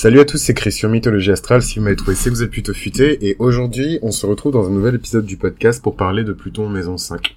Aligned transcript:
Salut 0.00 0.20
à 0.20 0.24
tous, 0.24 0.38
c'est 0.38 0.54
Christian 0.54 0.90
Mythologie 0.90 1.32
Astrale. 1.32 1.60
Si 1.60 1.80
vous 1.80 1.84
m'avez 1.84 1.96
trouvé, 1.96 2.14
c'est 2.14 2.30
vous 2.30 2.44
êtes 2.44 2.52
plutôt 2.52 2.72
futé. 2.72 3.18
Et 3.28 3.34
aujourd'hui, 3.40 3.98
on 4.00 4.12
se 4.12 4.26
retrouve 4.26 4.52
dans 4.52 4.68
un 4.68 4.70
nouvel 4.70 4.94
épisode 4.94 5.26
du 5.26 5.36
podcast 5.36 5.82
pour 5.82 5.96
parler 5.96 6.22
de 6.22 6.32
Pluton 6.32 6.68
Maison 6.68 6.96
5. 6.96 7.36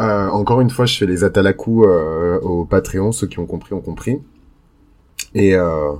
Euh, 0.00 0.28
encore 0.30 0.60
une 0.60 0.70
fois, 0.70 0.86
je 0.86 0.98
fais 0.98 1.06
les 1.06 1.22
atalakou 1.22 1.84
euh, 1.84 2.40
au 2.40 2.64
Patreon. 2.64 3.12
Ceux 3.12 3.28
qui 3.28 3.38
ont 3.38 3.46
compris 3.46 3.72
ont 3.72 3.80
compris. 3.80 4.18
Et 5.36 5.54
euh, 5.54 5.92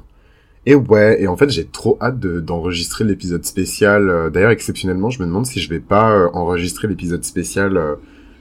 et 0.66 0.74
ouais, 0.74 1.22
et 1.22 1.28
en 1.28 1.36
fait, 1.36 1.48
j'ai 1.50 1.66
trop 1.66 1.96
hâte 2.00 2.18
d'enregistrer 2.18 3.04
l'épisode 3.04 3.44
spécial. 3.44 4.10
Euh, 4.10 4.28
d'ailleurs, 4.28 4.50
exceptionnellement, 4.50 5.10
je 5.10 5.22
me 5.22 5.26
demande 5.26 5.46
si 5.46 5.60
je 5.60 5.70
vais 5.70 5.78
pas 5.78 6.30
enregistrer 6.32 6.88
l'épisode 6.88 7.22
spécial 7.22 7.80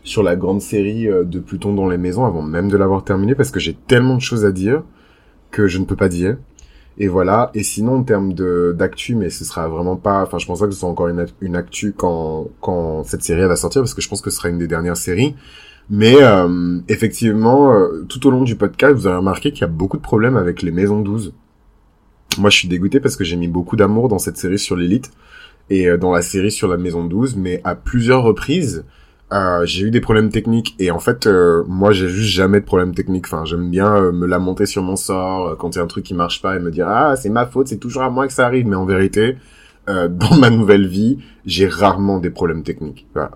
sur 0.03 0.23
la 0.23 0.35
grande 0.35 0.61
série 0.61 1.05
de 1.05 1.39
Pluton 1.39 1.75
dans 1.75 1.87
les 1.87 1.99
maisons 1.99 2.25
avant 2.25 2.41
même 2.41 2.69
de 2.69 2.77
l'avoir 2.77 3.03
terminé 3.03 3.35
parce 3.35 3.51
que 3.51 3.59
j'ai 3.59 3.75
tellement 3.75 4.15
de 4.15 4.21
choses 4.21 4.45
à 4.45 4.51
dire 4.51 4.81
que 5.51 5.67
je 5.67 5.77
ne 5.77 5.85
peux 5.85 5.95
pas 5.95 6.09
dire. 6.09 6.35
Et 6.99 7.07
voilà. 7.07 7.49
Et 7.53 7.63
sinon, 7.63 7.97
en 7.97 8.03
termes 8.03 8.33
de 8.33 8.75
d'actu, 8.77 9.15
mais 9.15 9.29
ce 9.29 9.45
sera 9.45 9.69
vraiment 9.69 9.95
pas. 9.95 10.21
Enfin, 10.21 10.37
je 10.37 10.45
pense 10.45 10.59
pas 10.59 10.67
que 10.67 10.73
ce 10.73 10.79
soit 10.79 10.89
encore 10.89 11.07
une, 11.07 11.25
une 11.39 11.55
actu 11.55 11.93
quand 11.93 12.47
quand 12.59 13.03
cette 13.05 13.23
série 13.23 13.47
va 13.47 13.55
sortir, 13.55 13.81
parce 13.81 13.93
que 13.93 14.01
je 14.01 14.09
pense 14.09 14.21
que 14.21 14.29
ce 14.29 14.37
sera 14.37 14.49
une 14.49 14.57
des 14.57 14.67
dernières 14.67 14.97
séries. 14.97 15.35
Mais 15.89 16.15
euh, 16.21 16.79
effectivement, 16.87 17.73
euh, 17.73 18.05
tout 18.07 18.27
au 18.27 18.31
long 18.31 18.43
du 18.43 18.55
podcast, 18.55 18.93
vous 18.95 19.07
avez 19.07 19.17
remarqué 19.17 19.51
qu'il 19.51 19.61
y 19.61 19.63
a 19.63 19.67
beaucoup 19.67 19.97
de 19.97 20.01
problèmes 20.01 20.37
avec 20.37 20.61
les 20.61 20.71
maisons 20.71 21.01
12. 21.01 21.33
Moi, 22.37 22.49
je 22.51 22.57
suis 22.57 22.67
dégoûté 22.67 22.99
parce 22.99 23.15
que 23.15 23.23
j'ai 23.23 23.35
mis 23.37 23.47
beaucoup 23.47 23.75
d'amour 23.75 24.07
dans 24.07 24.19
cette 24.19 24.37
série 24.37 24.59
sur 24.59 24.75
l'élite 24.75 25.11
et 25.69 25.87
euh, 25.87 25.97
dans 25.97 26.11
la 26.11 26.21
série 26.21 26.51
sur 26.51 26.67
la 26.67 26.77
maison 26.77 27.05
12, 27.05 27.37
mais 27.37 27.61
à 27.63 27.75
plusieurs 27.75 28.23
reprises, 28.23 28.85
euh, 29.31 29.63
j'ai 29.63 29.83
eu 29.85 29.91
des 29.91 30.01
problèmes 30.01 30.29
techniques 30.29 30.75
et 30.79 30.89
en 30.89 30.97
fait 30.97 31.27
euh, 31.27 31.63
moi 31.67 31.91
j'ai 31.91 32.09
juste 32.09 32.31
jamais 32.31 32.61
de 32.61 32.65
problèmes 32.65 32.95
techniques 32.95 33.27
enfin 33.27 33.45
j'aime 33.45 33.69
bien 33.69 33.95
euh, 33.95 34.11
me 34.11 34.25
lamenter 34.25 34.65
sur 34.65 34.81
mon 34.81 34.95
sort 34.95 35.55
quand 35.59 35.75
il 35.75 35.77
y 35.77 35.81
a 35.81 35.83
un 35.83 35.87
truc 35.87 36.03
qui 36.03 36.15
marche 36.15 36.41
pas 36.41 36.55
et 36.55 36.59
me 36.59 36.71
dire 36.71 36.87
ah 36.87 37.15
c'est 37.15 37.29
ma 37.29 37.45
faute 37.45 37.67
c'est 37.67 37.77
toujours 37.77 38.01
à 38.01 38.09
moi 38.09 38.25
que 38.25 38.33
ça 38.33 38.47
arrive 38.47 38.65
mais 38.65 38.75
en 38.75 38.85
vérité 38.85 39.37
dans 39.87 40.35
ma 40.37 40.51
nouvelle 40.51 40.87
vie 40.87 41.17
j'ai 41.45 41.67
rarement 41.67 42.19
des 42.19 42.29
problèmes 42.29 42.61
techniques. 42.61 43.07
Voilà. 43.15 43.31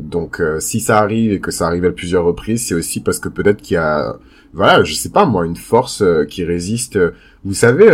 donc 0.00 0.42
si 0.58 0.80
ça 0.80 0.98
arrive 0.98 1.32
et 1.32 1.40
que 1.40 1.50
ça 1.50 1.66
arrive 1.66 1.84
à 1.84 1.90
plusieurs 1.90 2.24
reprises 2.24 2.66
c'est 2.66 2.74
aussi 2.74 3.00
parce 3.00 3.18
que 3.18 3.28
peut-être 3.28 3.60
qu'il 3.60 3.74
y 3.74 3.78
a 3.78 4.16
voilà 4.54 4.84
je 4.84 4.94
sais 4.94 5.10
pas 5.10 5.26
moi 5.26 5.44
une 5.44 5.56
force 5.56 6.02
qui 6.28 6.44
résiste. 6.44 6.98
Vous 7.44 7.52
savez 7.52 7.90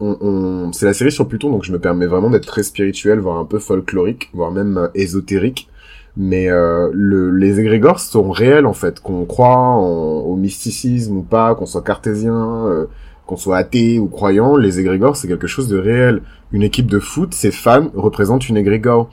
on, 0.00 0.16
on... 0.20 0.72
c'est 0.72 0.86
la 0.86 0.94
série 0.94 1.12
sur 1.12 1.28
Pluton 1.28 1.50
donc 1.50 1.64
je 1.64 1.72
me 1.72 1.78
permets 1.78 2.06
vraiment 2.06 2.30
d'être 2.30 2.46
très 2.46 2.64
spirituel 2.64 3.20
voire 3.20 3.38
un 3.38 3.44
peu 3.44 3.58
folklorique 3.60 4.30
voire 4.32 4.50
même 4.50 4.90
ésotérique 4.94 5.68
mais 6.16 6.48
euh, 6.48 6.90
le, 6.92 7.30
les 7.30 7.60
égrégores 7.60 8.00
sont 8.00 8.30
réels 8.30 8.66
en 8.66 8.72
fait, 8.72 9.00
qu'on 9.00 9.24
croit 9.24 9.76
au 9.76 10.36
mysticisme 10.36 11.18
ou 11.18 11.22
pas, 11.22 11.54
qu'on 11.54 11.66
soit 11.66 11.82
cartésien, 11.82 12.66
euh, 12.66 12.86
qu'on 13.26 13.36
soit 13.36 13.56
athée 13.56 13.98
ou 13.98 14.06
croyant, 14.08 14.56
les 14.56 14.80
égrégores 14.80 15.16
c'est 15.16 15.28
quelque 15.28 15.46
chose 15.46 15.68
de 15.68 15.78
réel. 15.78 16.22
Une 16.50 16.62
équipe 16.62 16.86
de 16.86 16.98
foot, 16.98 17.34
ses 17.34 17.50
fans 17.50 17.88
représentent 17.94 18.48
une 18.48 18.56
égrégore. 18.56 19.10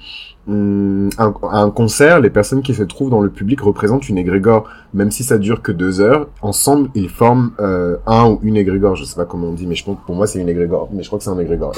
Hum, 0.47 1.09
un, 1.17 1.33
un, 1.51 1.71
concert, 1.71 2.19
les 2.19 2.29
personnes 2.29 2.61
qui 2.61 2.75
se 2.75 2.83
trouvent 2.83 3.09
dans 3.09 3.21
le 3.21 3.31
public 3.31 3.61
représentent 3.61 4.07
une 4.09 4.19
égrégore, 4.19 4.69
même 4.93 5.09
si 5.09 5.23
ça 5.23 5.39
dure 5.39 5.63
que 5.63 5.71
deux 5.71 6.01
heures. 6.01 6.27
Ensemble, 6.43 6.89
ils 6.93 7.09
forment 7.09 7.51
euh, 7.59 7.97
un 8.05 8.25
ou 8.29 8.39
une 8.43 8.55
égrégore. 8.55 8.95
Je 8.95 9.05
sais 9.05 9.15
pas 9.15 9.25
comment 9.25 9.47
on 9.47 9.53
dit, 9.53 9.65
mais 9.65 9.73
je 9.73 9.83
pense 9.83 9.97
pour 10.05 10.15
moi 10.15 10.27
c'est 10.27 10.39
une 10.39 10.49
égrégore. 10.49 10.89
Mais 10.93 11.01
je 11.01 11.07
crois 11.07 11.17
que 11.17 11.25
c'est 11.25 11.31
un 11.31 11.39
égrégore. 11.39 11.73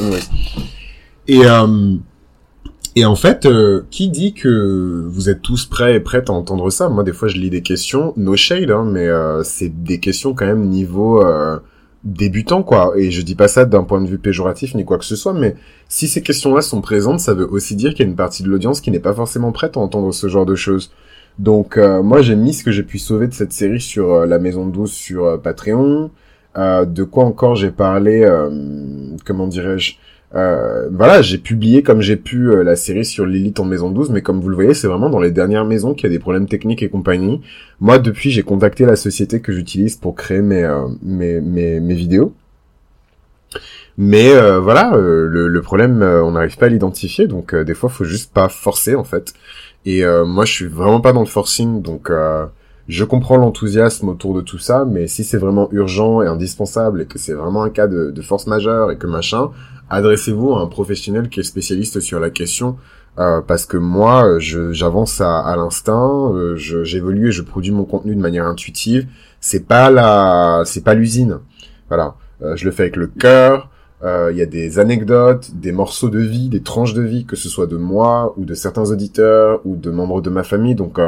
Et 1.30 1.46
euh, 1.46 1.96
et 2.98 3.06
en 3.06 3.16
fait, 3.16 3.46
euh, 3.46 3.84
qui 3.92 4.10
dit 4.10 4.34
que 4.34 5.06
vous 5.08 5.30
êtes 5.30 5.44
tous 5.44 5.68
prêts 5.68 5.94
et 5.94 6.00
prêtes 6.00 6.32
à 6.32 6.34
entendre 6.34 6.72
ça? 6.72 6.90
Moi, 6.90 7.04
des 7.04 7.14
fois, 7.14 7.28
je 7.28 7.38
lis 7.38 7.52
des 7.52 7.62
questions, 7.62 8.12
no 8.18 8.36
shade, 8.36 8.72
hein, 8.72 8.90
mais 8.92 9.06
euh, 9.06 9.44
c'est 9.44 9.70
des 9.84 10.00
questions 10.00 10.34
quand 10.34 10.48
même 10.48 10.64
niveau 10.64 11.24
euh, 11.24 11.60
débutant, 12.04 12.64
quoi. 12.64 12.94
Et 12.98 13.12
je 13.12 13.22
dis 13.22 13.36
pas 13.36 13.48
ça 13.48 13.66
d'un 13.66 13.84
point 13.84 14.02
de 14.02 14.08
vue 14.08 14.18
péjoratif 14.18 14.74
ni 14.74 14.84
quoi 14.84 14.98
que 14.98 15.06
ce 15.06 15.16
soit, 15.16 15.34
mais 15.34 15.56
si 15.88 16.08
ces 16.08 16.24
questions-là 16.24 16.62
sont 16.62 16.82
présentes, 16.82 17.20
ça 17.20 17.36
veut 17.36 17.48
aussi 17.48 17.76
dire 17.76 17.92
qu'il 17.92 18.00
y 18.00 18.08
a 18.08 18.10
une 18.10 18.16
partie 18.16 18.42
de 18.42 18.50
l'audience 18.50 18.82
qui 18.82 18.90
n'est 18.90 19.00
pas 19.00 19.14
forcément 19.14 19.52
prête 19.52 19.78
à 19.78 19.80
entendre 19.80 20.12
ce 20.12 20.28
genre 20.28 20.48
de 20.48 20.56
choses. 20.56 20.90
Donc, 21.38 21.78
moi, 21.78 22.24
j'ai 22.24 22.36
mis 22.36 22.56
ce 22.56 22.64
que 22.64 22.72
j'ai 22.72 22.82
pu 22.82 22.98
sauver 22.98 23.28
de 23.28 23.34
cette 23.34 23.54
série 23.54 23.80
sur 23.80 24.26
la 24.26 24.40
Maison 24.40 24.66
12 24.66 24.92
sur 24.92 25.40
Patreon. 25.40 26.10
de 26.56 27.04
quoi 27.04 27.26
encore 27.26 27.56
j'ai 27.56 27.70
parlé 27.70 28.28
Comment 29.24 29.46
dirais-je? 29.46 29.98
Euh, 30.36 30.90
voilà, 30.92 31.22
j'ai 31.22 31.38
publié 31.38 31.84
comme 31.84 32.02
j'ai 32.02 32.18
pu 32.18 32.52
euh, 32.52 32.64
la 32.64 32.76
série 32.76 33.06
sur 33.06 33.26
Lilith 33.26 33.60
en 33.60 33.66
maison 33.66 33.90
12, 33.90 34.10
mais 34.10 34.22
comme 34.22 34.42
vous 34.42 34.50
le 34.50 34.56
voyez, 34.56 34.74
c'est 34.74 34.88
vraiment 34.88 35.10
dans 35.10 35.22
les 35.22 35.32
dernières 35.32 35.66
maisons 35.66 35.94
qu'il 35.94 36.04
y 36.04 36.08
a 36.08 36.10
des 36.10 36.20
problèmes 36.20 36.48
techniques 36.48 36.84
et 36.84 36.90
compagnie. 36.90 37.42
Moi, 37.80 37.98
depuis, 37.98 38.32
j'ai 38.32 38.44
contacté 38.44 38.86
la 38.86 38.98
société 38.98 39.40
que 39.40 39.54
j'utilise 39.54 39.96
pour 39.96 40.16
créer 40.16 40.42
mes, 40.42 40.64
euh, 40.64 40.88
mes, 41.02 41.40
mes, 41.40 41.94
vidéos. 41.94 42.34
Mais 43.98 44.30
voilà, 44.60 44.96
le, 44.96 45.48
le, 45.48 45.62
problème, 45.62 46.04
on 46.04 46.32
n'arrive 46.32 46.56
pas 46.58 46.68
à 46.68 46.70
l'identifier, 46.70 47.26
donc 47.26 47.56
des 47.56 47.74
fois, 47.74 47.90
faut 47.90 48.04
juste 48.04 48.32
pas 48.32 48.48
forcer 48.48 48.94
en 48.94 49.04
fait. 49.04 49.34
Et 49.86 50.04
moi, 50.24 50.46
je 50.46 50.54
suis 50.54 50.68
vraiment 50.68 51.02
pas 51.02 51.14
dans 51.14 51.22
le 51.22 51.26
forcing, 51.26 51.82
donc 51.82 52.12
je 52.88 53.04
comprends 53.04 53.38
l'enthousiasme 53.38 54.10
autour 54.10 54.36
de 54.36 54.42
tout 54.42 54.60
ça, 54.60 54.86
mais 54.86 55.08
si 55.08 55.24
c'est 55.24 55.40
vraiment 55.40 55.68
urgent 55.72 56.22
et 56.22 56.28
indispensable 56.28 57.02
et 57.02 57.06
que 57.06 57.18
c'est 57.18 57.34
vraiment 57.34 57.64
un 57.64 57.72
cas 57.72 57.88
de, 57.88 58.12
de 58.12 58.22
force 58.22 58.46
majeure 58.46 58.92
et 58.92 58.98
que 58.98 59.08
machin, 59.08 59.50
adressez-vous 59.90 60.54
à 60.54 60.62
un 60.62 60.68
professionnel 60.68 61.30
qui 61.30 61.40
est 61.40 61.44
spécialiste 61.44 62.00
sur 62.00 62.20
la 62.20 62.30
question. 62.30 62.78
Euh, 63.20 63.42
parce 63.42 63.66
que 63.66 63.78
moi, 63.78 64.38
j'avance 64.40 65.22
à, 65.22 65.40
à 65.40 65.56
l'instinct, 65.56 66.32
euh, 66.34 66.56
j'évolue 66.56 67.30
et 67.30 67.32
je 67.32 67.42
produis 67.42 67.72
mon 67.72 67.84
contenu 67.84 68.16
de 68.16 68.22
manière 68.22 68.46
intuitive. 68.46 69.08
C'est 69.40 69.66
pas 69.66 69.90
la, 69.90 70.62
c'est 70.66 70.84
pas 70.84 70.94
l'usine. 70.94 71.40
Voilà, 71.88 72.16
euh, 72.44 72.56
je 72.56 72.66
le 72.66 72.72
fais 72.72 72.84
avec 72.84 72.96
le 72.96 73.08
cœur. 73.08 73.70
Euh, 74.04 74.30
il 74.32 74.38
y 74.38 74.44
a 74.44 74.46
des 74.46 74.78
anecdotes, 74.78 75.50
des 75.56 75.72
morceaux 75.72 76.10
de 76.10 76.20
vie, 76.20 76.50
des 76.50 76.62
tranches 76.62 76.94
de 76.94 77.02
vie, 77.02 77.26
que 77.26 77.36
ce 77.36 77.50
soit 77.50 77.66
de 77.66 77.78
moi 77.78 78.36
ou 78.38 78.46
de 78.46 78.54
certains 78.54 78.92
auditeurs 78.92 79.62
ou 79.66 79.76
de 79.76 79.90
membres 79.90 80.22
de 80.22 80.30
ma 80.30 80.44
famille. 80.44 80.76
Donc 80.76 81.00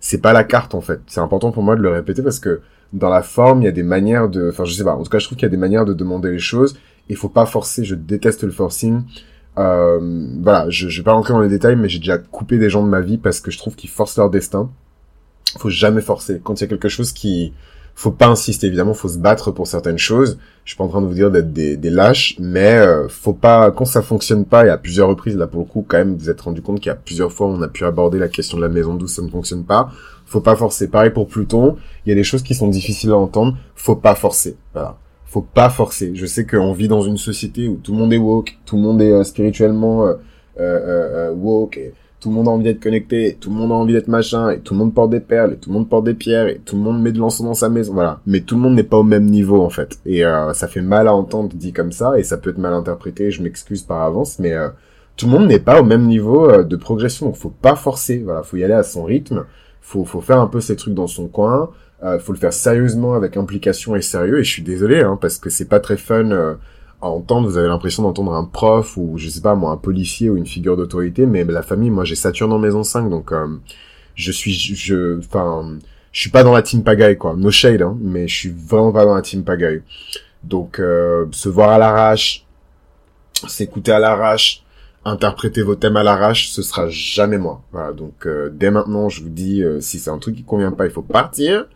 c'est 0.00 0.20
pas 0.20 0.32
la 0.32 0.42
carte 0.42 0.74
en 0.74 0.80
fait. 0.80 1.00
C'est 1.06 1.20
important 1.20 1.52
pour 1.52 1.62
moi 1.62 1.76
de 1.76 1.82
le 1.82 1.90
répéter 1.90 2.22
parce 2.22 2.40
que 2.40 2.62
dans 2.92 3.10
la 3.10 3.22
forme, 3.22 3.62
il 3.62 3.64
y 3.66 3.68
a 3.68 3.72
des 3.72 3.84
manières 3.84 4.28
de, 4.28 4.48
enfin 4.50 4.64
je 4.64 4.72
sais 4.72 4.82
pas. 4.82 4.94
En 4.94 5.04
tout 5.04 5.10
cas, 5.10 5.20
je 5.20 5.26
trouve 5.26 5.38
qu'il 5.38 5.46
y 5.46 5.46
a 5.46 5.50
des 5.50 5.56
manières 5.56 5.84
de 5.84 5.94
demander 5.94 6.32
les 6.32 6.40
choses 6.40 6.76
il 7.08 7.16
faut 7.16 7.28
pas 7.28 7.46
forcer, 7.46 7.84
je 7.84 7.94
déteste 7.94 8.44
le 8.44 8.50
forcing. 8.50 9.02
Euh, 9.58 10.28
voilà, 10.42 10.68
je, 10.70 10.88
je 10.88 11.00
vais 11.00 11.04
pas 11.04 11.12
rentrer 11.12 11.32
dans 11.32 11.40
les 11.40 11.48
détails, 11.48 11.76
mais 11.76 11.88
j'ai 11.88 11.98
déjà 11.98 12.18
coupé 12.18 12.58
des 12.58 12.70
gens 12.70 12.82
de 12.82 12.88
ma 12.88 13.00
vie 13.00 13.18
parce 13.18 13.40
que 13.40 13.50
je 13.50 13.58
trouve 13.58 13.76
qu'ils 13.76 13.90
forcent 13.90 14.16
leur 14.16 14.30
destin. 14.30 14.70
Faut 15.58 15.70
jamais 15.70 16.00
forcer. 16.00 16.40
Quand 16.42 16.60
il 16.60 16.62
y 16.62 16.64
a 16.64 16.68
quelque 16.68 16.88
chose 16.88 17.12
qui, 17.12 17.52
faut 17.94 18.10
pas 18.10 18.26
insister. 18.26 18.66
Évidemment, 18.66 18.94
faut 18.94 19.08
se 19.08 19.18
battre 19.18 19.50
pour 19.52 19.66
certaines 19.66 19.98
choses. 19.98 20.38
Je 20.64 20.70
suis 20.70 20.76
pas 20.76 20.84
en 20.84 20.88
train 20.88 21.00
de 21.00 21.06
vous 21.06 21.14
dire 21.14 21.30
d'être 21.30 21.52
des, 21.52 21.76
des 21.76 21.90
lâches, 21.90 22.36
mais 22.38 22.72
euh, 22.72 23.08
faut 23.08 23.32
pas 23.32 23.70
quand 23.70 23.84
ça 23.84 24.02
fonctionne 24.02 24.44
pas. 24.44 24.66
Et 24.66 24.70
à 24.70 24.78
plusieurs 24.78 25.08
reprises, 25.08 25.36
là 25.36 25.46
pour 25.46 25.60
le 25.60 25.66
coup, 25.66 25.84
quand 25.86 25.98
même, 25.98 26.16
vous 26.16 26.30
êtes 26.30 26.40
rendu 26.40 26.62
compte 26.62 26.80
qu'il 26.80 26.88
y 26.88 26.92
a 26.92 26.96
plusieurs 26.96 27.32
fois 27.32 27.46
on 27.46 27.62
a 27.62 27.68
pu 27.68 27.84
aborder 27.84 28.18
la 28.18 28.28
question 28.28 28.56
de 28.56 28.62
la 28.62 28.68
maison 28.68 28.94
douce, 28.94 29.14
ça 29.14 29.22
ne 29.22 29.28
fonctionne 29.28 29.64
pas. 29.64 29.90
Faut 30.26 30.40
pas 30.40 30.56
forcer. 30.56 30.88
Pareil 30.88 31.10
pour 31.10 31.28
Pluton. 31.28 31.76
Il 32.04 32.08
y 32.08 32.12
a 32.12 32.16
des 32.16 32.24
choses 32.24 32.42
qui 32.42 32.54
sont 32.54 32.68
difficiles 32.68 33.10
à 33.10 33.16
entendre. 33.16 33.56
Faut 33.76 33.96
pas 33.96 34.14
forcer. 34.14 34.56
Voilà 34.72 34.98
faut 35.24 35.42
pas 35.42 35.70
forcer. 35.70 36.12
Je 36.14 36.26
sais 36.26 36.46
qu'on 36.46 36.72
vit 36.72 36.88
dans 36.88 37.02
une 37.02 37.16
société 37.16 37.68
où 37.68 37.76
tout 37.76 37.92
le 37.92 37.98
monde 37.98 38.12
est 38.12 38.18
woke, 38.18 38.56
tout 38.66 38.76
le 38.76 38.82
monde 38.82 39.02
est 39.02 39.10
euh, 39.10 39.24
spirituellement 39.24 40.06
euh, 40.06 40.14
euh, 40.60 41.32
woke, 41.34 41.76
et 41.76 41.92
tout 42.20 42.28
le 42.28 42.36
monde 42.36 42.48
a 42.48 42.50
envie 42.52 42.64
d'être 42.64 42.80
connecté, 42.80 43.28
et 43.28 43.34
tout 43.34 43.50
le 43.50 43.56
monde 43.56 43.72
a 43.72 43.74
envie 43.74 43.92
d'être 43.92 44.08
machin, 44.08 44.50
et 44.50 44.60
tout 44.60 44.74
le 44.74 44.78
monde 44.78 44.94
porte 44.94 45.10
des 45.10 45.20
perles, 45.20 45.54
et 45.54 45.56
tout 45.56 45.70
le 45.70 45.74
monde 45.74 45.88
porte 45.88 46.04
des 46.04 46.14
pierres, 46.14 46.46
et 46.46 46.60
tout 46.64 46.76
le 46.76 46.82
monde 46.82 47.02
met 47.02 47.12
de 47.12 47.18
l'encens 47.18 47.46
dans 47.46 47.54
sa 47.54 47.68
maison, 47.68 47.94
voilà. 47.94 48.20
Mais 48.26 48.40
tout 48.40 48.54
le 48.54 48.60
monde 48.62 48.74
n'est 48.74 48.82
pas 48.84 48.96
au 48.96 49.02
même 49.02 49.26
niveau 49.26 49.60
en 49.60 49.70
fait, 49.70 49.98
et 50.06 50.22
ça 50.54 50.68
fait 50.68 50.80
mal 50.80 51.08
à 51.08 51.14
entendre 51.14 51.50
dit 51.54 51.72
comme 51.72 51.92
ça, 51.92 52.18
et 52.18 52.22
ça 52.22 52.38
peut 52.38 52.50
être 52.50 52.58
mal 52.58 52.72
interprété. 52.72 53.30
Je 53.30 53.42
m'excuse 53.42 53.82
par 53.82 54.02
avance, 54.02 54.38
mais 54.38 54.54
tout 55.16 55.26
le 55.26 55.32
monde 55.32 55.48
n'est 55.48 55.58
pas 55.58 55.80
au 55.80 55.84
même 55.84 56.06
niveau 56.06 56.62
de 56.62 56.76
progression, 56.76 57.32
faut 57.34 57.50
pas 57.50 57.76
forcer. 57.76 58.22
Voilà, 58.24 58.42
faut 58.42 58.56
y 58.56 58.64
aller 58.64 58.72
à 58.72 58.84
son 58.84 59.04
rythme. 59.04 59.44
Faut 59.82 60.06
faut 60.06 60.22
faire 60.22 60.40
un 60.40 60.46
peu 60.46 60.60
ses 60.60 60.76
trucs 60.76 60.94
dans 60.94 61.06
son 61.06 61.28
coin. 61.28 61.68
Euh, 62.04 62.18
faut 62.18 62.32
le 62.32 62.38
faire 62.38 62.52
sérieusement 62.52 63.14
avec 63.14 63.36
implication 63.36 63.96
et 63.96 64.02
sérieux. 64.02 64.40
Et 64.40 64.44
je 64.44 64.50
suis 64.50 64.62
désolé, 64.62 65.00
hein, 65.00 65.18
parce 65.20 65.38
que 65.38 65.48
c'est 65.48 65.68
pas 65.68 65.80
très 65.80 65.96
fun 65.96 66.30
euh, 66.30 66.54
à 67.00 67.06
entendre. 67.06 67.48
Vous 67.48 67.56
avez 67.56 67.68
l'impression 67.68 68.02
d'entendre 68.02 68.34
un 68.34 68.44
prof 68.44 68.96
ou 68.98 69.16
je 69.16 69.28
sais 69.28 69.40
pas 69.40 69.54
moi 69.54 69.70
un 69.72 69.78
policier 69.78 70.28
ou 70.28 70.36
une 70.36 70.46
figure 70.46 70.76
d'autorité. 70.76 71.24
Mais 71.24 71.44
la 71.44 71.62
famille, 71.62 71.90
moi 71.90 72.04
j'ai 72.04 72.14
Saturne 72.14 72.52
en 72.52 72.58
maison 72.58 72.82
5, 72.82 73.08
donc 73.08 73.32
euh, 73.32 73.46
je 74.16 74.32
suis, 74.32 74.52
je, 74.52 75.18
enfin, 75.18 75.78
je 76.12 76.20
suis 76.20 76.30
pas 76.30 76.44
dans 76.44 76.52
la 76.52 76.62
team 76.62 76.82
pagaille 76.82 77.16
quoi. 77.16 77.34
No 77.36 77.50
shade, 77.50 77.80
hein, 77.80 77.96
mais 78.00 78.28
je 78.28 78.34
suis 78.34 78.50
vraiment 78.50 78.92
pas 78.92 79.06
dans 79.06 79.14
la 79.14 79.22
team 79.22 79.42
pagaille. 79.42 79.82
Donc 80.42 80.80
euh, 80.80 81.24
se 81.30 81.48
voir 81.48 81.70
à 81.70 81.78
l'arrache, 81.78 82.44
s'écouter 83.48 83.92
à 83.92 83.98
l'arrache, 83.98 84.62
interpréter 85.06 85.62
vos 85.62 85.74
thèmes 85.74 85.96
à 85.96 86.02
l'arrache, 86.02 86.50
ce 86.50 86.60
sera 86.60 86.86
jamais 86.90 87.38
moi. 87.38 87.62
Voilà, 87.72 87.92
donc 87.92 88.28
dès 88.52 88.70
maintenant, 88.70 89.08
je 89.08 89.22
vous 89.22 89.30
dis, 89.30 89.62
si 89.80 89.98
c'est 89.98 90.10
un 90.10 90.18
truc 90.18 90.36
qui 90.36 90.44
convient 90.44 90.72
pas, 90.72 90.84
il 90.84 90.92
faut 90.92 91.02
partir. 91.02 91.66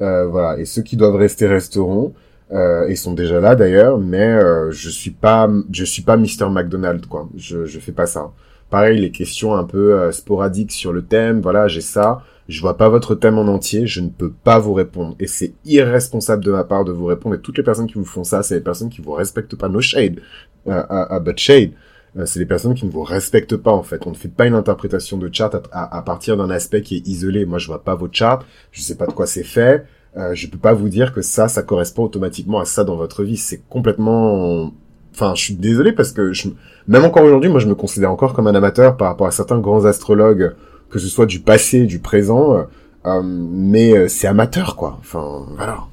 Euh, 0.00 0.26
voilà. 0.26 0.58
Et 0.58 0.64
ceux 0.64 0.82
qui 0.82 0.96
doivent 0.96 1.16
rester 1.16 1.46
resteront. 1.46 2.14
Euh, 2.52 2.86
ils 2.90 2.96
sont 2.96 3.14
déjà 3.14 3.40
là 3.40 3.56
d'ailleurs, 3.56 3.98
mais 3.98 4.20
euh, 4.20 4.70
je 4.70 4.90
suis 4.90 5.10
pas, 5.10 5.50
je 5.72 5.84
suis 5.84 6.02
pas 6.02 6.16
Mr 6.16 6.50
McDonald 6.50 7.06
quoi. 7.06 7.28
Je 7.36 7.64
je 7.64 7.80
fais 7.80 7.92
pas 7.92 8.06
ça. 8.06 8.32
Pareil, 8.70 9.00
les 9.00 9.10
questions 9.10 9.54
un 9.54 9.64
peu 9.64 9.94
euh, 9.94 10.12
sporadiques 10.12 10.72
sur 10.72 10.92
le 10.92 11.02
thème, 11.04 11.40
voilà, 11.40 11.68
j'ai 11.68 11.80
ça. 11.80 12.22
je 12.48 12.60
vois 12.60 12.76
pas 12.76 12.88
votre 12.88 13.14
thème 13.14 13.38
en 13.38 13.46
entier, 13.46 13.86
je 13.86 14.00
ne 14.00 14.08
peux 14.10 14.30
pas 14.30 14.58
vous 14.58 14.74
répondre. 14.74 15.16
Et 15.20 15.26
c'est 15.26 15.54
irresponsable 15.64 16.44
de 16.44 16.50
ma 16.52 16.64
part 16.64 16.84
de 16.84 16.92
vous 16.92 17.06
répondre. 17.06 17.34
Et 17.36 17.40
toutes 17.40 17.56
les 17.56 17.64
personnes 17.64 17.86
qui 17.86 17.94
vous 17.94 18.04
font 18.04 18.24
ça, 18.24 18.42
c'est 18.42 18.56
les 18.56 18.60
personnes 18.60 18.90
qui 18.90 19.00
vous 19.00 19.12
respectent 19.12 19.56
pas. 19.56 19.68
No 19.68 19.80
shade, 19.80 20.20
uh, 20.66 20.70
uh, 20.70 21.20
but 21.20 21.38
shade. 21.38 21.72
Euh, 22.16 22.26
c'est 22.26 22.38
les 22.38 22.46
personnes 22.46 22.74
qui 22.74 22.86
ne 22.86 22.90
vous 22.90 23.02
respectent 23.02 23.56
pas 23.56 23.72
en 23.72 23.82
fait. 23.82 24.06
On 24.06 24.10
ne 24.10 24.14
fait 24.14 24.28
pas 24.28 24.46
une 24.46 24.54
interprétation 24.54 25.18
de 25.18 25.28
chart 25.32 25.54
à, 25.72 25.96
à, 25.96 26.02
partir 26.02 26.36
d'un 26.36 26.50
aspect 26.50 26.82
qui 26.82 26.96
est 26.96 27.08
isolé. 27.08 27.44
Moi, 27.44 27.58
je 27.58 27.66
vois 27.66 27.82
pas 27.82 27.94
votre 27.94 28.14
chart, 28.14 28.44
je 28.72 28.80
sais 28.80 28.96
pas 28.96 29.06
de 29.06 29.12
quoi 29.12 29.26
c'est 29.26 29.44
fait. 29.44 29.84
Euh, 30.16 30.34
je 30.34 30.46
peux 30.46 30.58
pas 30.58 30.74
vous 30.74 30.88
dire 30.88 31.12
que 31.12 31.22
ça, 31.22 31.48
ça 31.48 31.62
correspond 31.62 32.04
automatiquement 32.04 32.60
à 32.60 32.64
ça 32.64 32.84
dans 32.84 32.96
votre 32.96 33.24
vie. 33.24 33.36
C'est 33.36 33.62
complètement 33.68 34.72
enfin, 35.12 35.34
je 35.34 35.42
suis 35.42 35.54
désolé 35.54 35.92
parce 35.92 36.12
que 36.12 36.32
je... 36.32 36.48
même 36.88 37.04
encore 37.04 37.24
aujourd'hui, 37.24 37.50
moi, 37.50 37.60
je 37.60 37.68
me 37.68 37.74
considère 37.74 38.10
encore 38.10 38.32
comme 38.32 38.46
un 38.46 38.54
amateur 38.54 38.96
par 38.96 39.08
rapport 39.08 39.26
à 39.26 39.30
certains 39.30 39.58
grands 39.58 39.84
astrologues, 39.84 40.54
que 40.90 40.98
ce 40.98 41.06
soit 41.06 41.26
du 41.26 41.40
passé, 41.40 41.86
du 41.86 42.00
présent, 42.00 42.66
euh, 43.06 43.10
euh 43.10 43.22
mais 43.24 43.96
euh, 43.96 44.08
c'est 44.08 44.26
amateur, 44.26 44.76
quoi. 44.76 44.98
Enfin, 45.00 45.46
voilà. 45.56 45.84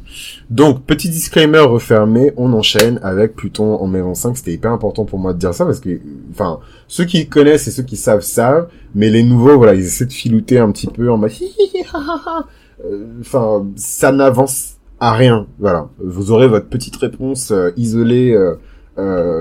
Donc, 0.49 0.83
petit 0.85 1.09
disclaimer 1.09 1.59
refermé, 1.59 2.33
on 2.37 2.51
enchaîne 2.53 2.99
avec 3.03 3.35
Pluton 3.35 3.75
en 3.75 3.87
maison 3.87 4.13
5. 4.13 4.37
C'était 4.37 4.53
hyper 4.53 4.71
important 4.71 5.05
pour 5.05 5.19
moi 5.19 5.33
de 5.33 5.39
dire 5.39 5.53
ça 5.53 5.65
parce 5.65 5.79
que, 5.79 5.99
enfin, 6.31 6.59
ceux 6.87 7.05
qui 7.05 7.27
connaissent 7.27 7.67
et 7.67 7.71
ceux 7.71 7.83
qui 7.83 7.97
savent 7.97 8.21
savent, 8.21 8.67
mais 8.95 9.09
les 9.09 9.23
nouveaux, 9.23 9.57
voilà, 9.57 9.75
ils 9.75 9.85
essaient 9.85 10.05
de 10.05 10.13
filouter 10.13 10.59
un 10.59 10.71
petit 10.71 10.87
peu 10.87 11.09
en 11.09 11.17
mode, 11.17 11.31
euh, 12.85 13.05
enfin, 13.21 13.65
ça 13.75 14.11
n'avance 14.11 14.75
à 14.99 15.13
rien. 15.13 15.47
Voilà, 15.59 15.89
vous 15.99 16.31
aurez 16.31 16.47
votre 16.47 16.67
petite 16.67 16.95
réponse 16.97 17.53
isolée 17.77 18.33
euh, 18.33 18.55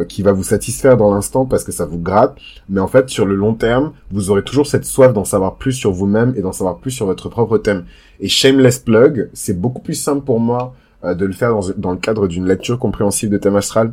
qui 0.08 0.22
va 0.22 0.32
vous 0.32 0.44
satisfaire 0.44 0.96
dans 0.96 1.12
l'instant 1.12 1.44
parce 1.44 1.64
que 1.64 1.72
ça 1.72 1.84
vous 1.84 1.98
gratte, 1.98 2.38
mais 2.68 2.80
en 2.80 2.86
fait 2.86 3.10
sur 3.10 3.26
le 3.26 3.34
long 3.34 3.54
terme, 3.54 3.92
vous 4.10 4.30
aurez 4.30 4.42
toujours 4.42 4.66
cette 4.66 4.84
soif 4.84 5.12
d'en 5.12 5.24
savoir 5.24 5.56
plus 5.56 5.72
sur 5.72 5.92
vous-même 5.92 6.32
et 6.36 6.40
d'en 6.40 6.52
savoir 6.52 6.78
plus 6.78 6.92
sur 6.92 7.06
votre 7.06 7.28
propre 7.28 7.58
thème. 7.58 7.84
Et 8.20 8.28
Shameless 8.28 8.78
Plug, 8.78 9.28
c'est 9.34 9.60
beaucoup 9.60 9.82
plus 9.82 9.94
simple 9.94 10.24
pour 10.24 10.40
moi 10.40 10.74
euh, 11.04 11.14
de 11.14 11.26
le 11.26 11.32
faire 11.32 11.50
dans, 11.50 11.62
dans 11.76 11.90
le 11.92 11.98
cadre 11.98 12.28
d'une 12.28 12.46
lecture 12.46 12.78
compréhensive 12.78 13.28
de 13.28 13.38
thème 13.38 13.56
astral, 13.56 13.92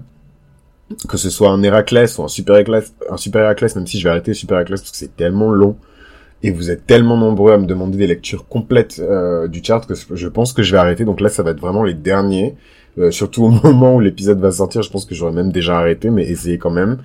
que 1.09 1.18
ce 1.18 1.30
soit 1.30 1.50
un 1.50 1.62
Héraclès 1.63 2.18
ou 2.18 2.24
un 2.24 2.27
Super 2.27 2.56
Héraclès, 2.56 2.94
un 3.09 3.18
Super 3.18 3.42
Héraclès, 3.42 3.75
même 3.75 3.88
si 3.88 4.00
je 4.00 4.04
vais 4.04 4.12
arrêter 4.12 4.33
Super 4.33 4.57
Héraclès 4.57 4.80
parce 4.80 4.92
que 4.92 4.98
c'est 4.98 5.15
tellement 5.15 5.50
long 5.50 5.75
et 6.44 6.51
vous 6.51 6.69
êtes 6.69 6.86
tellement 6.86 7.18
nombreux 7.18 7.51
à 7.51 7.57
me 7.57 7.65
demander 7.65 7.98
des 7.98 8.07
lectures 8.07 8.48
complètes 8.48 9.00
euh, 9.00 9.48
du 9.48 9.63
chart 9.63 9.86
que 9.86 9.95
je 9.95 10.27
pense 10.27 10.54
que 10.54 10.62
je 10.62 10.71
vais 10.71 10.77
arrêter. 10.77 11.04
Donc 11.04 11.19
là, 11.19 11.30
ça 11.30 11.44
va 11.44 11.51
être 11.51 11.59
vraiment 11.59 11.83
les 11.83 11.95
derniers. 11.95 12.56
Euh, 12.97 13.11
surtout 13.11 13.44
au 13.44 13.49
moment 13.63 13.95
où 13.95 13.99
l'épisode 13.99 14.39
va 14.39 14.51
sortir, 14.51 14.81
je 14.81 14.89
pense 14.89 15.05
que 15.05 15.15
j'aurais 15.15 15.33
même 15.33 15.51
déjà 15.51 15.77
arrêté, 15.77 16.09
mais 16.09 16.23
essayez 16.23 16.57
quand 16.57 16.71
même. 16.71 16.97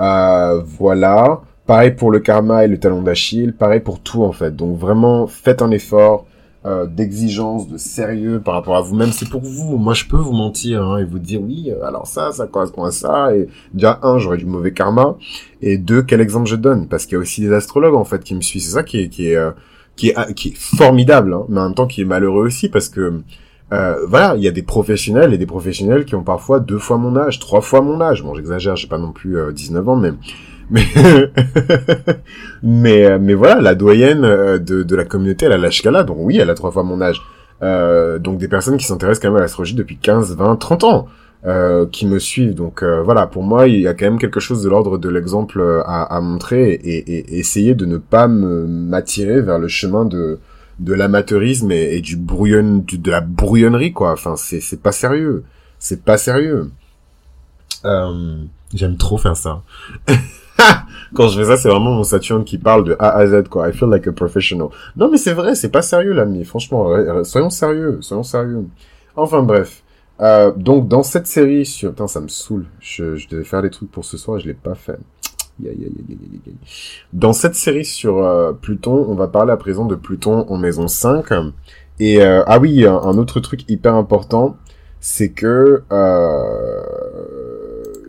Euh, 0.00 0.62
voilà. 0.78 1.42
Pareil 1.66 1.90
pour 1.90 2.10
le 2.10 2.20
karma 2.20 2.64
et 2.64 2.68
le 2.68 2.78
talon 2.78 3.02
d'Achille, 3.02 3.52
pareil 3.52 3.80
pour 3.80 4.00
tout 4.00 4.22
en 4.22 4.32
fait. 4.32 4.56
Donc 4.56 4.78
vraiment, 4.78 5.26
faites 5.26 5.60
un 5.60 5.70
effort 5.70 6.26
euh, 6.66 6.86
d'exigence, 6.86 7.68
de 7.68 7.78
sérieux 7.78 8.40
par 8.40 8.54
rapport 8.54 8.76
à 8.76 8.80
vous-même. 8.80 9.12
C'est 9.12 9.28
pour 9.28 9.42
vous. 9.42 9.76
Moi, 9.78 9.94
je 9.94 10.06
peux 10.06 10.16
vous 10.16 10.32
mentir 10.32 10.82
hein, 10.82 10.98
et 10.98 11.04
vous 11.04 11.20
dire 11.20 11.40
oui, 11.40 11.70
euh, 11.70 11.84
alors 11.86 12.08
ça, 12.08 12.32
ça 12.32 12.48
correspond 12.48 12.82
à 12.84 12.90
ça. 12.90 13.34
Et 13.34 13.48
déjà 13.72 14.00
un, 14.02 14.18
j'aurais 14.18 14.38
du 14.38 14.44
mauvais 14.44 14.72
karma. 14.72 15.16
Et 15.62 15.78
deux, 15.78 16.02
quel 16.02 16.20
exemple 16.20 16.48
je 16.48 16.56
donne? 16.56 16.88
Parce 16.88 17.06
qu'il 17.06 17.12
y 17.12 17.16
a 17.16 17.20
aussi 17.20 17.42
des 17.42 17.52
astrologues 17.52 17.94
en 17.94 18.04
fait 18.04 18.24
qui 18.24 18.34
me 18.34 18.40
suivent. 18.40 18.62
C'est 18.62 18.72
ça 18.72 18.82
qui 18.82 18.98
est 18.98 19.08
qui 19.08 19.28
est 19.28 19.36
euh, 19.36 19.52
qui 19.94 20.08
est 20.08 20.34
qui 20.34 20.48
est 20.48 20.56
formidable, 20.56 21.32
hein, 21.32 21.44
mais 21.48 21.60
en 21.60 21.66
même 21.66 21.74
temps 21.74 21.86
qui 21.86 22.02
est 22.02 22.04
malheureux 22.04 22.46
aussi 22.46 22.68
parce 22.68 22.88
que 22.88 23.22
euh, 23.72 24.06
voilà, 24.06 24.34
il 24.36 24.42
y 24.42 24.48
a 24.48 24.50
des 24.50 24.62
professionnels 24.62 25.34
et 25.34 25.38
des 25.38 25.46
professionnels 25.46 26.04
qui 26.06 26.14
ont 26.14 26.22
parfois 26.22 26.60
deux 26.60 26.78
fois 26.78 26.96
mon 26.96 27.16
âge, 27.16 27.38
trois 27.38 27.60
fois 27.60 27.80
mon 27.82 28.00
âge. 28.00 28.22
Bon, 28.22 28.34
j'exagère, 28.34 28.76
j'ai 28.76 28.88
pas 28.88 28.98
non 28.98 29.12
plus 29.12 29.36
19 29.52 29.86
euh, 29.86 29.90
ans, 29.90 29.96
mais 29.96 30.12
mais 30.70 30.84
mais 32.62 33.04
euh, 33.04 33.18
mais 33.20 33.34
voilà, 33.34 33.60
la 33.60 33.74
doyenne 33.74 34.22
de, 34.22 34.82
de 34.82 34.96
la 34.96 35.04
communauté, 35.04 35.46
elle 35.46 35.52
a 35.52 35.58
l'âge 35.58 35.82
qu'elle 35.82 35.96
a, 35.96 36.02
donc 36.02 36.16
oui, 36.20 36.38
elle 36.38 36.50
a 36.50 36.54
trois 36.54 36.70
fois 36.70 36.82
mon 36.82 37.00
âge. 37.02 37.20
donc 38.20 38.38
des 38.38 38.48
personnes 38.48 38.78
qui 38.78 38.86
s'intéressent 38.86 39.22
quand 39.22 39.28
même 39.28 39.38
à 39.38 39.42
l'astrologie 39.42 39.74
depuis 39.74 39.98
15, 39.98 40.36
20, 40.36 40.56
30 40.56 40.84
ans. 40.84 41.08
qui 41.92 42.06
me 42.06 42.18
suivent. 42.18 42.54
Donc 42.54 42.82
voilà, 42.82 43.26
pour 43.26 43.42
moi, 43.42 43.68
il 43.68 43.80
y 43.80 43.86
a 43.86 43.92
quand 43.92 44.06
même 44.06 44.18
quelque 44.18 44.40
chose 44.40 44.62
de 44.62 44.70
l'ordre 44.70 44.96
de 44.96 45.08
l'exemple 45.10 45.82
à, 45.84 46.04
à, 46.04 46.20
montrer 46.22 46.72
et, 46.72 46.96
et, 46.96 47.34
et, 47.34 47.38
essayer 47.38 47.74
de 47.74 47.84
ne 47.84 47.98
pas 47.98 48.28
m'attirer 48.28 49.42
vers 49.42 49.58
le 49.58 49.68
chemin 49.68 50.06
de 50.06 50.38
de 50.78 50.94
l'amateurisme 50.94 51.70
et, 51.72 52.00
du 52.00 52.16
brouillon, 52.16 52.84
de 52.90 53.10
la 53.10 53.20
brouillonnerie, 53.20 53.92
quoi. 53.92 54.12
Enfin, 54.12 54.36
c'est, 54.36 54.60
c'est 54.60 54.80
pas 54.80 54.92
sérieux. 54.92 55.44
C'est 55.78 56.04
pas 56.04 56.18
sérieux. 56.18 56.70
Euh, 57.84 58.36
j'aime 58.74 58.96
trop 58.96 59.18
faire 59.18 59.36
ça. 59.36 59.62
Quand 61.14 61.28
je 61.28 61.40
fais 61.40 61.46
ça, 61.46 61.56
c'est 61.56 61.68
vraiment 61.68 61.94
mon 61.94 62.04
Saturne 62.04 62.44
qui 62.44 62.58
parle 62.58 62.84
de 62.84 62.96
A 62.98 63.10
à 63.10 63.26
Z, 63.26 63.48
quoi. 63.48 63.68
I 63.68 63.72
feel 63.72 63.88
like 63.88 64.06
a 64.06 64.12
professional. 64.12 64.68
Non, 64.96 65.10
mais 65.10 65.18
c'est 65.18 65.32
vrai, 65.32 65.54
c'est 65.54 65.70
pas 65.70 65.82
sérieux, 65.82 66.12
l'ami. 66.12 66.44
Franchement, 66.44 66.92
soyons 67.24 67.50
sérieux, 67.50 67.98
soyons 68.00 68.22
sérieux. 68.22 68.66
Enfin, 69.16 69.42
bref. 69.42 69.82
Euh, 70.20 70.52
donc, 70.56 70.88
dans 70.88 71.04
cette 71.04 71.28
série 71.28 71.64
sur... 71.64 71.90
Putain, 71.90 72.08
ça 72.08 72.20
me 72.20 72.28
saoule. 72.28 72.66
Je, 72.80 73.16
je 73.16 73.28
devais 73.28 73.44
faire 73.44 73.62
des 73.62 73.70
trucs 73.70 73.90
pour 73.90 74.04
ce 74.04 74.16
soir 74.16 74.38
et 74.38 74.40
je 74.40 74.46
l'ai 74.46 74.54
pas 74.54 74.74
fait. 74.74 74.98
Dans 77.12 77.32
cette 77.32 77.54
série 77.54 77.84
sur 77.84 78.18
euh, 78.18 78.52
Pluton, 78.52 79.06
on 79.08 79.14
va 79.14 79.28
parler 79.28 79.52
à 79.52 79.56
présent 79.56 79.86
de 79.86 79.94
Pluton 79.94 80.46
en 80.48 80.56
maison 80.56 80.88
5. 80.88 81.26
Et 82.00 82.22
euh, 82.22 82.42
ah 82.46 82.58
oui, 82.58 82.86
un, 82.86 83.18
autre 83.18 83.40
truc 83.40 83.68
hyper 83.68 83.94
important, 83.94 84.56
c'est 85.00 85.30
que 85.30 85.82
euh, 85.90 86.82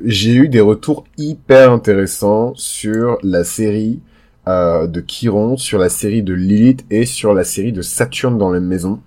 j'ai 0.05 0.33
eu 0.33 0.47
des 0.47 0.61
retours 0.61 1.05
hyper 1.17 1.71
intéressants 1.71 2.53
sur 2.55 3.17
la 3.23 3.43
série 3.43 4.01
de 4.47 5.03
Chiron, 5.05 5.57
sur 5.57 5.77
la 5.77 5.89
série 5.89 6.23
de 6.23 6.33
Lilith 6.33 6.83
et 6.89 7.05
sur 7.05 7.35
la 7.35 7.43
série 7.43 7.71
de 7.71 7.83
Saturne 7.83 8.39
dans 8.39 8.51
les 8.51 8.59
maisons 8.59 8.99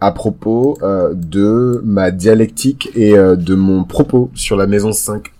à 0.00 0.12
propos 0.12 0.78
de 1.12 1.82
ma 1.84 2.10
dialectique 2.10 2.88
et 2.94 3.12
de 3.12 3.54
mon 3.54 3.84
propos 3.84 4.30
sur 4.32 4.56
la 4.56 4.66
maison 4.66 4.92
5. 4.92 5.30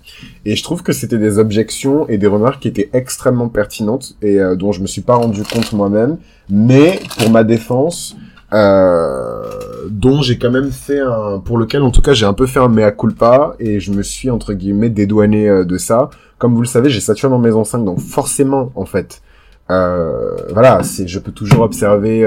Et 0.44 0.56
je 0.56 0.62
trouve 0.62 0.82
que 0.82 0.92
c'était 0.92 1.18
des 1.18 1.38
objections 1.38 2.08
et 2.08 2.18
des 2.18 2.26
remarques 2.26 2.62
qui 2.62 2.68
étaient 2.68 2.90
extrêmement 2.92 3.48
pertinentes 3.48 4.16
et 4.22 4.40
euh, 4.40 4.56
dont 4.56 4.72
je 4.72 4.80
me 4.80 4.86
suis 4.86 5.02
pas 5.02 5.14
rendu 5.14 5.42
compte 5.42 5.72
moi-même. 5.72 6.18
Mais 6.48 7.00
pour 7.18 7.30
ma 7.30 7.44
défense, 7.44 8.16
euh, 8.54 9.42
dont 9.90 10.22
j'ai 10.22 10.38
quand 10.38 10.50
même 10.50 10.70
fait 10.70 11.00
un, 11.00 11.38
pour 11.38 11.58
lequel 11.58 11.82
en 11.82 11.90
tout 11.90 12.00
cas 12.00 12.14
j'ai 12.14 12.24
un 12.24 12.32
peu 12.32 12.46
fait 12.46 12.60
un 12.60 12.68
mea 12.68 12.92
culpa 12.92 13.54
et 13.58 13.78
je 13.78 13.92
me 13.92 14.02
suis 14.02 14.30
entre 14.30 14.54
guillemets 14.54 14.88
dédouané 14.88 15.48
euh, 15.48 15.64
de 15.64 15.76
ça. 15.76 16.08
Comme 16.38 16.54
vous 16.54 16.62
le 16.62 16.66
savez, 16.66 16.88
j'ai 16.88 17.00
Saturne 17.00 17.32
en 17.34 17.38
maison 17.38 17.64
5, 17.64 17.84
donc 17.84 18.00
forcément 18.00 18.72
en 18.74 18.86
fait, 18.86 19.20
euh, 19.70 20.34
voilà, 20.52 20.82
c'est, 20.82 21.06
je 21.06 21.18
peux 21.18 21.32
toujours 21.32 21.60
observer 21.60 22.26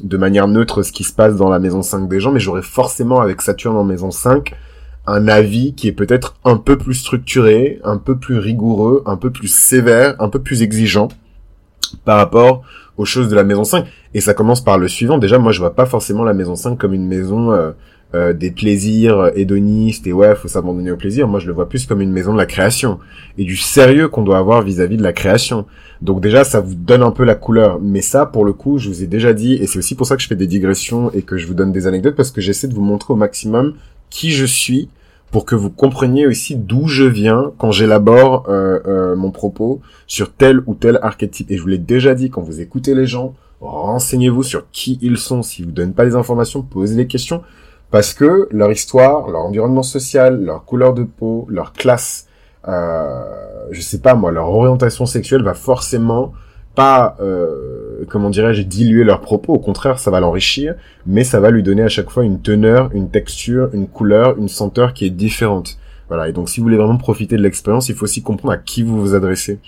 de 0.00 0.16
manière 0.16 0.48
neutre 0.48 0.82
ce 0.82 0.92
qui 0.92 1.04
se 1.04 1.12
passe 1.12 1.36
dans 1.36 1.50
la 1.50 1.58
maison 1.58 1.82
5 1.82 2.08
des 2.08 2.20
gens, 2.20 2.32
mais 2.32 2.40
j'aurais 2.40 2.62
forcément 2.62 3.20
avec 3.20 3.42
Saturne 3.42 3.76
en 3.76 3.84
maison 3.84 4.10
5 4.10 4.54
un 5.06 5.28
avis 5.28 5.74
qui 5.74 5.88
est 5.88 5.92
peut-être 5.92 6.36
un 6.44 6.56
peu 6.56 6.78
plus 6.78 6.94
structuré, 6.94 7.80
un 7.84 7.98
peu 7.98 8.16
plus 8.16 8.38
rigoureux, 8.38 9.02
un 9.06 9.16
peu 9.16 9.30
plus 9.30 9.48
sévère, 9.48 10.16
un 10.18 10.28
peu 10.28 10.40
plus 10.40 10.62
exigeant 10.62 11.08
par 12.04 12.16
rapport 12.16 12.62
aux 12.96 13.04
choses 13.04 13.28
de 13.28 13.34
la 13.34 13.44
maison 13.44 13.64
5. 13.64 13.86
Et 14.14 14.20
ça 14.20 14.34
commence 14.34 14.62
par 14.62 14.78
le 14.78 14.88
suivant. 14.88 15.18
Déjà, 15.18 15.38
moi, 15.38 15.52
je 15.52 15.60
vois 15.60 15.74
pas 15.74 15.86
forcément 15.86 16.24
la 16.24 16.34
maison 16.34 16.56
5 16.56 16.78
comme 16.78 16.94
une 16.94 17.06
maison 17.06 17.52
euh, 17.52 17.72
euh, 18.14 18.32
des 18.32 18.50
plaisirs 18.50 19.30
hédonistes 19.34 20.06
et 20.06 20.12
ouais, 20.12 20.34
faut 20.36 20.48
s'abandonner 20.48 20.90
au 20.90 20.96
plaisir. 20.96 21.28
Moi, 21.28 21.40
je 21.40 21.46
le 21.48 21.52
vois 21.52 21.68
plus 21.68 21.86
comme 21.86 22.00
une 22.00 22.12
maison 22.12 22.32
de 22.32 22.38
la 22.38 22.46
création 22.46 22.98
et 23.36 23.44
du 23.44 23.56
sérieux 23.56 24.08
qu'on 24.08 24.22
doit 24.22 24.38
avoir 24.38 24.62
vis-à-vis 24.62 24.94
-vis 24.94 24.98
de 24.98 25.02
la 25.02 25.12
création. 25.12 25.66
Donc 26.00 26.20
déjà, 26.20 26.44
ça 26.44 26.60
vous 26.60 26.74
donne 26.74 27.02
un 27.02 27.10
peu 27.10 27.24
la 27.24 27.34
couleur. 27.34 27.78
Mais 27.80 28.02
ça, 28.02 28.26
pour 28.26 28.44
le 28.44 28.52
coup, 28.52 28.78
je 28.78 28.88
vous 28.88 29.02
ai 29.02 29.06
déjà 29.06 29.32
dit, 29.32 29.54
et 29.54 29.66
c'est 29.66 29.78
aussi 29.78 29.94
pour 29.94 30.06
ça 30.06 30.16
que 30.16 30.22
je 30.22 30.28
fais 30.28 30.36
des 30.36 30.46
digressions 30.46 31.10
et 31.12 31.22
que 31.22 31.36
je 31.36 31.46
vous 31.46 31.54
donne 31.54 31.72
des 31.72 31.86
anecdotes, 31.86 32.14
parce 32.14 32.30
que 32.30 32.40
j'essaie 32.40 32.68
de 32.68 32.74
vous 32.74 32.82
montrer 32.82 33.12
au 33.12 33.16
maximum 33.16 33.74
qui 34.14 34.30
je 34.30 34.46
suis 34.46 34.88
pour 35.32 35.44
que 35.44 35.56
vous 35.56 35.70
compreniez 35.70 36.28
aussi 36.28 36.54
d'où 36.54 36.86
je 36.86 37.02
viens 37.02 37.52
quand 37.58 37.72
j'élabore 37.72 38.44
euh, 38.48 38.78
euh, 38.86 39.16
mon 39.16 39.32
propos 39.32 39.80
sur 40.06 40.32
tel 40.32 40.62
ou 40.66 40.76
tel 40.76 41.00
archétype. 41.02 41.50
Et 41.50 41.56
je 41.56 41.62
vous 41.62 41.66
l'ai 41.66 41.78
déjà 41.78 42.14
dit, 42.14 42.30
quand 42.30 42.40
vous 42.40 42.60
écoutez 42.60 42.94
les 42.94 43.06
gens, 43.06 43.34
renseignez-vous 43.60 44.44
sur 44.44 44.70
qui 44.70 45.00
ils 45.02 45.18
sont. 45.18 45.42
S'ils 45.42 45.64
vous 45.64 45.72
donnent 45.72 45.94
pas 45.94 46.04
les 46.04 46.14
informations, 46.14 46.62
posez 46.62 46.94
des 46.94 47.08
questions. 47.08 47.42
Parce 47.90 48.14
que 48.14 48.46
leur 48.52 48.70
histoire, 48.70 49.28
leur 49.28 49.40
environnement 49.40 49.82
social, 49.82 50.40
leur 50.44 50.64
couleur 50.64 50.94
de 50.94 51.02
peau, 51.02 51.46
leur 51.50 51.72
classe, 51.72 52.28
euh, 52.68 53.24
je 53.72 53.80
sais 53.80 53.98
pas 53.98 54.14
moi, 54.14 54.30
leur 54.30 54.48
orientation 54.48 55.06
sexuelle 55.06 55.42
va 55.42 55.54
forcément 55.54 56.32
pas, 56.76 57.16
euh, 57.20 57.83
comment 58.08 58.30
dirais-je, 58.30 58.62
diluer 58.62 59.04
leurs 59.04 59.20
propos. 59.20 59.54
Au 59.54 59.58
contraire, 59.58 59.98
ça 59.98 60.10
va 60.10 60.20
l'enrichir, 60.20 60.74
mais 61.06 61.24
ça 61.24 61.40
va 61.40 61.50
lui 61.50 61.62
donner 61.62 61.82
à 61.82 61.88
chaque 61.88 62.10
fois 62.10 62.24
une 62.24 62.40
teneur, 62.40 62.90
une 62.94 63.10
texture, 63.10 63.70
une 63.72 63.88
couleur, 63.88 64.38
une 64.38 64.48
senteur 64.48 64.94
qui 64.94 65.06
est 65.06 65.10
différente. 65.10 65.78
Voilà. 66.08 66.28
Et 66.28 66.32
donc, 66.32 66.48
si 66.48 66.60
vous 66.60 66.64
voulez 66.64 66.76
vraiment 66.76 66.96
profiter 66.96 67.36
de 67.36 67.42
l'expérience, 67.42 67.88
il 67.88 67.94
faut 67.94 68.04
aussi 68.04 68.22
comprendre 68.22 68.52
à 68.52 68.58
qui 68.58 68.82
vous 68.82 69.00
vous 69.00 69.14
adressez. 69.14 69.58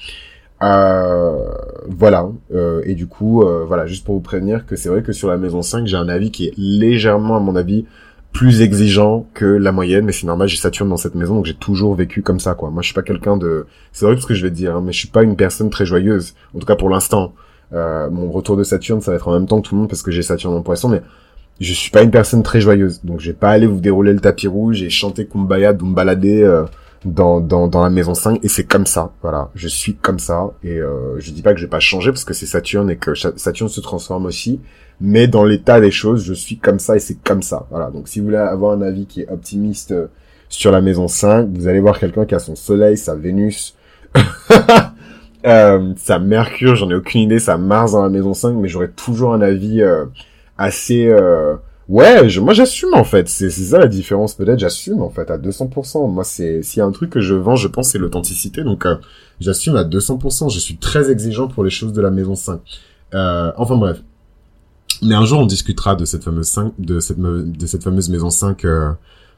Euh, 0.62 1.49
voilà. 1.88 2.28
Euh, 2.54 2.83
et 2.85 2.95
du 2.95 3.06
coup, 3.06 3.42
euh, 3.42 3.64
voilà, 3.66 3.87
juste 3.87 4.04
pour 4.04 4.14
vous 4.14 4.21
prévenir 4.21 4.66
que 4.66 4.76
c'est 4.76 4.88
vrai 4.88 5.02
que 5.02 5.12
sur 5.12 5.28
la 5.28 5.37
maison 5.37 5.62
5, 5.62 5.87
j'ai 5.87 5.97
un 5.97 6.09
avis 6.09 6.30
qui 6.30 6.47
est 6.47 6.54
légèrement, 6.56 7.37
à 7.37 7.40
mon 7.40 7.56
avis, 7.56 7.85
plus 8.33 8.61
exigeant 8.61 9.26
que 9.35 9.47
la 9.47 9.73
moyenne, 9.73 10.04
mais 10.04 10.12
c'est 10.12 10.26
normal, 10.26 10.49
j'ai 10.49 10.56
Saturne 10.59 10.90
dans 10.90 10.99
cette 10.99 11.14
maison, 11.14 11.37
donc 11.37 11.47
j'ai 11.47 11.54
toujours 11.54 11.95
vécu 11.95 12.23
comme 12.23 12.38
ça, 12.38 12.54
quoi. 12.54 12.71
Moi, 12.71 12.83
je 12.83 12.88
suis 12.88 12.95
pas 12.95 13.02
quelqu'un 13.02 13.37
de... 13.37 13.66
C'est 13.92 14.04
vrai 14.04 14.16
ce 14.21 14.26
que 14.26 14.35
je 14.35 14.42
vais 14.42 14.50
dire, 14.50 14.76
hein, 14.76 14.83
mais 14.85 14.92
je 14.92 14.99
suis 14.99 15.09
pas 15.09 15.23
une 15.23 15.37
personne 15.37 15.71
très 15.71 15.87
joyeuse, 15.87 16.35
en 16.54 16.59
tout 16.59 16.66
cas 16.66 16.76
pour 16.76 16.90
l'instant. 16.90 17.33
Euh, 17.73 18.08
mon 18.11 18.30
retour 18.30 18.56
de 18.56 18.64
Saturne, 18.64 19.00
ça 19.00 19.11
va 19.11 19.16
être 19.16 19.28
en 19.28 19.32
même 19.32 19.46
temps 19.46 19.61
que 19.61 19.68
tout 19.68 19.75
le 19.75 19.80
monde 19.80 19.88
parce 19.88 20.02
que 20.02 20.11
j'ai 20.11 20.23
Saturne 20.23 20.54
en 20.54 20.62
poisson, 20.62 20.88
mais 20.88 21.02
je 21.61 21.73
suis 21.73 21.90
pas 21.90 22.02
une 22.02 22.11
personne 22.11 22.42
très 22.42 22.61
joyeuse. 22.61 23.00
Donc 23.04 23.20
je 23.20 23.30
vais 23.30 23.37
pas 23.37 23.50
aller 23.50 23.66
vous 23.66 23.80
dérouler 23.80 24.12
le 24.12 24.20
tapis 24.20 24.49
rouge 24.49 24.82
et 24.82 24.90
chanter 24.90 25.26
Kumbaya, 25.26 25.73
ou 25.73 25.87
me 25.87 25.94
balader 25.94 26.42
euh, 26.42 26.64
dans, 27.04 27.40
dans, 27.40 27.68
dans 27.68 27.82
la 27.82 27.90
maison 27.90 28.14
5 28.14 28.40
et 28.42 28.49
c'est 28.49 28.64
comme 28.64 28.87
ça. 28.87 29.12
Voilà, 29.23 29.50
je 29.54 29.68
suis 29.68 29.94
comme 29.94 30.18
ça 30.18 30.50
et 30.62 30.78
euh, 30.78 31.18
je 31.18 31.30
dis 31.30 31.42
pas 31.42 31.52
que 31.52 31.61
je 31.61 31.64
vais 31.64 31.70
pas 31.70 31.80
changer 31.80 32.11
parce 32.11 32.25
que 32.25 32.35
c'est 32.35 32.46
Saturne 32.46 32.90
et 32.90 32.96
que 32.96 33.14
Saturne 33.14 33.68
se 33.68 33.80
transforme 33.80 34.26
aussi, 34.26 34.61
mais 35.00 35.26
dans 35.28 35.44
l'état 35.44 35.80
des 35.80 35.90
choses, 35.90 36.25
je 36.25 36.35
suis 36.35 36.58
comme 36.58 36.78
ça 36.78 36.96
et 36.96 37.00
c'est 37.00 37.23
comme 37.23 37.42
ça. 37.42 37.66
Voilà. 37.70 37.90
Donc 37.90 38.08
si 38.08 38.20
vous 38.20 38.26
voulez 38.26 38.38
avoir 38.38 38.73
un 38.73 38.82
avis 38.82 39.06
qui 39.06 39.23
est 39.23 39.30
optimiste 39.30 39.92
euh, 39.92 40.06
sur 40.49 40.70
la 40.70 40.80
maison 40.80 41.08
5, 41.08 41.49
vous 41.52 41.68
allez 41.68 41.80
voir 41.80 41.99
quelqu'un 41.99 42.25
qui 42.25 42.35
a 42.35 42.38
son 42.38 42.54
soleil, 42.54 42.96
sa 42.96 43.14
Vénus, 43.14 43.76
euh, 45.46 45.92
sa 45.96 46.18
Mercure, 46.18 46.74
j'en 46.74 46.90
ai 46.90 46.94
aucune 46.94 47.22
idée, 47.22 47.38
sa 47.38 47.56
Mars 47.56 47.92
dans 47.92 48.02
la 48.02 48.08
maison 48.08 48.34
5, 48.34 48.54
mais 48.54 48.68
j'aurais 48.68 48.90
toujours 48.90 49.32
un 49.32 49.40
avis 49.40 49.82
euh, 49.82 50.04
assez 50.58 51.06
euh, 51.08 51.56
ouais 51.88 52.28
je, 52.28 52.40
moi 52.40 52.52
j'assume 52.52 52.94
en 52.94 53.04
fait. 53.04 53.28
C'est 53.28 53.50
ça 53.50 53.78
la 53.78 53.86
différence 53.86 54.34
peut-être. 54.34 54.58
J'assume 54.58 55.02
en 55.02 55.10
fait 55.10 55.30
à 55.30 55.38
200% 55.38 56.10
moi 56.10 56.24
c'est 56.24 56.62
s'il 56.62 56.80
y 56.80 56.82
a 56.82 56.86
un 56.86 56.92
truc 56.92 57.10
que 57.10 57.20
je 57.20 57.34
vends 57.34 57.56
je 57.56 57.68
pense 57.68 57.90
c'est 57.90 57.98
l'authenticité. 57.98 58.64
Donc 58.64 58.86
euh, 58.86 58.96
j'assume 59.40 59.76
à 59.76 59.84
200% 59.84 60.50
je 60.52 60.58
suis 60.58 60.76
très 60.76 61.10
exigeant 61.10 61.48
pour 61.48 61.64
les 61.64 61.70
choses 61.70 61.92
de 61.92 62.02
la 62.02 62.10
maison 62.10 62.34
5 62.34 62.60
euh, 63.14 63.52
enfin 63.56 63.76
bref. 63.76 64.02
Mais 65.02 65.14
un 65.14 65.24
jour 65.24 65.40
on 65.40 65.46
discutera 65.46 65.94
de 65.94 66.04
cette 66.04 66.24
fameuse 66.24 66.48
5 66.48 66.72
de 66.78 67.00
cette 67.00 67.20
de 67.20 67.66
cette 67.66 67.84
fameuse 67.84 68.08
maison 68.08 68.30
5 68.30 68.64
euh, 68.64 68.92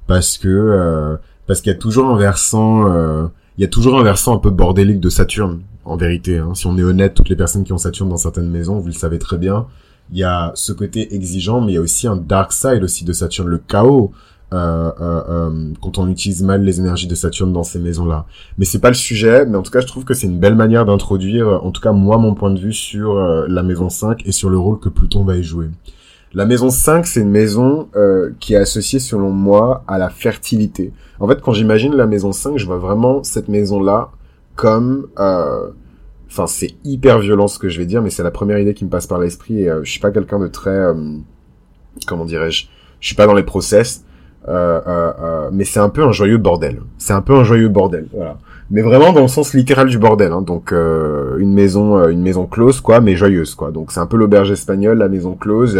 parce 0.07 0.39
que 0.39 1.19
parce 1.47 1.61
qu'il 1.61 1.73
y 1.73 1.75
a 1.75 1.79
toujours 1.79 2.09
un 2.09 2.17
versant 2.17 3.31
il 3.59 3.63
y 3.63 3.65
a 3.65 3.69
toujours 3.69 3.99
un 3.99 4.03
versant 4.03 4.37
un 4.37 4.39
peu 4.39 4.51
bordélique 4.51 5.01
de 5.01 5.11
Saturne 5.11 5.61
en 5.85 5.97
vérité 5.97 6.39
hein. 6.39 6.55
si 6.55 6.67
on 6.67 6.79
est 6.79 6.83
honnête 6.83 7.15
toutes 7.15 7.29
les 7.29 7.37
personnes 7.37 7.65
qui 7.65 7.73
ont 7.73 7.79
Saturne 7.79 8.09
dans 8.09 8.17
certaines 8.17 8.51
maisons 8.51 8.79
vous 8.79 8.87
le 8.87 8.93
savez 8.93 9.19
très 9.19 9.37
bien 9.37 9.67
il 10.13 10.19
y 10.19 10.25
a 10.25 10.53
ce 10.55 10.73
côté 10.73 11.15
exigeant, 11.15 11.61
mais 11.61 11.73
il 11.73 11.75
y 11.75 11.79
a 11.79 11.81
aussi 11.81 12.07
un 12.07 12.17
dark 12.17 12.53
side 12.53 12.83
aussi 12.83 13.05
de 13.05 13.13
Saturne, 13.13 13.49
le 13.49 13.59
chaos. 13.59 14.13
Euh, 14.55 14.91
euh, 14.99 15.23
euh, 15.29 15.73
quand 15.83 15.99
on 15.99 16.09
utilise 16.09 16.43
mal 16.43 16.63
les 16.63 16.81
énergies 16.81 17.07
de 17.07 17.15
Saturne 17.15 17.53
dans 17.53 17.65
ces 17.65 17.79
maisons-là. 17.79 18.25
Mais 18.57 18.65
c'est 18.65 18.79
pas 18.79 18.89
le 18.89 18.95
sujet, 18.95 19.45
mais 19.45 19.59
en 19.59 19.63
tout 19.63 19.71
cas, 19.71 19.81
je 19.81 19.87
trouve 19.87 20.07
que 20.07 20.15
c'est 20.15 20.27
une 20.27 20.39
belle 20.39 20.55
manière 20.55 20.87
d'introduire, 20.87 21.63
en 21.63 21.71
tout 21.71 21.83
cas 21.83 21.93
moi, 21.93 22.17
mon 22.17 22.35
point 22.35 22.51
de 22.51 22.59
vue 22.59 22.73
sur 22.73 23.19
euh, 23.19 23.45
la 23.47 23.63
maison 23.63 23.91
5 23.91 24.27
et 24.27 24.33
sur 24.33 24.49
le 24.49 24.57
rôle 24.57 24.79
que 24.79 24.89
Pluton 24.89 25.23
va 25.23 25.37
y 25.37 25.43
jouer. 25.43 25.67
La 26.35 26.45
maison 26.45 26.71
5, 26.71 27.07
c'est 27.07 27.21
une 27.21 27.31
maison 27.31 27.89
euh, 27.97 28.33
qui 28.41 28.55
est 28.55 28.59
associée, 28.59 28.99
selon 28.99 29.31
moi, 29.31 29.85
à 29.89 29.99
la 29.99 30.11
fertilité. 30.11 30.93
En 31.21 31.29
fait, 31.29 31.41
quand 31.41 31.53
j'imagine 31.53 31.95
la 31.95 32.07
maison 32.07 32.33
5, 32.33 32.59
je 32.59 32.67
vois 32.67 32.79
vraiment 32.79 33.23
cette 33.25 33.49
maison-là 33.49 34.11
comme 34.55 35.09
Enfin, 36.31 36.47
c'est 36.47 36.75
hyper 36.85 37.19
violent 37.21 37.49
ce 37.49 37.59
que 37.59 37.69
je 37.69 37.79
vais 37.79 37.87
dire, 37.87 38.03
mais 38.03 38.11
c'est 38.11 38.23
la 38.23 38.31
première 38.31 38.59
idée 38.59 38.75
qui 38.75 38.85
me 38.85 38.91
passe 38.91 39.07
par 39.07 39.19
l'esprit. 39.19 39.63
Et 39.63 39.71
euh, 39.71 39.83
je 39.83 39.91
suis 39.91 40.01
pas 40.01 40.11
quelqu'un 40.11 40.39
de 40.39 40.47
très, 40.47 40.71
euh, 40.71 40.95
comment 42.07 42.27
dirais-je, 42.27 42.67
je 43.01 43.07
suis 43.07 43.17
pas 43.17 43.27
dans 43.27 43.35
les 43.35 43.43
process, 43.43 44.05
euh, 44.47 44.81
euh, 44.87 45.13
euh, 45.21 45.51
mais 45.53 45.65
c'est 45.65 45.81
un 45.81 45.89
peu 45.89 46.05
un 46.05 46.13
joyeux 46.13 46.37
bordel. 46.37 46.81
C'est 46.99 47.15
un 47.15 47.23
peu 47.23 47.35
un 47.35 47.45
joyeux 47.45 47.69
bordel, 47.69 48.09
voilà. 48.13 48.39
Mais 48.71 48.83
vraiment 48.83 49.13
dans 49.13 49.23
le 49.23 49.29
sens 49.29 49.55
littéral 49.55 49.89
du 49.89 49.99
bordel. 49.99 50.33
Hein. 50.33 50.43
Donc 50.43 50.73
une 50.73 51.53
maison, 51.53 52.09
une 52.09 52.21
maison 52.21 52.47
close, 52.47 52.81
quoi, 52.81 53.01
mais 53.01 53.17
joyeuse, 53.17 53.55
quoi. 53.55 53.71
Donc 53.71 53.93
c'est 53.93 54.01
un 54.01 54.07
peu 54.07 54.17
l'auberge 54.17 54.51
espagnole, 54.51 54.99
la 54.99 55.09
maison 55.09 55.35
close. 55.35 55.79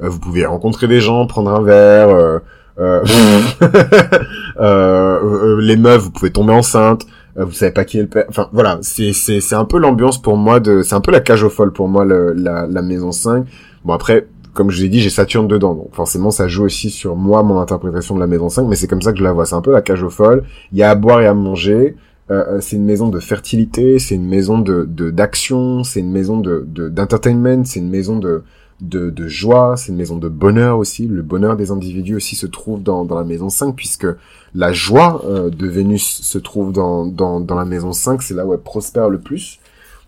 vous 0.00 0.18
pouvez 0.18 0.44
rencontrer 0.44 0.88
des 0.88 1.00
gens, 1.00 1.26
prendre 1.26 1.50
un 1.50 1.62
verre. 1.62 2.40
les 5.60 5.76
meufs, 5.76 6.02
vous 6.02 6.10
pouvez 6.10 6.32
tomber 6.32 6.52
enceinte. 6.52 7.06
Euh, 7.38 7.44
vous 7.44 7.52
savez 7.52 7.72
pas 7.72 7.84
qui 7.84 7.98
est 7.98 8.02
le 8.02 8.08
père. 8.08 8.24
Enfin 8.28 8.48
voilà, 8.52 8.78
c'est 8.82 9.12
c'est 9.12 9.40
c'est 9.40 9.54
un 9.54 9.64
peu 9.64 9.78
l'ambiance 9.78 10.20
pour 10.20 10.36
moi 10.36 10.60
de 10.60 10.82
c'est 10.82 10.94
un 10.94 11.00
peu 11.00 11.10
la 11.10 11.20
cage 11.20 11.42
aux 11.42 11.50
folles 11.50 11.72
pour 11.72 11.88
moi 11.88 12.04
le, 12.04 12.32
la 12.32 12.66
la 12.66 12.82
maison 12.82 13.12
5. 13.12 13.44
Bon 13.84 13.92
après 13.92 14.26
comme 14.52 14.70
je 14.70 14.78
vous 14.78 14.84
ai 14.84 14.88
dit, 14.88 15.00
j'ai 15.00 15.10
Saturne 15.10 15.48
dedans, 15.48 15.74
donc 15.74 15.92
forcément 15.92 16.30
ça 16.30 16.46
joue 16.46 16.64
aussi 16.64 16.90
sur 16.90 17.16
moi, 17.16 17.42
mon 17.42 17.58
interprétation 17.58 18.14
de 18.14 18.20
la 18.20 18.28
maison 18.28 18.48
5, 18.48 18.68
mais 18.68 18.76
c'est 18.76 18.86
comme 18.86 19.02
ça 19.02 19.10
que 19.10 19.18
je 19.18 19.24
la 19.24 19.32
vois, 19.32 19.46
c'est 19.46 19.56
un 19.56 19.60
peu 19.60 19.72
la 19.72 19.82
cage 19.82 20.04
aux 20.04 20.10
folles, 20.10 20.44
il 20.70 20.78
y 20.78 20.84
a 20.84 20.90
à 20.90 20.94
boire 20.94 21.20
et 21.20 21.26
à 21.26 21.34
manger, 21.34 21.96
euh, 22.30 22.44
euh 22.48 22.60
c'est 22.60 22.76
une 22.76 22.84
maison 22.84 23.08
de 23.08 23.20
fertilité, 23.20 23.98
c'est 23.98 24.14
une 24.14 24.26
maison 24.26 24.58
de 24.58 24.84
d'action, 25.10 25.84
c'est 25.84 26.00
une 26.00 26.10
maison 26.10 26.40
de 26.40 26.66
d'entertainment, 26.88 27.64
c'est 27.64 27.80
une 27.80 27.90
maison 27.90 28.18
de 28.18 28.42
de, 28.80 29.28
joie, 29.28 29.76
c'est 29.76 29.92
une 29.92 29.96
maison 29.96 30.18
de 30.18 30.28
bonheur 30.28 30.78
aussi. 30.78 31.06
Le 31.06 31.22
bonheur 31.22 31.56
des 31.56 31.70
individus 31.70 32.16
aussi 32.16 32.36
se 32.36 32.46
trouve 32.46 32.82
dans, 32.82 33.04
dans 33.04 33.16
la 33.16 33.24
maison 33.24 33.48
5, 33.48 33.74
puisque 33.74 34.06
la 34.54 34.72
joie 34.72 35.22
euh, 35.26 35.48
de 35.48 35.66
Vénus 35.66 36.02
se 36.02 36.38
trouve 36.38 36.72
dans, 36.72 37.06
dans, 37.06 37.40
dans 37.40 37.54
la 37.54 37.64
maison 37.64 37.92
5, 37.92 38.20
c'est 38.20 38.34
là 38.34 38.44
où 38.44 38.52
elle 38.52 38.60
prospère 38.60 39.08
le 39.08 39.20
plus. 39.20 39.58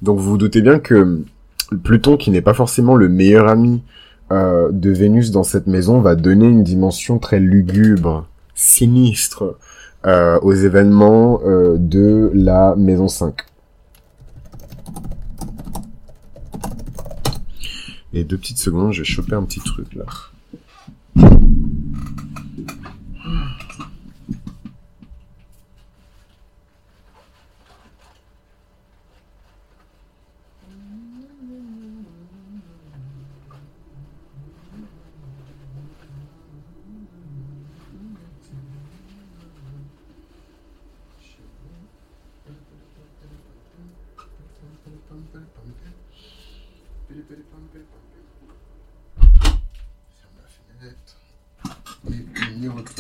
Donc 0.02 0.18
vous 0.18 0.30
vous 0.30 0.37
doutez 0.37 0.61
bien 0.61 0.78
que 0.78 1.20
Pluton, 1.85 2.16
qui 2.16 2.30
n'est 2.30 2.42
pas 2.42 2.54
forcément 2.54 2.96
le 2.96 3.08
meilleur 3.08 3.49
ami 3.49 3.82
de 4.30 4.90
Vénus 4.90 5.30
dans 5.30 5.44
cette 5.44 5.68
maison, 5.68 6.00
va 6.00 6.16
donner 6.16 6.46
une 6.46 6.64
dimension 6.64 7.18
très 7.20 7.38
lugubre, 7.38 8.26
sinistre 8.54 9.56
euh, 10.07 10.39
aux 10.41 10.53
événements 10.53 11.41
euh, 11.45 11.77
de 11.79 12.31
la 12.33 12.77
maison 12.77 13.09
5. 13.09 13.35
Et 18.13 18.25
deux 18.25 18.39
petites 18.39 18.59
secondes, 18.59 18.93
je 18.93 19.01
vais 19.01 19.05
choper 19.05 19.35
un 19.35 19.43
petit 19.43 19.61
truc 19.61 19.95
là. 19.95 20.05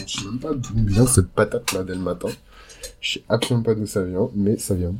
Je 0.06 0.20
sais 0.20 0.26
même 0.26 0.38
pas 0.38 0.54
d'où 0.54 0.74
vient 0.86 1.06
cette 1.06 1.28
patate 1.28 1.72
là 1.72 1.82
dès 1.82 1.94
le 1.94 2.00
matin. 2.00 2.28
Je 3.00 3.14
sais 3.14 3.24
absolument 3.28 3.64
pas 3.64 3.74
d'où 3.74 3.86
ça 3.86 4.02
vient, 4.04 4.28
mais 4.34 4.56
ça 4.56 4.74
vient. 4.74 4.94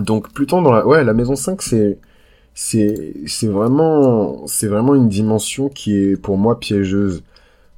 Donc 0.00 0.32
Pluton 0.32 0.62
dans 0.62 0.72
la 0.72 0.86
ouais, 0.86 1.04
la 1.04 1.14
maison 1.14 1.34
5 1.34 1.60
c'est 1.62 1.98
c'est 2.54 3.14
c'est 3.26 3.48
vraiment 3.48 4.46
c'est 4.46 4.68
vraiment 4.68 4.94
une 4.94 5.08
dimension 5.08 5.68
qui 5.68 5.96
est 5.96 6.16
pour 6.16 6.36
moi 6.36 6.60
piégeuse 6.60 7.22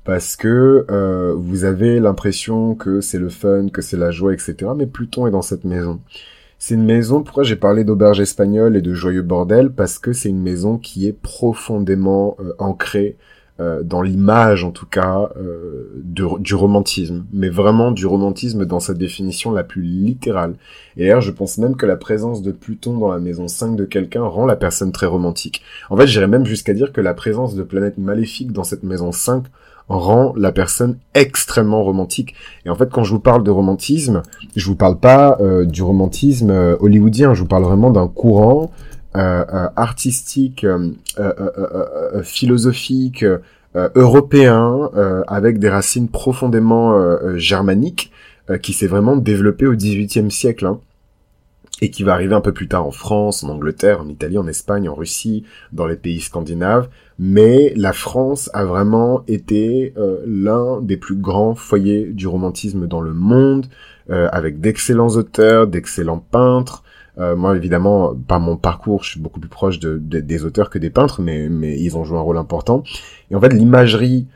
parce 0.05 0.37
que 0.37 0.85
euh, 0.91 1.35
vous 1.37 1.65
avez 1.65 2.01
l'impression 2.01 2.75
que 2.75 3.01
c'est 3.01 3.19
le 3.19 3.31
fun, 3.31 3.69
que 3.69 3.81
c'est 3.81 3.97
la 3.97 4.11
joie, 4.11 4.35
etc. 4.35 4.57
Mais 4.77 4.87
Pluton 4.87 5.27
est 5.27 5.31
dans 5.31 5.43
cette 5.43 5.65
maison. 5.65 6.01
C'est 6.67 6.77
une 6.77 6.87
maison, 6.87 7.23
pourquoi 7.23 7.43
j'ai 7.43 7.57
parlé 7.57 7.85
d'auberge 7.85 8.21
espagnole 8.21 8.75
et 8.75 8.81
de 8.81 8.95
joyeux 8.95 9.21
bordel? 9.21 9.71
Parce 9.71 9.99
que 9.99 10.15
c'est 10.15 10.31
une 10.31 10.41
maison 10.41 10.79
qui 10.79 11.07
est 11.07 11.13
profondément 11.13 12.39
euh, 12.41 12.55
ancrée 12.59 13.19
euh, 13.61 13.83
dans 13.83 14.01
l'image, 14.01 14.65
en 14.65 14.71
tout 14.71 14.87
cas, 14.87 15.29
euh, 15.37 15.91
du 16.03 16.55
romantisme. 16.55 17.27
Mais 17.35 17.51
vraiment 17.51 17.91
du 17.91 18.07
romantisme 18.07 18.65
dans 18.65 18.81
sa 18.81 18.95
définition 18.95 19.53
la 19.53 19.63
plus 19.63 19.83
littérale. 19.83 20.55
Et 20.97 21.01
d'ailleurs, 21.01 21.21
je 21.21 21.33
pense 21.33 21.59
même 21.59 21.77
que 21.77 21.85
la 21.85 21.97
présence 21.97 22.41
de 22.41 22.51
Pluton 22.51 22.97
dans 22.97 23.13
la 23.13 23.21
maison 23.21 23.47
5 23.47 23.77
de 23.77 23.85
quelqu'un 23.85 24.25
rend 24.25 24.47
la 24.47 24.57
personne 24.57 24.91
très 24.91 25.05
romantique. 25.05 25.61
En 25.91 25.99
fait, 25.99 26.07
j'irais 26.07 26.29
même 26.29 26.47
jusqu'à 26.47 26.73
dire 26.73 26.95
que 26.95 27.03
la 27.03 27.13
présence 27.13 27.55
de 27.55 27.63
planètes 27.63 27.99
maléfiques 27.99 28.53
dans 28.53 28.65
cette 28.65 28.85
maison 28.85 29.13
5 29.13 29.45
rend 29.89 30.33
la 30.37 30.53
personne 30.53 30.99
extrêmement 31.15 31.83
romantique. 31.83 32.35
Et 32.65 32.71
en 32.71 32.75
fait, 32.75 32.91
quand 32.91 33.05
je 33.05 33.13
vous 33.13 33.21
parle 33.21 33.45
de 33.45 33.51
romantisme, 33.51 34.23
je 34.57 34.67
vous 34.67 34.77
parle 34.77 34.99
pas 34.99 35.39
euh, 35.41 35.65
du 35.65 35.83
romantisme 35.83 36.51
euh, 36.51 36.77
hollywoodien, 36.81 37.35
je 37.35 37.41
vous 37.41 37.49
parle 37.49 37.65
vraiment 37.65 37.91
d'un 37.91 38.09
courant 38.09 38.71
euh, 39.17 39.69
artistique, 39.77 40.67
philosophique, 42.25 43.25
européen, 43.95 44.91
avec 45.29 45.61
des 45.61 45.69
racines 45.69 46.09
profondément 46.09 46.99
germaniques, 47.37 48.11
qui 48.61 48.73
s'est 48.73 48.89
vraiment 48.89 49.17
développé 49.17 49.67
au 49.67 49.75
XVIIIe 49.75 50.33
siècle. 50.33 50.67
Hein 50.67 50.81
et 51.81 51.91
qui 51.91 52.03
va 52.03 52.15
arriver 52.15 52.35
un 52.35 52.41
peu 52.41 52.53
plus 52.53 52.69
tard 52.69 52.87
en 52.87 52.91
France, 52.91 53.43
en 53.43 53.49
Angleterre, 53.49 54.01
en 54.01 54.09
Italie, 54.09 54.39
en 54.39 54.47
Espagne, 54.47 54.89
en 54.89 54.95
Russie, 54.95 55.45
dans 55.73 55.87
les 55.87 55.97
pays 55.97 56.21
scandinaves. 56.21 56.89
Mais 57.19 57.73
la 57.77 57.93
France 57.93 58.51
a 58.55 58.65
vraiment 58.65 59.23
été 59.27 59.93
euh, 59.97 60.19
l'un 60.27 60.81
des 60.81 60.97
plus 60.97 61.17
grands 61.17 61.55
foyers 61.55 62.07
du 62.13 62.27
romantisme 62.27 62.87
dans 62.87 63.01
le 63.01 63.13
monde, 63.13 63.67
euh, 64.11 64.29
avec 64.33 64.61
d'excellents 64.61 65.11
auteurs, 65.11 65.67
d'excellents 65.67 66.25
peintres. 66.31 66.85
Euh, 67.19 67.37
moi, 67.37 67.57
évidemment, 67.57 68.15
par 68.15 68.41
mon 68.41 68.57
parcours, 68.57 69.05
je 69.05 69.11
suis 69.11 69.21
beaucoup 69.21 69.41
plus 69.41 69.49
proche 69.49 69.79
de, 69.79 69.99
des 69.99 70.45
auteurs 70.45 70.71
que 70.71 70.79
des 70.79 70.91
peintres, 70.91 71.23
mais, 71.23 71.49
mais 71.49 71.79
ils 71.79 71.97
ont 71.97 72.05
joué 72.05 72.19
un 72.19 72.23
rôle 72.23 72.39
important. 72.39 72.83
Et 73.31 73.35
en 73.35 73.41
fait, 73.41 73.53
l'imagerie 73.53 74.27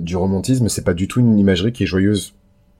du 0.00 0.16
romantisme, 0.16 0.68
c'est 0.68 0.84
pas 0.84 0.92
du 0.92 1.08
tout 1.08 1.20
une 1.20 1.38
imagerie 1.38 1.72
qui 1.72 1.84
est 1.84 1.86
joyeuse 1.86 2.34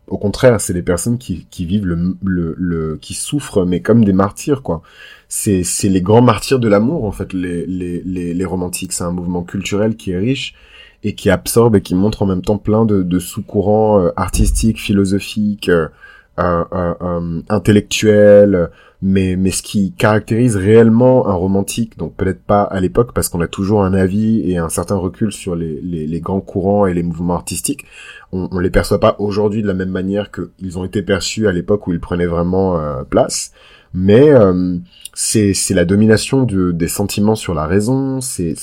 au 0.09 0.19
contraire, 0.19 0.61
c'est 0.61 0.73
les 0.73 0.83
personnes 0.83 1.19
qui, 1.19 1.47
qui 1.51 1.67
vivent 1.67 1.87
le, 1.87 2.17
le, 2.25 2.55
le, 2.59 2.97
qui 3.01 3.15
souffrent, 3.15 3.65
mais 3.65 3.81
comme 3.81 4.05
des 4.05 4.13
martyrs, 4.13 4.63
quoi. 4.63 4.83
C'est, 5.29 5.65
c'est 5.65 5.89
les 5.89 6.03
grands 6.03 6.23
martyrs 6.23 6.61
de 6.61 6.69
l'amour, 6.69 7.05
en 7.05 7.13
fait, 7.13 7.33
les, 7.33 7.67
les, 7.67 8.03
les, 8.05 8.33
les 8.33 8.45
romantiques. 8.45 8.93
C'est 8.93 9.05
un 9.05 9.11
mouvement 9.11 9.43
culturel 9.43 9.97
qui 9.97 10.13
est 10.13 10.19
riche 10.19 10.55
et 11.03 11.15
qui 11.15 11.31
absorbe 11.31 11.77
et 11.77 11.81
qui 11.83 11.95
montre 11.95 12.23
en 12.23 12.27
même 12.27 12.43
temps 12.43 12.59
plein 12.59 12.85
de, 12.85 13.03
de 13.03 13.19
sous-courants 13.19 14.01
euh, 14.01 14.11
artistiques, 14.17 14.81
philosophiques, 14.81 15.69
euh, 15.69 15.89
euh, 16.39 17.41
intellectuels, 17.49 18.71
mais 19.01 19.37
mais 19.37 19.51
ce 19.51 19.63
qui 19.63 19.93
caractérise 19.93 20.57
réellement 20.57 21.29
un 21.29 21.33
romantique, 21.35 21.97
donc 21.97 22.15
peut-être 22.15 22.43
pas 22.43 22.63
à 22.63 22.79
l'époque 22.81 23.13
parce 23.15 23.29
qu'on 23.29 23.41
a 23.41 23.47
toujours 23.47 23.85
un 23.85 23.95
avis 23.95 24.51
et 24.51 24.59
un 24.59 24.69
certain 24.69 24.97
recul 24.97 25.33
sur 25.33 25.57
les, 25.57 25.81
les 25.81 26.21
grands 26.21 26.41
courants 26.41 26.87
et 26.87 26.93
les 26.95 27.03
mouvements 27.03 27.35
artistiques, 27.35 27.85
on, 28.33 28.49
on 28.51 28.59
les 28.59 28.71
perçoit 28.71 29.01
pas 29.01 29.17
aujourd'hui 29.19 29.63
de 29.63 29.67
la 29.67 29.75
même 29.75 29.91
manière 29.91 30.31
qu'ils 30.31 30.79
ont 30.79 30.85
été 30.85 31.03
perçus 31.03 31.47
à 31.47 31.53
l'époque 31.53 31.87
où 31.87 31.93
ils 31.93 32.01
prenaient 32.01 32.27
vraiment 32.27 32.79
euh, 32.79 33.03
place, 33.05 33.53
mais 33.95 34.31
euh, 34.31 34.77
c'est 35.15 35.55
la 35.71 35.85
domination 35.85 36.43
de, 36.43 36.71
des 36.71 36.89
sentiments 36.89 37.35
sur 37.35 37.55
la 37.55 37.67
raison, 37.67 38.21
c'est 38.21 38.55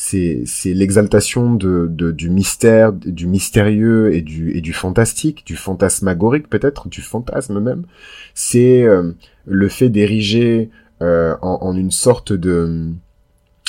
c'est 0.00 0.74
l'exaltation 0.74 1.54
de, 1.54 1.88
de, 1.90 2.12
du 2.12 2.30
mystère, 2.30 2.92
du 2.92 3.26
mystérieux 3.26 4.14
et 4.14 4.22
du 4.22 4.56
et 4.56 4.60
du 4.60 4.72
fantastique, 4.72 5.44
du 5.44 5.56
fantasmagorique 5.56 6.48
peut-être, 6.48 6.88
du 6.88 7.02
fantasme 7.02 7.60
même. 7.60 7.84
C'est 8.34 8.82
euh, 8.82 9.12
le 9.46 9.68
fait 9.68 9.88
d'ériger 9.88 10.70
euh, 11.02 11.36
en, 11.42 11.58
en, 11.62 11.76
une 11.76 11.90
sorte 11.90 12.32
de 12.32 12.92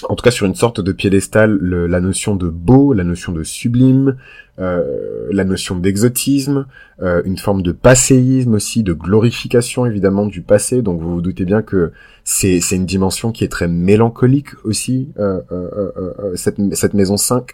en 0.07 0.15
tout 0.15 0.23
cas 0.23 0.31
sur 0.31 0.45
une 0.45 0.55
sorte 0.55 0.79
de 0.79 0.91
piédestal 0.91 1.57
la 1.61 1.99
notion 1.99 2.35
de 2.35 2.47
beau, 2.47 2.93
la 2.93 3.03
notion 3.03 3.31
de 3.31 3.43
sublime, 3.43 4.15
euh, 4.59 5.27
la 5.31 5.43
notion 5.43 5.77
d'exotisme, 5.77 6.65
euh, 7.01 7.21
une 7.25 7.37
forme 7.37 7.61
de 7.61 7.71
passéisme 7.71 8.53
aussi, 8.53 8.83
de 8.83 8.93
glorification 8.93 9.85
évidemment 9.85 10.25
du 10.25 10.41
passé. 10.41 10.81
Donc 10.81 11.01
vous 11.01 11.15
vous 11.15 11.21
doutez 11.21 11.45
bien 11.45 11.61
que 11.61 11.91
c'est 12.23 12.59
une 12.71 12.85
dimension 12.85 13.31
qui 13.31 13.43
est 13.43 13.49
très 13.49 13.67
mélancolique 13.67 14.49
aussi 14.63 15.09
euh, 15.19 15.41
euh, 15.51 15.91
euh 15.97 16.35
cette 16.35 16.57
cette 16.75 16.93
maison 16.93 17.17
5. 17.17 17.51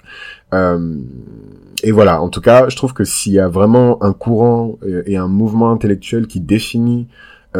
et 1.83 1.91
voilà, 1.91 2.21
en 2.21 2.29
tout 2.29 2.41
cas, 2.41 2.69
je 2.69 2.75
trouve 2.75 2.93
que 2.93 3.03
s'il 3.03 3.33
y 3.33 3.39
a 3.39 3.47
vraiment 3.47 4.03
un 4.03 4.13
courant 4.13 4.77
et 5.05 5.17
un 5.17 5.27
mouvement 5.27 5.71
intellectuel 5.71 6.27
qui 6.27 6.39
définit 6.39 7.07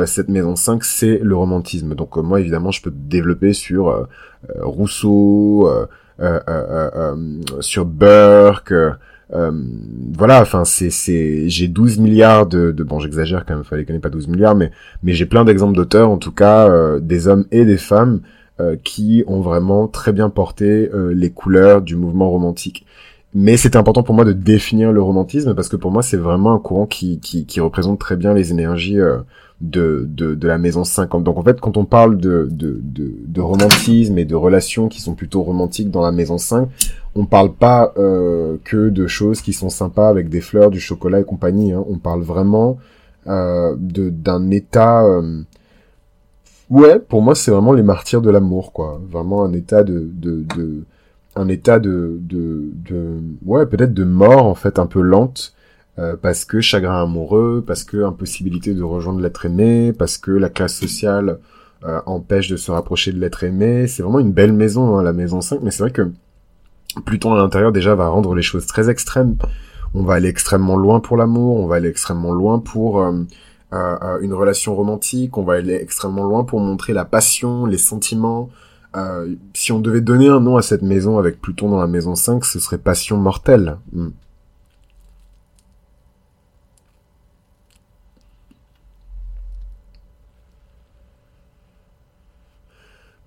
cette 0.06 0.30
maison 0.30 0.56
5, 0.56 0.84
c'est 0.84 1.20
le 1.22 1.36
romantisme. 1.36 1.96
Donc 1.96 2.18
moi, 2.18 2.40
évidemment, 2.40 2.72
je 2.72 2.82
peux 2.82 2.92
développer 2.94 3.54
sur 3.54 4.08
Rousseau, 4.62 5.70
sur 7.62 7.86
Burke, 7.86 8.74
euh, 9.34 9.52
voilà, 10.14 10.42
enfin 10.42 10.66
c'est 10.66 10.92
c'est 10.92 11.50
j'ai 11.50 11.68
12 11.68 11.98
milliards 11.98 12.46
de, 12.46 12.72
de 12.72 12.84
bon 12.84 13.00
j'exagère 13.00 13.44
quand 13.46 13.56
même, 13.56 13.64
fallait 13.64 13.86
ait 13.88 14.00
pas 14.00 14.10
12 14.10 14.28
milliards, 14.28 14.56
mais 14.56 14.72
mais 15.04 15.14
j'ai 15.14 15.26
plein 15.26 15.44
d'exemples 15.46 15.76
d'auteurs, 15.76 16.10
en 16.10 16.18
tout 16.18 16.32
cas 16.32 16.70
euh, 16.70 17.00
des 17.00 17.28
hommes 17.28 17.46
et 17.52 17.66
des 17.66 17.78
femmes 17.78 18.22
euh, 18.60 18.76
qui 18.84 19.24
ont 19.28 19.42
vraiment 19.42 19.88
très 19.88 20.14
bien 20.14 20.30
porté 20.30 20.90
les 20.94 21.32
couleurs 21.32 21.82
du 21.82 21.96
mouvement 21.96 22.30
romantique. 22.30 22.86
Mais 23.34 23.58
c'est 23.58 23.76
important 23.76 24.04
pour 24.04 24.16
moi 24.16 24.24
de 24.24 24.32
définir 24.32 24.94
le 24.94 25.02
romantisme 25.02 25.56
parce 25.56 25.68
que 25.70 25.76
pour 25.76 25.92
moi 25.92 26.04
c'est 26.04 26.18
vraiment 26.18 26.54
un 26.54 26.60
courant 26.60 26.86
qui, 26.86 27.20
qui, 27.20 27.46
qui 27.46 27.60
représente 27.60 28.00
très 28.00 28.16
bien 28.16 28.34
les 28.34 28.52
énergies 28.52 28.98
de, 29.70 30.06
de, 30.08 30.36
de 30.36 30.48
la 30.48 30.58
maison 30.58 30.84
50. 30.84 31.24
Donc 31.24 31.38
en 31.38 31.44
fait, 31.44 31.60
quand 31.60 31.78
on 31.78 31.86
parle 31.86 32.18
de, 32.18 32.48
de, 32.52 32.80
de, 32.84 33.14
de, 33.26 33.42
romantisme 33.42 34.18
et 34.18 34.26
de 34.26 34.36
relations 34.36 34.88
qui 34.88 35.02
sont 35.02 35.16
plutôt 35.16 35.42
romantiques 35.42 35.90
dans 35.92 36.02
la 36.02 36.12
maison 36.12 36.38
5, 36.38 36.70
on 37.16 37.26
parle 37.26 37.54
pas 37.54 37.94
euh, 37.98 38.58
que 38.64 38.90
de 38.90 39.08
choses 39.08 39.42
qui 39.42 39.54
sont 39.54 39.70
sympas 39.70 40.10
avec 40.10 40.30
des 40.30 40.42
fleurs, 40.42 40.70
du 40.70 40.80
chocolat 40.80 41.20
et 41.20 41.24
compagnie. 41.24 41.72
Hein. 41.74 41.84
On 41.90 41.98
parle 41.98 42.22
vraiment 42.22 42.78
euh, 43.28 43.76
d'un 43.78 44.52
état... 44.52 45.04
Euh... 45.04 45.42
Ouais, 46.70 47.00
pour 47.00 47.22
moi, 47.22 47.36
c'est 47.36 47.52
vraiment 47.52 47.74
les 47.74 47.84
martyrs 47.84 48.22
de 48.22 48.30
l'amour, 48.30 48.72
quoi. 48.72 49.02
Vraiment 49.10 49.44
un 49.44 49.54
état 49.54 49.84
de... 49.84 50.10
de, 50.14 50.46
de 50.56 50.84
un 51.38 51.50
état 51.50 51.80
de, 51.80 52.18
de, 52.22 52.70
de 52.90 53.20
ouais 53.46 53.66
peut-être 53.66 53.94
de 53.94 54.06
mort 54.06 54.46
en 54.46 54.56
fait 54.56 54.80
un 54.80 54.86
peu 54.86 55.02
lente 55.02 55.54
euh, 55.98 56.18
parce 56.22 56.44
que 56.44 56.60
chagrin 56.60 57.04
amoureux, 57.04 57.64
parce 57.66 57.86
que 57.86 58.04
impossibilité 58.04 58.74
de 58.74 58.84
rejoindre 58.84 59.22
l'être 59.22 59.46
aimé, 59.46 59.94
parce 59.94 60.18
que 60.18 60.32
la 60.32 60.50
classe 60.50 60.76
sociale 60.76 61.40
euh, 61.86 62.02
empêche 62.06 62.50
de 62.50 62.58
se 62.58 62.70
rapprocher 62.70 63.14
de 63.14 63.20
l'être 63.20 63.46
aimé. 63.46 63.88
C'est 63.88 64.04
vraiment 64.04 64.20
une 64.20 64.34
belle 64.34 64.52
maison, 64.52 64.98
hein, 64.98 65.04
la 65.04 65.14
maison 65.14 65.40
5, 65.40 65.62
mais 65.62 65.72
c'est 65.72 65.84
vrai 65.84 65.92
que 65.92 66.12
Pluton 67.06 67.34
à 67.34 67.38
l'intérieur 67.38 67.72
déjà 67.72 67.96
va 67.96 68.10
rendre 68.10 68.36
les 68.36 68.42
choses 68.42 68.66
très 68.66 68.90
extrêmes. 68.90 69.38
On 69.94 70.04
va 70.04 70.16
aller 70.16 70.28
extrêmement 70.28 70.76
loin 70.76 71.00
pour 71.00 71.16
l'amour, 71.16 71.58
on 71.58 71.68
va 71.68 71.78
aller 71.78 71.90
extrêmement 71.90 72.34
loin 72.34 72.60
pour 72.60 73.02
euh, 73.02 73.14
une 74.22 74.34
relation 74.34 74.76
romantique, 74.76 75.38
on 75.38 75.44
va 75.44 75.54
aller 75.54 75.76
extrêmement 75.76 76.24
loin 76.24 76.44
pour 76.44 76.60
montrer 76.60 76.92
la 76.92 77.06
passion, 77.06 77.66
les 77.66 77.78
sentiments. 77.78 78.50
si 79.54 79.72
on 79.72 79.80
devait 79.80 80.02
donner 80.02 80.28
un 80.28 80.42
nom 80.42 80.58
à 80.58 80.62
cette 80.62 80.82
maison 80.82 81.18
avec 81.20 81.40
Pluton 81.40 81.70
dans 81.70 81.80
la 81.80 81.88
maison 81.88 82.16
5, 82.16 82.44
ce 82.44 82.60
serait 82.60 82.78
passion 82.78 83.16
mortelle. 83.16 83.78
Hmm. 83.94 84.10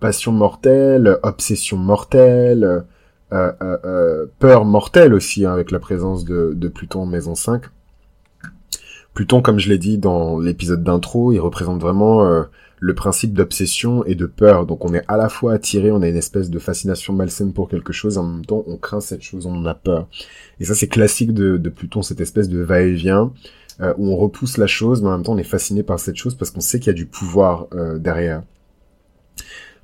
Passion 0.00 0.32
mortelle, 0.32 1.18
obsession 1.22 1.76
mortelle, 1.76 2.84
euh, 3.30 3.52
euh, 3.60 3.76
euh, 3.84 4.26
peur 4.38 4.64
mortelle 4.64 5.12
aussi 5.12 5.44
hein, 5.44 5.52
avec 5.52 5.70
la 5.70 5.78
présence 5.78 6.24
de, 6.24 6.68
Pluton 6.68 7.02
en 7.02 7.06
maison 7.06 7.34
5. 7.34 7.64
Pluton, 9.12 9.42
comme 9.42 9.58
je 9.58 9.68
l'ai 9.68 9.78
dit 9.78 9.98
dans 9.98 10.38
l'épisode 10.38 10.82
d'intro, 10.82 11.32
il 11.32 11.40
représente 11.40 11.80
vraiment 11.80 12.44
le 12.80 12.94
principe 12.94 13.34
d'obsession 13.34 14.04
et 14.04 14.14
de 14.14 14.26
peur. 14.26 14.64
Donc 14.64 14.84
on 14.84 14.94
est 14.94 15.02
à 15.08 15.16
la 15.16 15.28
fois 15.28 15.54
attiré, 15.54 15.90
on 15.90 16.02
a 16.02 16.08
une 16.08 16.16
espèce 16.16 16.50
de 16.50 16.58
fascination 16.60 17.12
malsaine 17.12 17.52
pour 17.52 17.68
quelque 17.68 17.92
chose, 17.92 18.16
en 18.16 18.22
même 18.22 18.46
temps 18.46 18.62
on 18.68 18.76
craint 18.76 19.00
cette 19.00 19.22
chose, 19.22 19.46
on 19.46 19.56
en 19.56 19.66
a 19.66 19.74
peur. 19.74 20.06
Et 20.60 20.64
ça 20.64 20.74
c'est 20.74 20.86
classique 20.86 21.32
de, 21.34 21.68
Pluton, 21.68 22.02
cette 22.02 22.20
espèce 22.20 22.48
de 22.48 22.60
va-et-vient. 22.60 23.32
où 23.80 24.08
on 24.08 24.16
repousse 24.16 24.56
la 24.56 24.68
chose, 24.68 25.02
mais 25.02 25.08
en 25.08 25.12
même 25.12 25.24
temps 25.24 25.34
on 25.34 25.38
est 25.38 25.42
fasciné 25.42 25.82
par 25.82 25.98
cette 25.98 26.16
chose 26.16 26.36
parce 26.36 26.52
qu'on 26.52 26.60
sait 26.60 26.78
qu'il 26.78 26.88
y 26.88 26.90
a 26.90 26.94
du 26.94 27.06
pouvoir 27.06 27.66
derrière. 27.98 28.42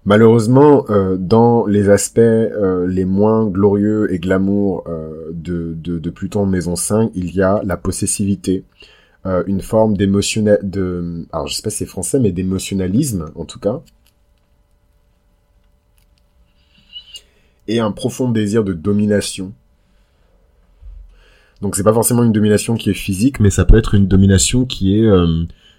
Malheureusement, 0.07 0.85
euh, 0.91 1.17
dans 1.17 1.65
les 1.65 1.89
aspects 1.89 2.19
euh, 2.19 2.87
les 2.87 3.07
moins 3.07 3.47
glorieux 3.47 4.13
et 4.13 4.19
glamour 4.19 4.85
euh, 4.87 5.31
de, 5.33 5.75
de, 5.79 5.99
de, 5.99 6.11
Pluton 6.11 6.45
Maison 6.45 6.77
5, 6.77 7.11
il 7.15 7.35
y 7.35 7.41
a 7.41 7.63
la 7.65 7.77
possessivité, 7.77 8.65
une 9.47 9.63
forme 9.63 9.97
d'émotionnel, 9.97 10.59
de, 10.63 11.25
alors 11.33 11.47
je 11.47 11.55
sais 11.55 11.63
pas 11.63 11.71
si 11.71 11.79
c'est 11.79 11.87
français, 11.87 12.21
mais 12.21 12.31
d'émotionnalisme 12.31 13.31
en 13.35 13.47
tout 13.47 13.59
cas, 13.59 13.81
et 17.67 17.81
un 17.81 17.91
profond 17.91 18.31
désir 18.31 18.65
de 18.65 18.75
domination. 18.75 19.55
Donc 21.63 21.75
c'est 21.75 21.83
pas 21.83 21.95
forcément 21.95 22.23
une 22.23 22.33
domination 22.33 22.75
qui 22.75 22.91
est 22.91 22.93
physique, 22.93 23.41
mais 23.41 23.49
ça 23.49 23.65
peut 23.65 23.79
être 23.79 23.95
une 23.95 24.09
domination 24.09 24.67
qui 24.67 24.99
est, 24.99 25.11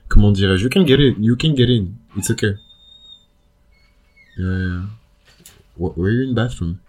comment 0.08 0.32
dirais-je, 0.32 0.64
you 0.64 0.70
can 0.72 0.88
get 0.88 0.96
in, 0.96 1.14
you 1.22 1.38
can 1.40 1.56
get 1.56 1.70
in, 1.70 1.90
it's 2.18 2.32
okay. 2.32 2.56
Yeah, 4.38 4.58
yeah. 4.58 4.82
Were 5.78 6.10
you 6.10 6.24
in 6.24 6.36
the 6.36 6.42
bathroom? 6.42 6.80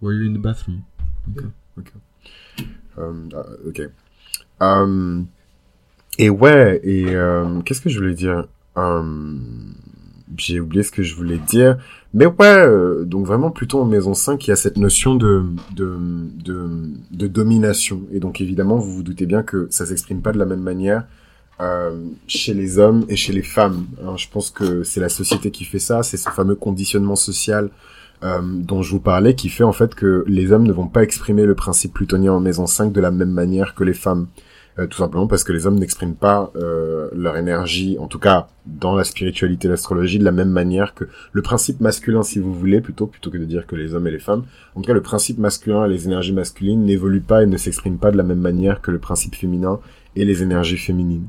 Were 0.00 0.12
you 0.12 0.26
in 0.26 0.32
the 0.32 0.38
bathroom? 0.38 0.84
Okay. 1.30 1.48
Okay. 1.78 1.98
Um, 2.96 3.30
uh, 3.34 3.68
ok. 3.68 3.90
Um, 4.60 5.26
et 6.18 6.30
ouais, 6.30 6.80
et 6.82 7.16
um, 7.16 7.62
qu'est-ce 7.62 7.80
que 7.80 7.90
je 7.90 7.98
voulais 7.98 8.14
dire? 8.14 8.46
J'ai 10.36 10.60
oublié 10.60 10.82
ce 10.82 10.90
que 10.90 11.02
je 11.02 11.14
voulais 11.14 11.38
dire. 11.38 11.78
Mais 12.14 12.26
ouais, 12.26 12.34
euh, 12.46 13.04
donc 13.04 13.26
vraiment 13.26 13.50
plutôt 13.50 13.80
en 13.80 13.84
maison 13.84 14.14
5, 14.14 14.46
il 14.46 14.50
y 14.50 14.52
a 14.52 14.56
cette 14.56 14.76
notion 14.78 15.14
de, 15.14 15.44
de, 15.74 15.96
de, 16.44 16.68
de 17.10 17.26
domination. 17.26 18.02
Et 18.10 18.20
donc 18.20 18.40
évidemment, 18.40 18.76
vous 18.76 18.92
vous 18.92 19.02
doutez 19.02 19.26
bien 19.26 19.42
que 19.42 19.66
ça 19.70 19.86
s'exprime 19.86 20.22
pas 20.22 20.32
de 20.32 20.38
la 20.38 20.46
même 20.46 20.60
manière 20.60 21.00
euh, 21.00 21.04
chez 22.26 22.54
les 22.54 22.78
hommes 22.78 23.04
et 23.08 23.16
chez 23.16 23.32
les 23.32 23.42
femmes. 23.42 23.86
Je 24.16 24.26
pense 24.28 24.50
que 24.50 24.82
c'est 24.82 25.00
la 25.00 25.08
société 25.08 25.50
qui 25.50 25.64
fait 25.64 25.78
ça, 25.78 26.02
c'est 26.02 26.16
ce 26.16 26.28
fameux 26.28 26.54
conditionnement 26.54 27.16
social 27.16 27.70
euh, 28.22 28.40
dont 28.42 28.80
je 28.80 28.92
vous 28.92 29.00
parlais 29.00 29.34
qui 29.34 29.50
fait 29.50 29.64
en 29.64 29.72
fait 29.72 29.94
que 29.94 30.24
les 30.26 30.50
hommes 30.50 30.66
ne 30.66 30.72
vont 30.72 30.88
pas 30.88 31.02
exprimer 31.02 31.44
le 31.44 31.54
principe 31.54 31.92
plutonien 31.92 32.32
en 32.32 32.40
maison 32.40 32.66
5 32.66 32.90
de 32.90 33.00
la 33.00 33.10
même 33.10 33.30
manière 33.30 33.74
que 33.74 33.84
les 33.84 33.94
femmes. 33.94 34.28
Euh, 34.78 34.86
tout 34.86 34.98
simplement 34.98 35.26
parce 35.26 35.42
que 35.42 35.52
les 35.52 35.66
hommes 35.66 35.78
n'expriment 35.78 36.14
pas 36.14 36.50
euh, 36.56 37.08
leur 37.14 37.38
énergie, 37.38 37.96
en 37.98 38.08
tout 38.08 38.18
cas 38.18 38.48
dans 38.66 38.94
la 38.94 39.04
spiritualité, 39.04 39.68
l'astrologie, 39.68 40.18
de 40.18 40.24
la 40.24 40.32
même 40.32 40.50
manière 40.50 40.94
que 40.94 41.04
le 41.32 41.40
principe 41.40 41.80
masculin, 41.80 42.22
si 42.22 42.38
vous 42.38 42.52
voulez, 42.52 42.82
plutôt 42.82 43.06
plutôt 43.06 43.30
que 43.30 43.38
de 43.38 43.44
dire 43.46 43.66
que 43.66 43.74
les 43.74 43.94
hommes 43.94 44.06
et 44.06 44.10
les 44.10 44.18
femmes. 44.18 44.44
En 44.74 44.82
tout 44.82 44.88
cas, 44.88 44.92
le 44.92 45.02
principe 45.02 45.38
masculin 45.38 45.86
et 45.86 45.88
les 45.88 46.06
énergies 46.06 46.34
masculines 46.34 46.84
n'évoluent 46.84 47.22
pas 47.22 47.42
et 47.42 47.46
ne 47.46 47.56
s'expriment 47.56 47.98
pas 47.98 48.10
de 48.10 48.18
la 48.18 48.22
même 48.22 48.40
manière 48.40 48.82
que 48.82 48.90
le 48.90 48.98
principe 48.98 49.34
féminin 49.34 49.78
et 50.14 50.26
les 50.26 50.42
énergies 50.42 50.78
féminines. 50.78 51.26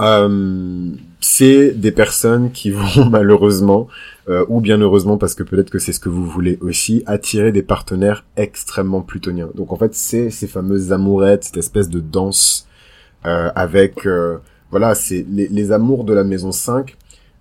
Euh, 0.00 0.90
c'est 1.20 1.70
des 1.70 1.92
personnes 1.92 2.50
qui 2.50 2.70
vont 2.70 3.04
malheureusement, 3.10 3.88
euh, 4.28 4.44
ou 4.48 4.60
bien 4.60 4.78
heureusement 4.80 5.18
parce 5.18 5.34
que 5.34 5.42
peut-être 5.42 5.70
que 5.70 5.78
c'est 5.78 5.92
ce 5.92 6.00
que 6.00 6.08
vous 6.08 6.26
voulez 6.26 6.58
aussi, 6.60 7.02
attirer 7.06 7.52
des 7.52 7.62
partenaires 7.62 8.24
extrêmement 8.36 9.02
plutoniens. 9.02 9.50
Donc 9.54 9.72
en 9.72 9.76
fait, 9.76 9.94
c'est 9.94 10.30
ces 10.30 10.46
fameuses 10.46 10.92
amourettes, 10.92 11.44
cette 11.44 11.58
espèce 11.58 11.88
de 11.88 12.00
danse 12.00 12.66
avec 13.24 14.04
voilà, 14.72 14.94
c'est 14.96 15.24
les, 15.30 15.46
les, 15.48 15.70
amours 15.70 16.02
de 16.02 16.14
la 16.14 16.24
maison 16.24 16.50
5. 16.50 16.96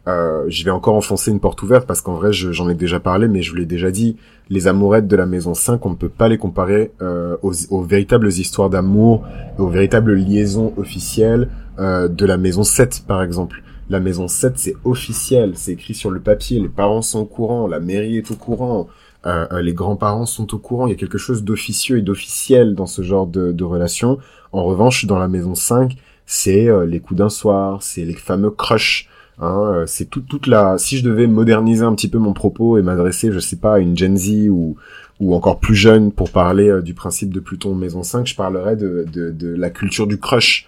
Euh, 0.07 0.45
je 0.49 0.65
vais 0.65 0.71
encore 0.71 0.95
enfoncer 0.95 1.31
une 1.31 1.39
porte 1.39 1.61
ouverte 1.63 1.87
parce 1.87 2.01
qu'en 2.01 2.15
vrai, 2.15 2.33
j'en 2.33 2.69
ai 2.69 2.75
déjà 2.75 2.99
parlé, 2.99 3.27
mais 3.27 3.41
je 3.41 3.51
vous 3.51 3.57
l'ai 3.57 3.65
déjà 3.65 3.89
dit. 3.89 4.17
Les 4.49 4.67
amourettes 4.67 5.07
de 5.07 5.15
la 5.15 5.25
maison 5.25 5.53
5, 5.53 5.85
on 5.85 5.91
ne 5.91 5.95
peut 5.95 6.09
pas 6.09 6.27
les 6.27 6.37
comparer 6.37 6.91
euh, 7.01 7.37
aux, 7.41 7.53
aux, 7.69 7.83
véritables 7.83 8.27
histoires 8.27 8.69
d'amour, 8.69 9.23
aux 9.57 9.67
véritables 9.67 10.13
liaisons 10.13 10.73
officielles 10.75 11.47
euh, 11.79 12.07
de 12.07 12.25
la 12.25 12.37
maison 12.37 12.63
7, 12.63 13.05
par 13.07 13.23
exemple. 13.23 13.63
La 13.91 13.99
maison 13.99 14.29
7, 14.29 14.53
c'est 14.57 14.75
officiel, 14.85 15.51
c'est 15.55 15.73
écrit 15.73 15.93
sur 15.93 16.11
le 16.11 16.21
papier, 16.21 16.61
les 16.61 16.69
parents 16.69 17.01
sont 17.01 17.19
au 17.19 17.25
courant, 17.25 17.67
la 17.67 17.81
mairie 17.81 18.17
est 18.17 18.31
au 18.31 18.35
courant, 18.35 18.87
euh, 19.25 19.45
euh 19.51 19.61
les 19.61 19.73
grands-parents 19.73 20.25
sont 20.25 20.53
au 20.55 20.59
courant, 20.59 20.87
il 20.87 20.91
y 20.91 20.93
a 20.93 20.97
quelque 20.97 21.17
chose 21.17 21.43
d'officieux 21.43 21.97
et 21.97 22.01
d'officiel 22.01 22.73
dans 22.73 22.85
ce 22.85 23.01
genre 23.01 23.27
de, 23.27 23.51
de 23.51 23.63
relation. 23.65 24.17
En 24.53 24.63
revanche, 24.63 25.05
dans 25.05 25.19
la 25.19 25.27
maison 25.27 25.55
5, 25.55 25.97
c'est 26.25 26.69
euh, 26.69 26.85
les 26.85 27.01
coups 27.01 27.17
d'un 27.17 27.27
soir, 27.27 27.83
c'est 27.83 28.05
les 28.05 28.13
fameux 28.13 28.51
crushs. 28.51 29.09
Hein, 29.39 29.59
euh, 29.59 29.85
c'est 29.87 30.05
tout, 30.05 30.21
toute 30.21 30.47
la. 30.47 30.77
Si 30.77 30.97
je 30.97 31.03
devais 31.03 31.27
moderniser 31.27 31.83
un 31.83 31.93
petit 31.93 32.07
peu 32.07 32.17
mon 32.17 32.31
propos 32.31 32.77
et 32.77 32.81
m'adresser, 32.81 33.33
je 33.33 33.39
sais 33.39 33.57
pas, 33.57 33.75
à 33.75 33.79
une 33.79 33.97
Gen 33.97 34.15
Z 34.15 34.47
ou 34.49 34.77
ou 35.19 35.35
encore 35.35 35.59
plus 35.59 35.75
jeune 35.75 36.13
pour 36.13 36.31
parler 36.31 36.81
du 36.81 36.93
principe 36.93 37.33
de 37.33 37.41
Pluton 37.41 37.75
Maison 37.75 38.03
5, 38.03 38.25
je 38.25 38.35
parlerais 38.35 38.77
de, 38.77 39.05
de, 39.11 39.31
de 39.31 39.53
la 39.53 39.69
culture 39.69 40.07
du 40.07 40.17
crush. 40.17 40.67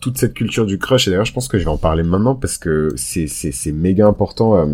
Toute 0.00 0.18
cette 0.18 0.34
culture 0.34 0.64
du 0.64 0.78
crush, 0.78 1.08
et 1.08 1.10
d'ailleurs 1.10 1.24
je 1.24 1.32
pense 1.32 1.48
que 1.48 1.58
je 1.58 1.64
vais 1.64 1.70
en 1.70 1.76
parler 1.76 2.04
maintenant 2.04 2.36
parce 2.36 2.56
que 2.56 2.92
c'est, 2.96 3.26
c'est, 3.26 3.50
c'est 3.50 3.72
méga 3.72 4.06
important, 4.06 4.68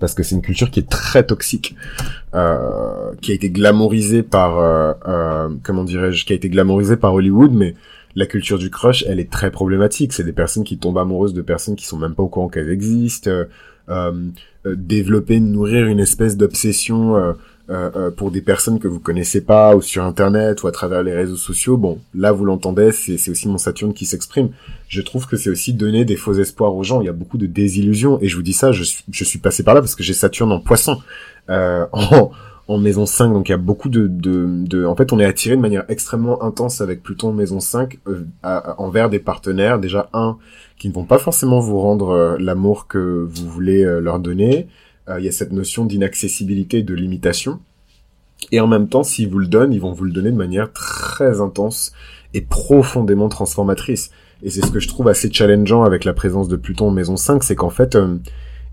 parce 0.00 0.14
que 0.14 0.22
c'est 0.22 0.34
une 0.34 0.42
culture 0.42 0.70
qui 0.70 0.80
est 0.80 0.88
très 0.88 1.24
toxique, 1.24 1.76
euh, 2.34 3.12
qui 3.20 3.32
a 3.32 3.34
été 3.34 3.50
glamourisée 3.50 4.22
par, 4.22 4.58
euh, 4.58 5.48
comment 5.62 5.84
dirais-je, 5.84 6.24
qui 6.24 6.32
a 6.32 6.36
été 6.36 6.48
glamourisée 6.48 6.96
par 6.96 7.14
Hollywood, 7.14 7.52
mais 7.52 7.74
la 8.14 8.26
culture 8.26 8.58
du 8.58 8.70
crush, 8.70 9.04
elle 9.06 9.20
est 9.20 9.30
très 9.30 9.50
problématique. 9.50 10.12
C'est 10.12 10.24
des 10.24 10.32
personnes 10.32 10.64
qui 10.64 10.78
tombent 10.78 10.98
amoureuses 10.98 11.34
de 11.34 11.42
personnes 11.42 11.76
qui 11.76 11.86
sont 11.86 11.98
même 11.98 12.14
pas 12.14 12.22
au 12.22 12.28
courant 12.28 12.48
qu'elles 12.48 12.70
existent. 12.70 13.30
Euh, 13.30 13.44
euh, 13.88 14.30
développer, 14.66 15.40
nourrir 15.40 15.86
une 15.86 16.00
espèce 16.00 16.36
d'obsession 16.36 17.34
euh, 17.70 17.90
euh, 17.96 18.10
pour 18.10 18.30
des 18.30 18.40
personnes 18.40 18.78
que 18.78 18.88
vous 18.88 19.00
connaissez 19.00 19.40
pas 19.40 19.76
ou 19.76 19.82
sur 19.82 20.04
internet 20.04 20.62
ou 20.62 20.66
à 20.66 20.72
travers 20.72 21.02
les 21.02 21.14
réseaux 21.14 21.36
sociaux. 21.36 21.76
Bon, 21.76 21.98
là 22.14 22.32
vous 22.32 22.44
l'entendez, 22.44 22.92
c'est 22.92 23.30
aussi 23.30 23.48
mon 23.48 23.58
Saturne 23.58 23.92
qui 23.92 24.06
s'exprime. 24.06 24.50
Je 24.88 25.02
trouve 25.02 25.26
que 25.26 25.36
c'est 25.36 25.50
aussi 25.50 25.74
donner 25.74 26.04
des 26.04 26.16
faux 26.16 26.34
espoirs 26.34 26.74
aux 26.74 26.84
gens. 26.84 27.00
Il 27.00 27.04
y 27.04 27.10
a 27.10 27.12
beaucoup 27.12 27.38
de 27.38 27.46
désillusions 27.46 28.18
et 28.20 28.28
je 28.28 28.36
vous 28.36 28.42
dis 28.42 28.52
ça, 28.52 28.72
je 28.72 28.84
suis, 28.84 29.04
je 29.10 29.24
suis 29.24 29.38
passé 29.38 29.62
par 29.62 29.74
là 29.74 29.80
parce 29.80 29.94
que 29.94 30.02
j'ai 30.02 30.14
Saturne 30.14 30.52
en 30.52 30.60
Poisson. 30.60 31.00
en, 31.48 32.30
en 32.68 32.76
maison 32.76 33.06
5, 33.06 33.32
donc 33.32 33.48
il 33.48 33.52
y 33.52 33.54
a 33.54 33.58
beaucoup 33.58 33.88
de, 33.88 34.06
de, 34.06 34.46
de, 34.46 34.84
En 34.84 34.94
fait, 34.94 35.12
on 35.12 35.18
est 35.18 35.24
attiré 35.24 35.56
de 35.56 35.60
manière 35.60 35.84
extrêmement 35.88 36.42
intense 36.42 36.82
avec 36.82 37.02
Pluton 37.02 37.30
en 37.30 37.32
maison 37.32 37.60
5 37.60 37.98
euh, 38.06 38.24
envers 38.76 39.08
des 39.08 39.18
partenaires. 39.18 39.78
Déjà, 39.78 40.10
un, 40.12 40.36
qui 40.78 40.90
ne 40.90 40.94
vont 40.94 41.04
pas 41.04 41.18
forcément 41.18 41.60
vous 41.60 41.80
rendre 41.80 42.10
euh, 42.10 42.36
l'amour 42.38 42.86
que 42.86 43.26
vous 43.26 43.48
voulez 43.48 43.84
euh, 43.84 44.00
leur 44.00 44.20
donner. 44.20 44.68
Il 45.18 45.24
y 45.24 45.28
a 45.28 45.32
cette 45.32 45.52
notion 45.52 45.84
d'inaccessibilité, 45.84 46.82
de 46.82 46.94
limitation. 46.94 47.60
Et 48.52 48.60
en 48.60 48.66
même 48.66 48.88
temps, 48.88 49.02
s'ils 49.02 49.28
vous 49.28 49.38
le 49.38 49.46
donnent, 49.46 49.72
ils 49.72 49.80
vont 49.80 49.92
vous 49.92 50.04
le 50.04 50.12
donner 50.12 50.30
de 50.30 50.36
manière 50.36 50.72
très 50.72 51.40
intense 51.40 51.92
et 52.34 52.40
profondément 52.40 53.28
transformatrice. 53.28 54.10
Et 54.42 54.50
c'est 54.50 54.64
ce 54.64 54.70
que 54.70 54.80
je 54.80 54.88
trouve 54.88 55.08
assez 55.08 55.32
challengeant 55.32 55.82
avec 55.82 56.04
la 56.04 56.12
présence 56.12 56.48
de 56.48 56.56
Pluton 56.56 56.88
en 56.88 56.90
maison 56.92 57.16
5, 57.16 57.42
c'est 57.42 57.56
qu'en 57.56 57.70
fait, 57.70 57.98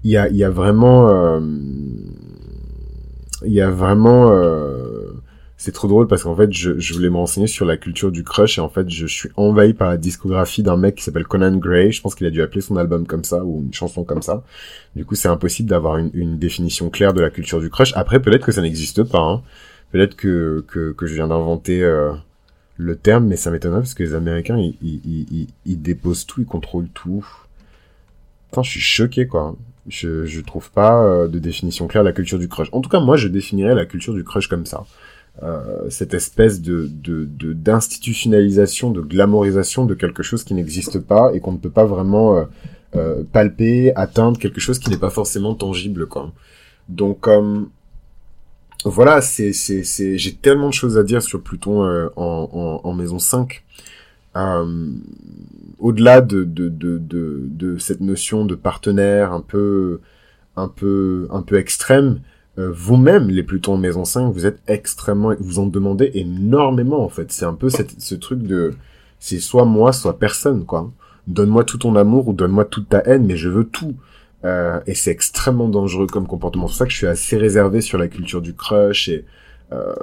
il 0.03 0.11
y, 0.11 0.17
a, 0.17 0.29
y 0.29 0.43
a 0.43 0.49
vraiment 0.49 1.39
il 3.43 3.53
y 3.53 3.61
a 3.61 3.69
vraiment 3.69 4.31
euh, 4.31 4.94
c'est 5.57 5.71
trop 5.71 5.87
drôle 5.87 6.07
parce 6.07 6.23
qu'en 6.23 6.35
fait 6.35 6.51
je, 6.51 6.93
voulais 6.93 7.09
me 7.09 7.15
renseigner 7.15 7.47
sur 7.47 7.65
la 7.65 7.77
culture 7.77 8.11
du 8.11 8.23
crush 8.23 8.57
et 8.57 8.61
en 8.61 8.69
fait 8.69 8.89
je 8.89 9.07
suis 9.07 9.29
envahi 9.37 9.73
par 9.73 9.89
la 9.89 9.97
discographie 9.97 10.63
d'un 10.63 10.75
mec 10.75 10.95
qui 10.95 11.03
s'appelle 11.03 11.25
Conan 11.25 11.55
Gray 11.55 11.91
je 11.91 12.01
pense 12.01 12.15
qu'il 12.15 12.27
a 12.27 12.29
dû 12.29 12.41
appeler 12.41 12.61
son 12.61 12.75
album 12.75 13.07
comme 13.07 13.23
ça 13.23 13.43
ou 13.43 13.61
une 13.61 13.73
chanson 13.73 14.03
comme 14.03 14.21
ça 14.21 14.43
du 14.95 15.05
coup 15.05 15.15
c'est 15.15 15.29
impossible 15.29 15.69
d'avoir 15.69 15.97
une, 15.97 16.37
définition 16.37 16.89
claire 16.89 17.13
de 17.13 17.21
la 17.21 17.29
culture 17.29 17.61
du 17.61 17.69
crush 17.69 17.93
après 17.95 18.21
peut-être 18.21 18.45
que 18.45 18.51
ça 18.51 18.61
n'existe 18.61 19.03
pas 19.03 19.19
hein. 19.19 19.43
peut-être 19.91 20.15
que, 20.15 20.65
que, 20.67 21.05
je 21.05 21.13
viens 21.13 21.29
d'inventer 21.29 21.81
euh, 21.81 22.11
le 22.75 22.97
terme 22.97 23.27
mais 23.27 23.37
ça 23.37 23.49
m'étonnerait 23.49 23.79
parce 23.79 23.93
que 23.93 24.03
les 24.03 24.13
américains 24.13 24.57
ils, 24.57 24.75
ils, 24.81 25.01
ils, 25.05 25.47
ils 25.65 25.81
déposent 25.81 26.25
tout 26.25 26.41
ils 26.41 26.47
contrôlent 26.47 26.89
tout 26.93 27.25
Enfin, 28.51 28.63
je 28.63 28.69
suis 28.69 28.79
choqué 28.79 29.27
quoi 29.27 29.55
je, 29.87 30.25
je 30.25 30.41
trouve 30.41 30.71
pas 30.71 31.03
euh, 31.03 31.27
de 31.27 31.39
définition 31.39 31.87
claire 31.87 32.03
de 32.03 32.09
la 32.09 32.13
culture 32.13 32.39
du 32.39 32.47
crush. 32.47 32.69
En 32.71 32.81
tout 32.81 32.89
cas, 32.89 32.99
moi, 32.99 33.17
je 33.17 33.27
définirais 33.27 33.75
la 33.75 33.85
culture 33.85 34.13
du 34.13 34.23
crush 34.23 34.47
comme 34.47 34.65
ça. 34.65 34.85
Euh, 35.43 35.89
cette 35.89 36.13
espèce 36.13 36.61
de 36.61 36.87
d'institutionnalisation, 37.53 38.91
de, 38.91 39.01
de, 39.01 39.05
glamorisation 39.05 39.85
de 39.85 39.93
quelque 39.93 40.23
chose 40.23 40.45
qui 40.45 40.53
n'existe 40.53 40.99
pas 40.99 41.31
et 41.33 41.41
qu'on 41.41 41.51
ne 41.51 41.57
peut 41.57 41.69
pas 41.69 41.85
vraiment 41.85 42.37
euh, 42.37 42.45
euh 42.95 43.23
palper, 43.31 43.93
atteindre 43.95 44.39
quelque 44.39 44.61
chose 44.61 44.79
qui 44.79 44.89
n'est 44.89 44.97
pas 44.97 45.09
forcément 45.09 45.53
tangible, 45.53 46.07
quoi. 46.07 46.31
Donc, 46.87 47.27
voilà, 48.85 49.21
c'est 49.21 49.51
c'est 49.51 50.17
j'ai 50.17 50.35
tellement 50.35 50.69
de 50.69 50.73
choses 50.73 50.97
à 50.97 51.03
dire 51.03 51.21
sur 51.21 51.41
Pluton 51.41 51.81
en, 52.15 52.49
en, 52.53 52.81
en 52.83 52.93
maison 52.93 53.19
5 53.19 53.63
euh, 54.35 54.91
au-delà 55.79 56.21
de, 56.21 56.43
de, 56.43 56.67
de, 56.69 56.97
de, 56.97 57.43
de 57.45 57.77
cette 57.77 58.01
notion 58.01 58.45
de 58.45 58.55
partenaire 58.55 59.31
un 59.31 59.41
peu, 59.41 60.01
un 60.55 60.67
peu, 60.67 61.27
un 61.31 61.41
peu 61.41 61.57
extrême, 61.57 62.19
euh, 62.57 62.71
vous-même, 62.71 63.29
les 63.29 63.43
Plutons 63.43 63.77
maison 63.77 64.05
5, 64.05 64.31
vous 64.31 64.45
êtes 64.45 64.59
extrêmement, 64.67 65.33
vous 65.39 65.59
en 65.59 65.65
demandez 65.65 66.11
énormément, 66.13 67.03
en 67.03 67.09
fait. 67.09 67.31
C'est 67.31 67.45
un 67.45 67.53
peu 67.53 67.69
ce 67.69 68.15
truc 68.15 68.43
de, 68.43 68.73
c'est 69.19 69.39
soit 69.39 69.65
moi, 69.65 69.91
soit 69.91 70.19
personne, 70.19 70.65
quoi. 70.65 70.91
Donne-moi 71.27 71.63
tout 71.63 71.79
ton 71.79 71.95
amour 71.95 72.27
ou 72.27 72.33
donne-moi 72.33 72.65
toute 72.65 72.89
ta 72.89 72.99
haine, 73.05 73.25
mais 73.25 73.37
je 73.37 73.49
veux 73.49 73.65
tout. 73.65 73.95
Euh, 74.45 74.79
et 74.85 74.93
c'est 74.93 75.11
extrêmement 75.11 75.67
dangereux 75.67 76.07
comme 76.07 76.27
comportement. 76.27 76.67
C'est 76.67 76.71
pour 76.71 76.77
ça 76.77 76.85
que 76.85 76.91
je 76.91 76.97
suis 76.97 77.07
assez 77.07 77.37
réservé 77.37 77.81
sur 77.81 77.97
la 77.97 78.07
culture 78.07 78.41
du 78.41 78.53
crush 78.53 79.09
et, 79.09 79.25
euh, 79.73 79.95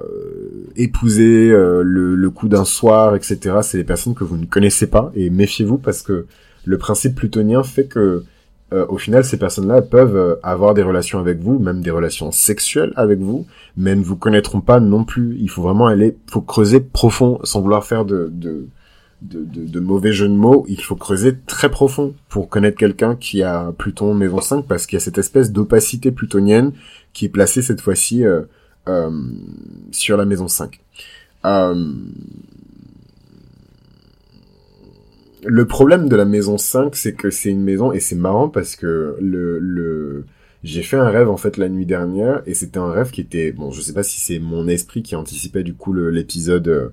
épouser 0.74 1.52
euh, 1.52 1.82
le, 1.84 2.16
le, 2.16 2.30
coup 2.30 2.48
d'un 2.48 2.64
soir, 2.64 3.14
etc. 3.14 3.58
C'est 3.62 3.78
des 3.78 3.84
personnes 3.84 4.14
que 4.16 4.24
vous 4.24 4.36
ne 4.36 4.46
connaissez 4.46 4.88
pas 4.88 5.12
et 5.14 5.30
méfiez-vous 5.30 5.78
parce 5.78 6.02
que 6.02 6.26
le 6.64 6.78
principe 6.78 7.14
plutonien 7.14 7.62
fait 7.62 7.86
que 7.86 8.24
euh, 8.72 8.86
au 8.88 8.98
final, 8.98 9.24
ces 9.24 9.38
personnes-là 9.38 9.82
peuvent 9.82 10.38
avoir 10.42 10.74
des 10.74 10.82
relations 10.82 11.18
avec 11.18 11.40
vous, 11.40 11.58
même 11.58 11.82
des 11.82 11.90
relations 11.90 12.30
sexuelles 12.30 12.92
avec 12.96 13.18
vous, 13.18 13.46
mais 13.76 13.94
ne 13.94 14.02
vous 14.02 14.16
connaîtront 14.16 14.60
pas 14.60 14.80
non 14.80 15.04
plus. 15.04 15.36
Il 15.40 15.50
faut 15.50 15.62
vraiment 15.62 15.86
aller, 15.86 16.16
faut 16.30 16.40
creuser 16.40 16.80
profond, 16.80 17.38
sans 17.44 17.60
vouloir 17.60 17.84
faire 17.84 18.04
de, 18.04 18.30
de, 18.32 18.68
de, 19.22 19.44
de, 19.44 19.66
de 19.66 19.80
mauvais 19.80 20.12
jeux 20.12 20.28
de 20.28 20.34
mots. 20.34 20.64
Il 20.68 20.80
faut 20.80 20.96
creuser 20.96 21.38
très 21.46 21.70
profond 21.70 22.14
pour 22.28 22.48
connaître 22.48 22.78
quelqu'un 22.78 23.16
qui 23.16 23.42
a 23.42 23.72
Pluton 23.76 24.14
maison 24.14 24.40
5, 24.40 24.66
parce 24.66 24.86
qu'il 24.86 24.96
y 24.96 25.02
a 25.02 25.04
cette 25.04 25.18
espèce 25.18 25.52
d'opacité 25.52 26.10
plutonienne 26.10 26.72
qui 27.12 27.26
est 27.26 27.30
placée 27.30 27.62
cette 27.62 27.80
fois-ci 27.80 28.24
euh, 28.24 28.42
euh, 28.88 29.10
sur 29.90 30.16
la 30.16 30.24
maison 30.24 30.48
5. 30.48 30.80
Euh, 31.44 31.92
le 35.44 35.66
problème 35.66 36.08
de 36.08 36.16
la 36.16 36.24
maison 36.24 36.58
5, 36.58 36.94
c'est 36.96 37.14
que 37.14 37.30
c'est 37.30 37.50
une 37.50 37.62
maison, 37.62 37.92
et 37.92 38.00
c'est 38.00 38.16
marrant 38.16 38.48
parce 38.48 38.76
que 38.76 39.16
le, 39.20 39.58
le, 39.58 40.24
j'ai 40.62 40.82
fait 40.82 40.96
un 40.96 41.08
rêve 41.08 41.28
en 41.28 41.36
fait 41.36 41.56
la 41.56 41.68
nuit 41.68 41.86
dernière, 41.86 42.42
et 42.46 42.54
c'était 42.54 42.78
un 42.78 42.90
rêve 42.90 43.10
qui 43.10 43.20
était, 43.20 43.52
bon, 43.52 43.70
je 43.70 43.80
sais 43.80 43.92
pas 43.92 44.02
si 44.02 44.20
c'est 44.20 44.38
mon 44.38 44.68
esprit 44.68 45.02
qui 45.02 45.16
anticipait 45.16 45.62
du 45.62 45.74
coup 45.74 45.92
l'épisode, 45.92 46.68
euh, 46.68 46.88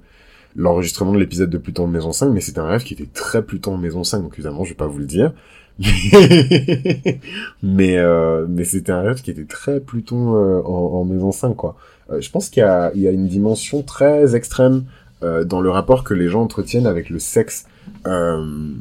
l'enregistrement 0.56 1.14
de 1.14 1.20
l'épisode 1.20 1.50
de 1.50 1.58
Pluton 1.58 1.84
en 1.84 1.88
maison 1.88 2.12
5, 2.12 2.30
mais 2.30 2.42
c'était 2.42 2.60
un 2.60 2.68
rêve 2.68 2.84
qui 2.84 2.94
était 2.94 3.10
très 3.12 3.44
Pluton 3.44 3.76
en 3.76 3.78
maison 3.78 4.04
5, 4.04 4.22
donc 4.22 4.34
évidemment 4.34 4.64
je 4.64 4.70
vais 4.70 4.76
pas 4.76 4.88
vous 4.88 5.00
le 5.00 5.06
dire. 5.06 5.34
mais 7.64 7.98
euh, 7.98 8.46
mais 8.50 8.66
c'était 8.66 8.92
un 8.92 9.02
rêve 9.02 9.22
qui 9.22 9.32
était 9.32 9.46
très 9.46 9.80
Pluton 9.80 10.36
euh, 10.36 10.62
en, 10.62 11.06
maison 11.06 11.32
5 11.32 11.56
quoi. 11.56 11.78
Euh, 12.12 12.20
je 12.20 12.30
pense 12.30 12.50
qu'il 12.50 12.62
y 12.62 13.00
y 13.00 13.08
a 13.08 13.12
une 13.12 13.28
dimension 13.28 13.82
très 13.82 14.36
extrême 14.36 14.84
euh, 15.24 15.44
dans 15.44 15.62
le 15.62 15.70
rapport 15.70 16.04
que 16.04 16.14
les 16.14 16.30
gens 16.30 16.42
entretiennent 16.42 16.88
avec 16.88 17.10
le 17.10 17.20
sexe 17.20 17.66
dans 18.06 18.78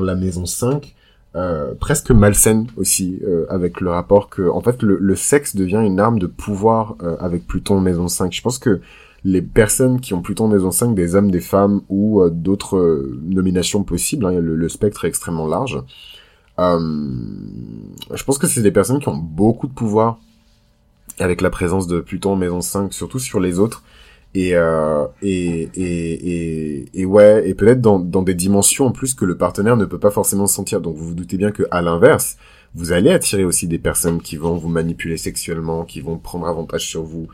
la 0.00 0.14
maison 0.14 0.46
5. 0.46 0.94
presque 1.80 2.10
malsaine 2.10 2.66
aussi 2.76 3.20
avec 3.48 3.80
le 3.80 3.90
rapport 3.90 4.28
que 4.28 4.48
en 4.48 4.60
fait 4.60 4.82
le, 4.82 4.98
le, 5.00 5.16
sexe 5.16 5.56
devient 5.56 5.80
une 5.82 6.00
arme 6.00 6.18
de 6.18 6.26
pouvoir 6.26 6.96
avec 7.20 7.46
Pluton 7.46 7.80
maison 7.80 8.08
5. 8.08 8.32
Je 8.32 8.42
pense 8.42 8.58
que 8.58 8.80
les 9.24 9.42
personnes 9.42 10.00
qui 10.00 10.14
ont 10.14 10.22
plutôt 10.22 10.46
maison 10.46 10.70
5, 10.70 10.94
des 10.94 11.14
hommes, 11.14 11.30
des 11.30 11.40
femmes 11.40 11.82
ou 11.88 12.20
euh, 12.20 12.30
d'autres 12.30 12.76
euh, 12.76 13.20
nominations 13.22 13.84
possibles, 13.84 14.26
hein, 14.26 14.32
le, 14.32 14.56
le, 14.56 14.68
spectre 14.68 15.04
est 15.04 15.08
extrêmement 15.08 15.46
large. 15.46 15.80
Euh, 16.58 16.78
je 18.12 18.24
pense 18.24 18.38
que 18.38 18.46
c'est 18.46 18.62
des 18.62 18.72
personnes 18.72 18.98
qui 18.98 19.08
ont 19.08 19.16
beaucoup 19.16 19.68
de 19.68 19.72
pouvoir 19.72 20.18
avec 21.18 21.40
la 21.40 21.50
présence 21.50 21.86
de 21.86 22.00
Pluton 22.00 22.36
maison 22.36 22.60
5, 22.60 22.92
surtout 22.92 23.18
sur 23.18 23.38
les 23.38 23.58
autres. 23.58 23.82
Et, 24.34 24.54
euh, 24.54 25.06
et, 25.20 25.68
et, 25.74 26.84
et, 26.94 27.04
ouais, 27.04 27.46
et 27.46 27.54
peut-être 27.54 27.82
dans, 27.82 27.98
dans 27.98 28.22
des 28.22 28.34
dimensions 28.34 28.86
en 28.86 28.90
plus 28.90 29.12
que 29.12 29.26
le 29.26 29.36
partenaire 29.36 29.76
ne 29.76 29.84
peut 29.84 29.98
pas 29.98 30.10
forcément 30.10 30.46
sentir. 30.46 30.80
Donc 30.80 30.96
vous 30.96 31.08
vous 31.08 31.14
doutez 31.14 31.36
bien 31.36 31.50
que 31.50 31.64
à 31.70 31.82
l'inverse, 31.82 32.38
vous 32.74 32.92
allez 32.92 33.10
attirer 33.10 33.44
aussi 33.44 33.68
des 33.68 33.78
personnes 33.78 34.22
qui 34.22 34.36
vont 34.36 34.56
vous 34.56 34.70
manipuler 34.70 35.18
sexuellement, 35.18 35.84
qui 35.84 36.00
vont 36.00 36.16
prendre 36.16 36.46
avantage 36.46 36.86
sur 36.86 37.02
vous, 37.02 37.28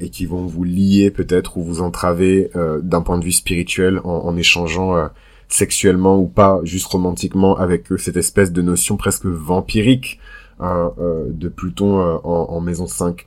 et 0.00 0.10
qui 0.10 0.26
vont 0.26 0.44
vous 0.44 0.64
lier 0.64 1.10
peut-être 1.10 1.56
ou 1.56 1.62
vous 1.62 1.80
entraver 1.80 2.50
d'un 2.82 3.00
point 3.00 3.18
de 3.18 3.24
vue 3.24 3.32
spirituel 3.32 4.00
en, 4.04 4.10
en 4.10 4.36
échangeant 4.36 5.08
sexuellement 5.48 6.18
ou 6.18 6.26
pas, 6.26 6.60
juste 6.62 6.86
romantiquement 6.86 7.56
avec 7.56 7.86
cette 7.96 8.18
espèce 8.18 8.52
de 8.52 8.60
notion 8.60 8.98
presque 8.98 9.24
vampirique 9.24 10.20
de 10.60 11.48
Pluton 11.48 12.20
en, 12.22 12.46
en 12.50 12.60
maison 12.60 12.86
5. 12.86 13.26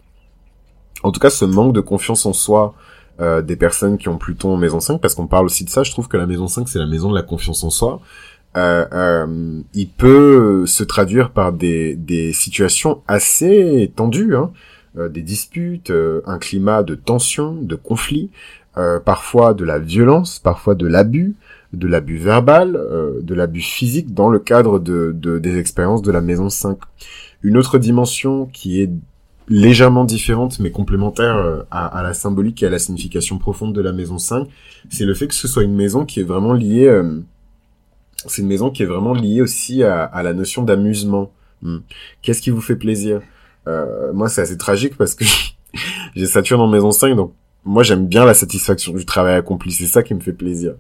En 1.01 1.11
tout 1.11 1.19
cas, 1.19 1.29
ce 1.29 1.45
manque 1.45 1.73
de 1.73 1.81
confiance 1.81 2.25
en 2.25 2.33
soi 2.33 2.73
euh, 3.19 3.41
des 3.41 3.55
personnes 3.55 3.97
qui 3.97 4.09
ont 4.09 4.17
Pluton 4.17 4.53
en 4.53 4.57
maison 4.57 4.79
5, 4.79 4.99
parce 4.99 5.15
qu'on 5.15 5.27
parle 5.27 5.45
aussi 5.45 5.63
de 5.63 5.69
ça, 5.69 5.83
je 5.83 5.91
trouve 5.91 6.07
que 6.07 6.17
la 6.17 6.25
maison 6.25 6.47
5, 6.47 6.67
c'est 6.67 6.79
la 6.79 6.87
maison 6.87 7.09
de 7.09 7.15
la 7.15 7.23
confiance 7.23 7.63
en 7.63 7.69
soi. 7.69 8.01
Euh, 8.57 8.85
euh, 8.93 9.61
il 9.73 9.89
peut 9.89 10.65
se 10.65 10.83
traduire 10.83 11.31
par 11.31 11.51
des, 11.51 11.95
des 11.95 12.31
situations 12.31 13.01
assez 13.07 13.91
tendues, 13.95 14.35
hein, 14.35 14.51
euh, 14.97 15.09
des 15.09 15.21
disputes, 15.21 15.89
euh, 15.91 16.21
un 16.25 16.39
climat 16.39 16.83
de 16.83 16.95
tension, 16.95 17.53
de 17.53 17.75
conflit, 17.75 18.29
parfois 19.05 19.53
de 19.53 19.63
la 19.63 19.79
violence, 19.79 20.39
parfois 20.39 20.75
de 20.75 20.85
l'abus, 20.85 21.37
de 21.71 21.87
l'abus 21.87 22.17
verbal, 22.17 22.77
de 23.21 23.33
l'abus 23.33 23.61
physique 23.61 24.13
dans 24.13 24.27
le 24.27 24.37
cadre 24.37 24.79
de, 24.79 25.13
de, 25.15 25.39
des 25.39 25.59
expériences 25.59 26.01
de 26.01 26.11
la 26.11 26.19
maison 26.19 26.49
5. 26.49 26.77
Une 27.41 27.55
autre 27.55 27.77
dimension 27.77 28.47
qui 28.47 28.81
est 28.81 28.89
légèrement 29.47 30.05
différente 30.05 30.59
mais 30.59 30.71
complémentaire 30.71 31.35
euh, 31.37 31.63
à, 31.71 32.01
la 32.03 32.13
symbolique 32.13 32.63
et 32.63 32.67
à 32.67 32.69
la 32.69 32.79
signification 32.79 33.37
profonde 33.37 33.73
de 33.73 33.81
la 33.81 33.91
maison 33.91 34.17
5, 34.17 34.47
c'est 34.89 35.05
le 35.05 35.13
fait 35.13 35.27
que 35.27 35.33
ce 35.33 35.47
soit 35.47 35.63
une 35.63 35.75
maison 35.75 36.05
qui 36.05 36.19
est 36.19 36.23
vraiment 36.23 36.53
liée 36.53 36.87
euh, 36.87 37.19
c'est 38.27 38.41
une 38.41 38.47
maison 38.47 38.71
qui 38.71 38.83
est 38.83 38.87
vraiment 38.87 39.13
liée 39.13 39.41
aussi 39.41 39.83
à, 39.83 40.23
la 40.23 40.33
notion 40.33 40.63
d'amusement. 40.63 41.31
Hmm. 41.61 41.79
Qu'est-ce 42.23 42.41
qui 42.41 42.49
vous 42.49 42.61
fait 42.61 42.75
plaisir? 42.75 43.21
Euh, 43.67 44.13
Moi, 44.13 44.29
c'est 44.29 44.41
assez 44.41 44.57
tragique 44.57 44.97
parce 44.97 45.13
que 45.13 45.25
j'ai 46.15 46.25
Saturne 46.25 46.61
en 46.61 46.67
maison 46.67 46.91
5, 46.91 47.15
donc 47.15 47.33
moi 47.65 47.83
j'aime 47.83 48.07
bien 48.07 48.25
la 48.25 48.33
satisfaction 48.33 48.93
du 48.93 49.05
travail 49.05 49.35
accompli. 49.35 49.71
C'est 49.71 49.85
ça 49.85 50.01
qui 50.01 50.15
me 50.15 50.21
fait 50.21 50.33
plaisir. 50.33 50.73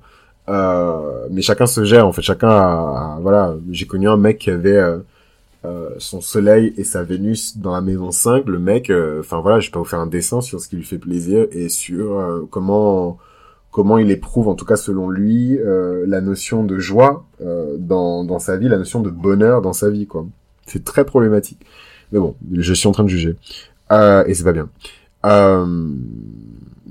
mais 0.47 1.41
chacun 1.43 1.67
se 1.67 1.83
gère 1.83 2.07
en 2.07 2.11
fait. 2.13 2.23
Chacun 2.23 2.49
a, 2.49 3.19
voilà. 3.21 3.53
J'ai 3.69 3.85
connu 3.85 4.09
un 4.09 4.17
mec 4.17 4.39
qui 4.39 4.49
avait 4.49 4.81
euh, 5.65 5.89
son 5.97 6.21
soleil 6.21 6.73
et 6.77 6.83
sa 6.83 7.03
Vénus 7.03 7.57
dans 7.57 7.73
la 7.73 7.81
maison 7.81 8.11
5, 8.11 8.45
le 8.47 8.59
mec, 8.59 8.89
euh, 8.89 9.19
enfin 9.19 9.39
voilà, 9.39 9.59
je 9.59 9.71
peux 9.71 9.79
vous 9.79 9.85
faire 9.85 9.99
un 9.99 10.07
dessin 10.07 10.41
sur 10.41 10.59
ce 10.59 10.67
qui 10.67 10.75
lui 10.75 10.83
fait 10.83 10.97
plaisir 10.97 11.47
et 11.51 11.69
sur 11.69 12.19
euh, 12.19 12.47
comment 12.49 13.17
comment 13.71 13.97
il 13.97 14.11
éprouve, 14.11 14.47
en 14.47 14.55
tout 14.55 14.65
cas 14.65 14.77
selon 14.77 15.09
lui, 15.09 15.59
la 16.07 16.21
notion 16.21 16.63
de 16.63 16.77
joie 16.77 17.25
dans, 17.77 18.23
dans 18.23 18.39
sa 18.39 18.55
vie, 18.55 18.69
la 18.69 18.77
notion 18.77 19.01
de 19.01 19.09
bonheur 19.09 19.61
dans 19.61 19.73
sa 19.73 19.89
vie, 19.89 20.07
quoi. 20.07 20.25
C'est 20.65 20.85
très 20.85 21.03
problématique. 21.03 21.59
Mais 22.13 22.19
bon, 22.19 22.35
je 22.53 22.73
suis 22.73 22.87
en 22.87 22.93
train 22.93 23.03
de 23.03 23.09
juger. 23.09 23.35
et 23.91 24.33
c'est 24.33 24.45
pas 24.45 24.53
bien 24.53 24.69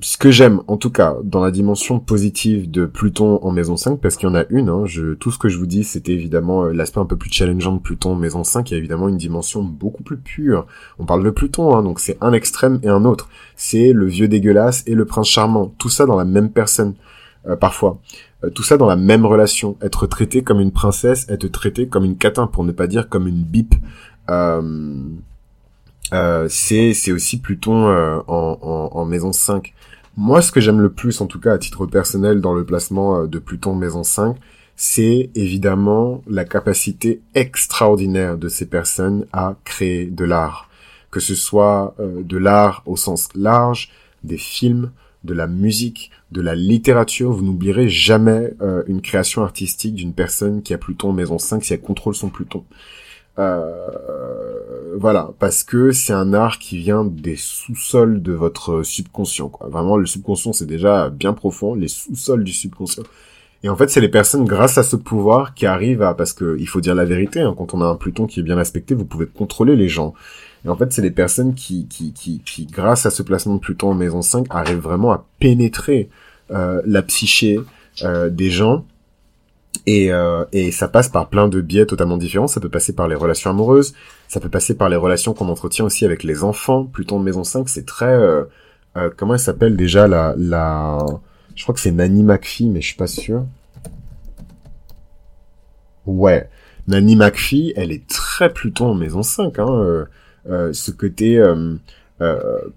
ce 0.00 0.16
que 0.16 0.30
j'aime, 0.30 0.60
en 0.66 0.76
tout 0.76 0.90
cas, 0.90 1.16
dans 1.22 1.42
la 1.42 1.50
dimension 1.50 2.00
positive 2.00 2.70
de 2.70 2.84
Pluton 2.84 3.38
en 3.42 3.52
maison 3.52 3.76
5, 3.76 4.00
parce 4.00 4.16
qu'il 4.16 4.28
y 4.28 4.32
en 4.32 4.34
a 4.34 4.44
une, 4.50 4.68
hein, 4.68 4.82
je, 4.86 5.14
tout 5.14 5.30
ce 5.30 5.38
que 5.38 5.48
je 5.48 5.56
vous 5.56 5.66
dis, 5.66 5.84
c'était 5.84 6.12
évidemment 6.12 6.64
euh, 6.64 6.72
l'aspect 6.72 6.98
un 7.00 7.04
peu 7.04 7.16
plus 7.16 7.30
challengeant 7.30 7.72
de 7.72 7.78
Pluton 7.78 8.12
en 8.12 8.16
maison 8.16 8.42
5, 8.42 8.70
il 8.70 8.74
y 8.74 8.76
a 8.76 8.78
évidemment 8.78 9.08
une 9.08 9.16
dimension 9.16 9.62
beaucoup 9.62 10.02
plus 10.02 10.16
pure. 10.16 10.66
On 10.98 11.04
parle 11.04 11.22
de 11.24 11.30
Pluton, 11.30 11.76
hein, 11.76 11.82
donc 11.82 12.00
c'est 12.00 12.18
un 12.20 12.32
extrême 12.32 12.80
et 12.82 12.88
un 12.88 13.04
autre. 13.04 13.28
C'est 13.56 13.92
le 13.92 14.06
vieux 14.06 14.26
dégueulasse 14.26 14.82
et 14.86 14.94
le 14.94 15.04
prince 15.04 15.28
charmant. 15.28 15.72
Tout 15.78 15.90
ça 15.90 16.06
dans 16.06 16.16
la 16.16 16.24
même 16.24 16.50
personne, 16.50 16.94
euh, 17.46 17.54
parfois. 17.54 17.98
Euh, 18.42 18.50
tout 18.50 18.64
ça 18.64 18.76
dans 18.76 18.86
la 18.86 18.96
même 18.96 19.24
relation. 19.24 19.76
Être 19.80 20.08
traité 20.08 20.42
comme 20.42 20.60
une 20.60 20.72
princesse, 20.72 21.26
être 21.28 21.46
traité 21.46 21.86
comme 21.86 22.04
une 22.04 22.16
catin, 22.16 22.48
pour 22.48 22.64
ne 22.64 22.72
pas 22.72 22.88
dire 22.88 23.08
comme 23.08 23.28
une 23.28 23.44
bip. 23.44 23.76
c'est 26.48 27.12
aussi 27.12 27.40
Pluton 27.40 27.86
en, 28.26 28.58
en, 28.60 28.90
en, 28.92 29.04
maison 29.04 29.32
5. 29.32 29.72
Moi, 30.16 30.42
ce 30.42 30.52
que 30.52 30.60
j'aime 30.60 30.80
le 30.80 30.92
plus, 30.92 31.20
en 31.20 31.26
tout 31.26 31.40
cas 31.40 31.54
à 31.54 31.58
titre 31.58 31.86
personnel, 31.86 32.40
dans 32.40 32.54
le 32.54 32.64
placement 32.64 33.22
euh, 33.22 33.26
de 33.26 33.40
Pluton 33.40 33.74
Maison 33.74 34.04
5, 34.04 34.36
c'est 34.76 35.30
évidemment 35.34 36.22
la 36.28 36.44
capacité 36.44 37.20
extraordinaire 37.34 38.38
de 38.38 38.48
ces 38.48 38.66
personnes 38.66 39.26
à 39.32 39.56
créer 39.64 40.06
de 40.06 40.24
l'art. 40.24 40.68
Que 41.10 41.18
ce 41.18 41.34
soit 41.34 41.96
euh, 41.98 42.22
de 42.22 42.36
l'art 42.36 42.84
au 42.86 42.96
sens 42.96 43.28
large, 43.34 43.90
des 44.22 44.38
films, 44.38 44.92
de 45.24 45.34
la 45.34 45.48
musique, 45.48 46.12
de 46.30 46.40
la 46.40 46.54
littérature, 46.54 47.32
vous 47.32 47.44
n'oublierez 47.44 47.88
jamais 47.88 48.52
euh, 48.60 48.84
une 48.86 49.00
création 49.00 49.42
artistique 49.42 49.96
d'une 49.96 50.12
personne 50.12 50.62
qui 50.62 50.74
a 50.74 50.78
Pluton 50.78 51.12
maison 51.12 51.38
5 51.38 51.64
si 51.64 51.72
elle 51.72 51.80
contrôle 51.80 52.14
son 52.14 52.28
Pluton. 52.28 52.64
Euh, 53.38 54.96
voilà, 54.98 55.30
parce 55.38 55.64
que 55.64 55.92
c'est 55.92 56.12
un 56.12 56.32
art 56.34 56.58
qui 56.58 56.78
vient 56.78 57.04
des 57.04 57.36
sous-sols 57.36 58.22
de 58.22 58.32
votre 58.32 58.82
subconscient. 58.82 59.48
Quoi. 59.48 59.68
Vraiment, 59.68 59.96
le 59.96 60.06
subconscient, 60.06 60.52
c'est 60.52 60.66
déjà 60.66 61.10
bien 61.10 61.32
profond, 61.32 61.74
les 61.74 61.88
sous-sols 61.88 62.44
du 62.44 62.52
subconscient. 62.52 63.02
Et 63.64 63.68
en 63.68 63.76
fait, 63.76 63.90
c'est 63.90 64.00
les 64.00 64.08
personnes, 64.08 64.44
grâce 64.44 64.78
à 64.78 64.82
ce 64.82 64.94
pouvoir, 64.94 65.54
qui 65.54 65.66
arrivent 65.66 66.02
à... 66.02 66.14
Parce 66.14 66.32
que 66.32 66.56
il 66.60 66.68
faut 66.68 66.80
dire 66.80 66.94
la 66.94 67.06
vérité, 67.06 67.40
hein, 67.40 67.54
quand 67.56 67.74
on 67.74 67.80
a 67.80 67.86
un 67.86 67.96
Pluton 67.96 68.26
qui 68.26 68.40
est 68.40 68.42
bien 68.42 68.58
aspecté, 68.58 68.94
vous 68.94 69.06
pouvez 69.06 69.26
contrôler 69.26 69.74
les 69.74 69.88
gens. 69.88 70.14
Et 70.64 70.68
en 70.68 70.76
fait, 70.76 70.92
c'est 70.92 71.02
les 71.02 71.10
personnes 71.10 71.54
qui, 71.54 71.86
qui, 71.88 72.12
qui, 72.12 72.40
qui, 72.44 72.66
grâce 72.66 73.06
à 73.06 73.10
ce 73.10 73.22
placement 73.22 73.54
de 73.54 73.60
Pluton 73.60 73.90
en 73.90 73.94
maison 73.94 74.22
5, 74.22 74.46
arrivent 74.50 74.78
vraiment 74.78 75.12
à 75.12 75.26
pénétrer 75.40 76.08
euh, 76.50 76.82
la 76.86 77.02
psyché 77.02 77.58
euh, 78.02 78.28
des 78.28 78.50
gens 78.50 78.84
et, 79.86 80.12
euh, 80.12 80.44
et 80.52 80.70
ça 80.70 80.88
passe 80.88 81.08
par 81.08 81.28
plein 81.28 81.48
de 81.48 81.60
biais 81.60 81.86
totalement 81.86 82.16
différents. 82.16 82.46
Ça 82.46 82.60
peut 82.60 82.68
passer 82.68 82.94
par 82.94 83.08
les 83.08 83.14
relations 83.14 83.50
amoureuses, 83.50 83.94
ça 84.28 84.40
peut 84.40 84.48
passer 84.48 84.74
par 84.76 84.88
les 84.88 84.96
relations 84.96 85.34
qu'on 85.34 85.48
entretient 85.48 85.84
aussi 85.84 86.04
avec 86.04 86.22
les 86.22 86.42
enfants. 86.42 86.84
Pluton 86.84 87.18
de 87.18 87.24
maison 87.24 87.44
5, 87.44 87.68
c'est 87.68 87.86
très... 87.86 88.06
Euh, 88.06 88.44
euh, 88.96 89.10
comment 89.16 89.34
elle 89.34 89.40
s'appelle 89.40 89.76
déjà 89.76 90.06
la, 90.06 90.34
la... 90.38 90.98
Je 91.54 91.62
crois 91.62 91.74
que 91.74 91.80
c'est 91.80 91.90
Nanny 91.90 92.22
McPhee, 92.22 92.68
mais 92.68 92.80
je 92.80 92.86
suis 92.88 92.96
pas 92.96 93.06
sûr. 93.06 93.44
Ouais. 96.06 96.48
Nanny 96.86 97.16
McPhee, 97.16 97.72
elle 97.76 97.92
est 97.92 98.06
très 98.06 98.52
Pluton 98.52 98.90
en 98.90 98.94
maison 98.94 99.22
5. 99.22 99.58
Hein, 99.58 99.66
euh, 99.68 100.04
euh, 100.48 100.72
ce 100.72 100.90
côté... 100.90 101.42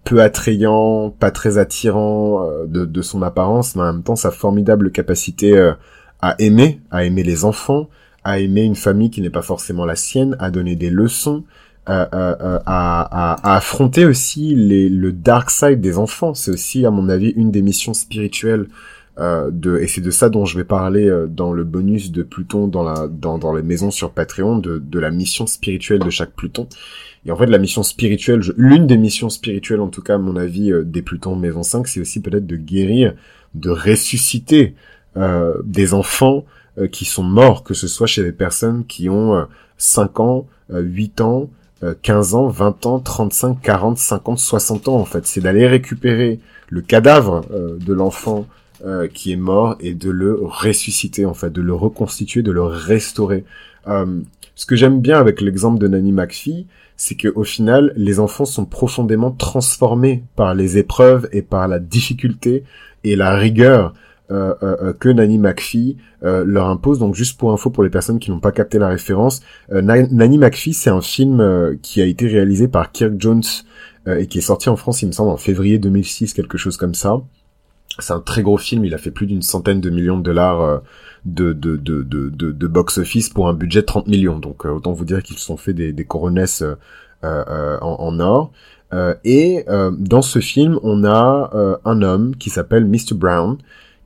peu 0.04 0.22
attrayant, 0.22 1.10
pas 1.10 1.32
très 1.32 1.58
attirant 1.58 2.46
de, 2.66 2.84
de, 2.84 3.02
son 3.02 3.22
apparence, 3.22 3.76
mais 3.76 3.84
en 3.84 3.94
même 3.94 4.04
temps 4.04 4.18
sa 4.18 4.32
formidable 4.32 4.92
capacité 4.92 5.74
à 6.22 6.36
aimer, 6.40 6.80
à 6.92 7.04
aimer 7.04 7.24
les 7.24 7.46
enfants, 7.46 7.90
à 8.24 8.40
aimer 8.40 8.64
une 8.64 8.76
famille 8.76 9.10
qui 9.10 9.22
n'est 9.22 9.30
pas 9.30 9.42
forcément 9.42 9.86
la 9.86 9.96
sienne, 9.96 10.36
à 10.40 10.52
donner 10.52 10.76
des 10.76 10.90
leçons, 10.90 11.44
à, 11.86 12.02
à, 12.02 12.62
à, 12.66 13.56
affronter 13.56 14.06
aussi 14.06 14.54
les, 14.56 14.90
le 14.90 15.14
dark 15.14 15.50
side 15.50 15.80
des 15.80 15.98
enfants. 15.98 16.34
C'est 16.34 16.52
aussi, 16.52 16.86
à 16.86 16.92
mon 16.92 17.08
avis, 17.08 17.30
une 17.30 17.52
des 17.52 17.62
missions 17.62 17.94
spirituelles 17.94 18.68
euh, 19.20 19.50
de, 19.52 19.78
et 19.78 19.88
c'est 19.88 20.02
de 20.02 20.12
ça 20.12 20.30
dont 20.30 20.46
je 20.46 20.58
vais 20.58 20.64
parler 20.64 21.08
euh, 21.08 21.26
dans 21.26 21.52
le 21.52 21.64
bonus 21.64 22.12
de 22.12 22.22
Pluton 22.22 22.68
dans 22.68 22.84
la 22.84 23.08
dans, 23.08 23.40
dans 23.40 23.52
les 23.56 23.64
maisons 23.64 23.90
sur 23.90 24.12
Patreon 24.12 24.60
de, 24.60 24.78
de 24.78 25.00
la 25.00 25.10
mission 25.10 25.48
spirituelle 25.48 26.00
de 26.00 26.10
chaque 26.12 26.34
Pluton. 26.34 26.68
Et 27.26 27.32
en 27.32 27.36
fait, 27.36 27.48
la 27.48 27.58
mission 27.58 27.84
spirituelle, 27.84 28.42
l'une 28.58 28.88
des 28.88 28.98
missions 28.98 29.30
spirituelles, 29.30 29.82
en 29.82 29.90
tout 29.90 30.02
cas, 30.02 30.16
à 30.16 30.18
mon 30.18 30.36
avis, 30.36 30.72
euh, 30.72 30.84
des 30.84 31.02
Plutons 31.02 31.36
maison 31.36 31.64
5, 31.64 31.88
c'est 31.88 32.00
aussi 32.00 32.22
peut-être 32.22 32.48
de 32.48 32.56
guérir, 32.56 33.14
de 33.56 33.70
ressusciter 33.70 34.76
euh, 34.76 34.97
des 35.64 35.94
enfants 35.94 36.46
euh, 36.80 36.88
qui 36.88 37.06
sont 37.06 37.24
morts, 37.24 37.64
que 37.64 37.74
ce 37.74 37.88
soit 37.88 38.06
chez 38.06 38.24
des 38.24 38.32
personnes 38.32 38.86
qui 38.86 39.10
ont 39.10 39.48
5 39.78 40.20
euh, 40.20 40.24
ans, 40.24 40.48
8 40.70 41.22
ans, 41.22 41.50
15 42.04 42.36
ans, 42.36 42.48
20 42.48 42.86
ans, 42.86 43.00
35, 43.00 43.60
40, 43.62 43.98
50, 43.98 44.38
60 44.38 44.88
ans 44.88 44.98
en 44.98 45.06
fait. 45.06 45.26
C'est 45.26 45.42
d'aller 45.42 45.66
récupérer 45.66 46.40
le 46.70 46.82
cadavre 46.82 47.46
de 47.50 47.94
l'enfant 47.94 48.46
qui 49.14 49.32
est 49.32 49.38
mort 49.38 49.76
et 49.80 49.94
de 49.94 50.10
le 50.10 50.40
ressusciter 50.42 51.26
en 51.26 51.34
fait, 51.34 51.52
de 51.52 51.62
le 51.62 51.74
reconstituer, 51.74 52.42
de 52.42 52.52
le 52.52 52.64
restaurer. 52.64 53.46
ce 53.86 54.66
que 54.66 54.76
j'aime 54.76 55.02
bien 55.02 55.20
avec 55.20 55.40
l'exemple 55.40 55.80
de 55.80 55.88
Nanny 55.88 56.12
McPhee, 56.12 56.66
c'est 56.96 57.16
que 57.16 57.28
au 57.30 57.44
final, 57.44 57.94
les 57.96 58.20
enfants 58.20 58.46
sont 58.46 58.66
profondément 58.66 59.32
transformés 59.32 60.24
par 60.36 60.56
les 60.56 60.78
épreuves 60.78 61.30
et 61.32 61.44
par 61.44 61.68
la 61.68 61.80
difficulté 61.80 62.64
et 63.04 63.16
la 63.16 63.36
rigueur 63.36 63.94
euh, 64.30 64.54
euh, 64.62 64.76
euh, 64.82 64.94
que 64.94 65.08
Nanny 65.08 65.38
McPhee 65.38 65.96
leur 66.22 66.68
impose. 66.68 67.00
Donc 67.00 67.16
juste 67.16 67.40
pour 67.40 67.54
info 67.54 67.70
pour 67.70 67.84
les 67.84 67.90
personnes 67.90 68.20
qui 68.20 68.30
n'ont 68.30 68.42
pas 68.42 68.52
capté 68.52 68.78
la 68.78 68.90
référence, 68.90 69.42
Nanny 69.72 70.38
McPhee 70.38 70.74
c'est 70.74 70.90
un 70.90 71.00
film 71.00 71.78
qui 71.82 72.02
a 72.02 72.06
été 72.06 72.28
réalisé 72.28 72.68
par 72.68 72.92
Kirk 72.92 73.14
Jones 73.18 73.44
et 74.06 74.28
qui 74.28 74.40
est 74.40 74.42
sorti 74.42 74.68
en 74.68 74.76
France 74.76 75.02
il 75.02 75.08
me 75.08 75.12
semble 75.14 75.32
en 75.32 75.38
février 75.38 75.80
2006 75.80 76.34
quelque 76.34 76.58
chose 76.58 76.76
comme 76.76 76.94
ça. 76.94 77.22
C'est 78.00 78.12
un 78.12 78.20
très 78.20 78.42
gros 78.42 78.58
film, 78.58 78.84
il 78.84 78.94
a 78.94 78.98
fait 78.98 79.12
plus 79.12 79.28
d'une 79.28 79.42
centaine 79.42 79.80
de 79.80 79.90
millions 79.90 80.18
de 80.18 80.24
dollars 80.24 80.82
de, 81.24 81.54
de, 81.54 81.78
de, 81.78 82.02
de, 82.04 82.30
de, 82.30 82.68
box-office 82.68 83.30
pour 83.30 83.48
un 83.48 83.54
budget 83.54 83.82
de 83.82 83.86
30 83.86 84.08
millions. 84.08 84.40
Donc 84.40 84.66
autant 84.66 84.92
vous 84.92 85.06
dire 85.06 85.24
qu'ils 85.24 85.38
se 85.38 85.46
sont 85.46 85.58
fait 85.58 85.74
des, 85.74 85.94
des 85.94 86.06
coronesses 86.06 86.64
en, 87.24 87.80
en, 87.82 88.20
or. 88.20 88.52
et 89.24 89.64
dans 89.98 90.22
ce 90.22 90.40
film, 90.40 90.80
on 90.84 91.06
a 91.06 91.80
un 91.86 92.02
homme 92.02 92.36
qui 92.36 92.50
s'appelle 92.50 92.86
Mr. 92.86 93.14
Brown, 93.14 93.58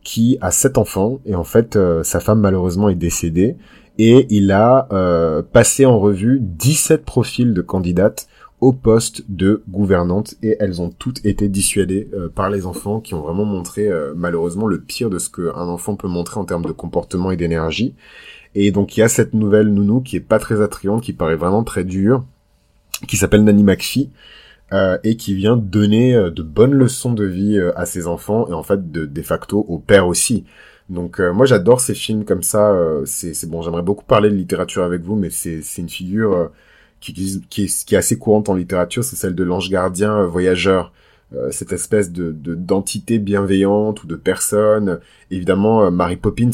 qui 0.03 0.37
a 0.41 0.51
sept 0.51 0.77
enfants 0.77 1.19
et 1.25 1.35
en 1.35 1.43
fait 1.43 1.75
euh, 1.75 2.03
sa 2.03 2.19
femme 2.19 2.39
malheureusement 2.39 2.89
est 2.89 2.95
décédée 2.95 3.55
et 3.97 4.27
il 4.29 4.51
a 4.51 4.87
euh, 4.91 5.41
passé 5.41 5.85
en 5.85 5.99
revue 5.99 6.39
17 6.41 7.05
profils 7.05 7.53
de 7.53 7.61
candidates 7.61 8.27
au 8.59 8.73
poste 8.73 9.23
de 9.29 9.63
gouvernante 9.69 10.35
et 10.43 10.55
elles 10.59 10.81
ont 10.81 10.89
toutes 10.89 11.25
été 11.25 11.49
dissuadées 11.49 12.07
par 12.35 12.51
les 12.51 12.67
enfants 12.67 12.99
qui 12.99 13.15
ont 13.15 13.21
vraiment 13.21 13.43
montré 13.43 13.89
malheureusement 14.15 14.67
le 14.67 14.79
pire 14.79 15.09
de 15.09 15.17
ce 15.17 15.31
qu'un 15.31 15.67
enfant 15.67 15.95
peut 15.95 16.07
montrer 16.07 16.39
en 16.39 16.45
termes 16.45 16.65
de 16.65 16.71
comportement 16.71 17.31
et 17.31 17.37
d'énergie. 17.37 17.95
Et 18.53 18.71
donc 18.71 18.95
il 18.95 18.99
y 18.99 19.03
a 19.03 19.09
cette 19.09 19.33
nouvelle 19.33 19.67
nounou 19.67 20.01
qui 20.01 20.17
est 20.17 20.19
pas 20.19 20.39
très 20.39 20.61
attrayante, 20.61 21.01
qui 21.01 21.13
paraît 21.13 21.35
vraiment 21.35 21.63
très 21.63 21.83
dure, 21.83 22.23
qui 23.07 23.17
s'appelle 23.17 23.43
Nanny 23.43 23.63
McPhee, 23.63 24.11
euh, 24.73 24.97
et 25.03 25.17
qui 25.17 25.33
vient 25.33 25.57
donner 25.57 26.15
euh, 26.15 26.31
de 26.31 26.43
bonnes 26.43 26.73
leçons 26.73 27.11
de 27.11 27.25
vie 27.25 27.57
euh, 27.57 27.77
à 27.77 27.85
ses 27.85 28.07
enfants 28.07 28.47
et 28.47 28.53
en 28.53 28.63
fait 28.63 28.89
de, 28.89 29.05
de 29.05 29.21
facto 29.21 29.65
au 29.67 29.79
père 29.79 30.07
aussi. 30.07 30.45
Donc 30.89 31.19
moi 31.19 31.45
j'adore 31.45 31.79
ces 31.79 31.93
films 31.93 32.25
comme 32.25 32.43
ça. 32.43 32.77
c'est 33.05 33.49
bon, 33.49 33.61
j'aimerais 33.61 33.81
beaucoup 33.81 34.03
parler 34.03 34.29
de 34.29 34.35
littérature 34.35 34.83
avec 34.83 35.03
vous, 35.03 35.15
mais 35.15 35.29
c'est 35.29 35.61
une 35.77 35.87
figure 35.87 36.51
qui, 36.99 37.13
qui, 37.13 37.41
qui, 37.49 37.63
est, 37.63 37.85
qui 37.85 37.95
est 37.95 37.97
assez 37.97 38.17
courante 38.17 38.49
en 38.49 38.55
littérature, 38.55 39.01
c'est 39.01 39.15
celle 39.15 39.33
de 39.33 39.43
l'ange 39.45 39.69
gardien 39.69 40.25
voyageur. 40.25 40.91
cette 41.51 41.71
espèce 41.71 42.11
de 42.11 42.33
d'entité 42.33 43.19
bienveillante 43.19 44.03
ou 44.03 44.07
de 44.07 44.17
personne. 44.17 44.99
Évidemment, 45.29 45.89
Mary 45.91 46.17
Poppins, 46.17 46.51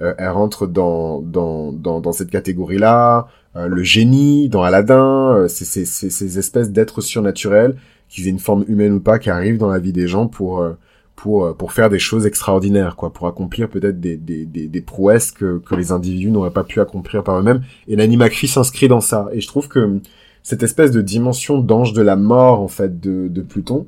elle 0.00 0.30
rentre 0.30 0.66
dans, 0.66 1.20
dans, 1.20 1.70
dans, 1.70 2.00
dans 2.00 2.12
cette 2.12 2.30
catégorie-là. 2.30 3.28
Euh, 3.56 3.68
le 3.68 3.82
génie 3.82 4.48
dans 4.48 4.62
Aladdin, 4.62 5.34
euh, 5.34 5.48
c'est 5.48 5.64
ces 5.64 6.38
espèces 6.38 6.70
d'êtres 6.70 7.00
surnaturels, 7.00 7.76
qu'ils 8.08 8.26
aient 8.26 8.30
une 8.30 8.38
forme 8.38 8.64
humaine 8.68 8.92
ou 8.92 9.00
pas, 9.00 9.18
qui 9.18 9.30
arrivent 9.30 9.58
dans 9.58 9.70
la 9.70 9.78
vie 9.78 9.92
des 9.92 10.08
gens 10.08 10.26
pour 10.26 10.60
euh, 10.60 10.72
pour 11.14 11.56
pour 11.56 11.72
faire 11.72 11.88
des 11.88 11.98
choses 11.98 12.26
extraordinaires, 12.26 12.96
quoi, 12.96 13.10
pour 13.10 13.26
accomplir 13.26 13.70
peut-être 13.70 13.98
des, 13.98 14.18
des, 14.18 14.44
des, 14.44 14.80
prouesses 14.82 15.30
que, 15.32 15.58
que 15.58 15.74
les 15.74 15.90
individus 15.90 16.30
n'auraient 16.30 16.50
pas 16.50 16.64
pu 16.64 16.78
accomplir 16.78 17.24
par 17.24 17.38
eux-mêmes. 17.38 17.62
Et 17.88 17.96
McPhee 17.96 18.48
s'inscrit 18.48 18.88
dans 18.88 19.00
ça. 19.00 19.28
Et 19.32 19.40
je 19.40 19.48
trouve 19.48 19.68
que 19.68 20.00
cette 20.42 20.62
espèce 20.62 20.90
de 20.90 21.00
dimension 21.00 21.58
d'ange 21.58 21.94
de 21.94 22.02
la 22.02 22.16
mort, 22.16 22.60
en 22.60 22.68
fait, 22.68 23.00
de, 23.00 23.28
de 23.28 23.40
Pluton, 23.40 23.86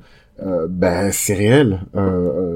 ben 0.69 1.11
c'est 1.11 1.35
réel. 1.35 1.81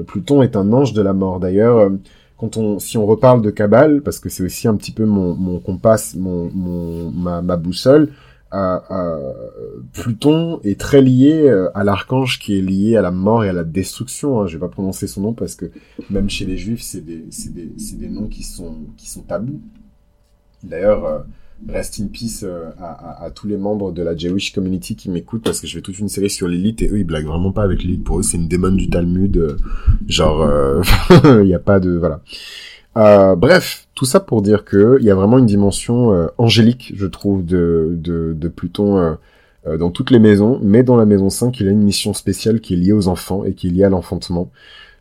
Pluton 0.08 0.42
est 0.42 0.56
un 0.56 0.72
ange 0.72 0.92
de 0.92 1.02
la 1.02 1.12
mort. 1.12 1.38
D'ailleurs, 1.38 1.88
quand 2.36 2.56
on, 2.56 2.78
si 2.78 2.98
on 2.98 3.06
reparle 3.06 3.42
de 3.42 3.50
Kabbale, 3.50 4.02
parce 4.02 4.18
que 4.18 4.28
c'est 4.28 4.42
aussi 4.42 4.68
un 4.68 4.76
petit 4.76 4.92
peu 4.92 5.04
mon, 5.04 5.34
mon 5.34 5.60
compas, 5.60 6.14
mon, 6.16 6.50
mon 6.52 7.10
ma, 7.10 7.56
boussole, 7.56 8.10
euh, 8.52 8.78
euh, 8.90 9.32
Pluton 9.92 10.60
est 10.62 10.78
très 10.78 11.02
lié 11.02 11.48
euh, 11.48 11.76
à 11.76 11.82
l'archange 11.82 12.38
qui 12.38 12.56
est 12.56 12.60
lié 12.60 12.96
à 12.96 13.02
la 13.02 13.10
mort 13.10 13.44
et 13.44 13.48
à 13.48 13.52
la 13.52 13.64
destruction. 13.64 14.40
Hein. 14.40 14.46
Je 14.46 14.56
vais 14.56 14.60
pas 14.60 14.68
prononcer 14.68 15.06
son 15.06 15.22
nom 15.22 15.32
parce 15.32 15.54
que 15.54 15.70
même 16.10 16.30
chez 16.30 16.44
les 16.44 16.56
juifs, 16.56 16.82
c'est 16.82 17.04
des, 17.04 17.24
des, 17.50 17.72
des 17.94 18.08
noms 18.08 18.28
qui 18.28 18.42
sont, 18.42 18.76
qui 18.96 19.08
sont 19.08 19.22
tabous. 19.22 19.60
D'ailleurs, 20.62 21.04
euh, 21.04 21.18
Rest 21.68 22.00
in 22.00 22.08
peace 22.08 22.40
euh, 22.42 22.70
à, 22.78 23.24
à, 23.24 23.30
tous 23.30 23.46
les 23.46 23.56
membres 23.56 23.92
de 23.92 24.02
la 24.02 24.16
Jewish 24.16 24.52
community 24.52 24.96
qui 24.96 25.08
m'écoutent 25.08 25.44
parce 25.44 25.60
que 25.60 25.66
je 25.66 25.74
fais 25.74 25.82
toute 25.82 25.98
une 25.98 26.08
série 26.08 26.28
sur 26.28 26.48
l'élite 26.48 26.82
et 26.82 26.88
eux 26.88 26.98
ils 26.98 27.04
blaguent 27.04 27.26
vraiment 27.26 27.52
pas 27.52 27.62
avec 27.62 27.82
l'élite. 27.82 28.04
Pour 28.04 28.18
eux 28.18 28.22
c'est 28.22 28.36
une 28.36 28.48
démon 28.48 28.72
du 28.72 28.90
Talmud, 28.90 29.36
euh, 29.36 29.56
genre 30.08 30.42
euh, 30.42 30.82
il 31.24 31.46
n'y 31.46 31.54
a 31.54 31.58
pas 31.58 31.80
de 31.80 31.92
voilà. 31.96 33.36
bref, 33.36 33.86
tout 33.94 34.04
ça 34.04 34.20
pour 34.20 34.42
dire 34.42 34.64
que 34.64 34.98
il 35.00 35.06
y 35.06 35.10
a 35.10 35.14
vraiment 35.14 35.38
une 35.38 35.46
dimension 35.46 36.28
angélique, 36.38 36.92
je 36.96 37.06
trouve, 37.06 37.44
de 37.44 37.94
de, 37.96 38.34
de 38.36 38.48
Pluton 38.48 39.16
dans 39.78 39.90
toutes 39.90 40.10
les 40.10 40.18
maisons, 40.18 40.60
mais 40.62 40.82
dans 40.82 40.96
la 40.96 41.06
maison 41.06 41.30
5, 41.30 41.58
il 41.60 41.68
a 41.68 41.70
une 41.70 41.82
mission 41.82 42.12
spéciale 42.12 42.60
qui 42.60 42.74
est 42.74 42.76
liée 42.76 42.92
aux 42.92 43.08
enfants 43.08 43.44
et 43.44 43.54
qui 43.54 43.68
est 43.68 43.70
liée 43.70 43.84
à 43.84 43.88
l'enfantement 43.88 44.50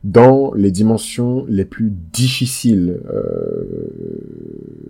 dans 0.04 0.54
les 0.54 0.72
dimensions 0.72 1.46
les 1.48 1.66
plus 1.66 1.90
difficiles 1.90 3.00
euh, 3.10 3.64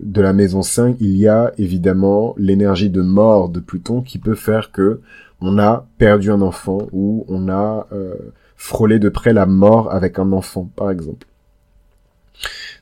de 0.02 0.20
la 0.20 0.32
maison 0.32 0.62
5, 0.62 0.96
il 1.00 1.16
y 1.16 1.28
a 1.28 1.52
évidemment 1.56 2.34
l'énergie 2.36 2.90
de 2.90 3.00
mort 3.00 3.48
de 3.48 3.60
Pluton 3.60 4.02
qui 4.02 4.18
peut 4.18 4.34
faire 4.34 4.72
que 4.72 5.00
on 5.40 5.58
a 5.58 5.86
perdu 5.98 6.30
un 6.30 6.40
enfant 6.40 6.88
ou 6.92 7.24
on 7.28 7.48
a 7.48 7.86
euh, 7.92 8.14
frôlé 8.56 8.98
de 8.98 9.08
près 9.08 9.32
la 9.32 9.46
mort 9.46 9.92
avec 9.92 10.18
un 10.18 10.32
enfant, 10.32 10.70
par 10.74 10.90
exemple. 10.90 11.26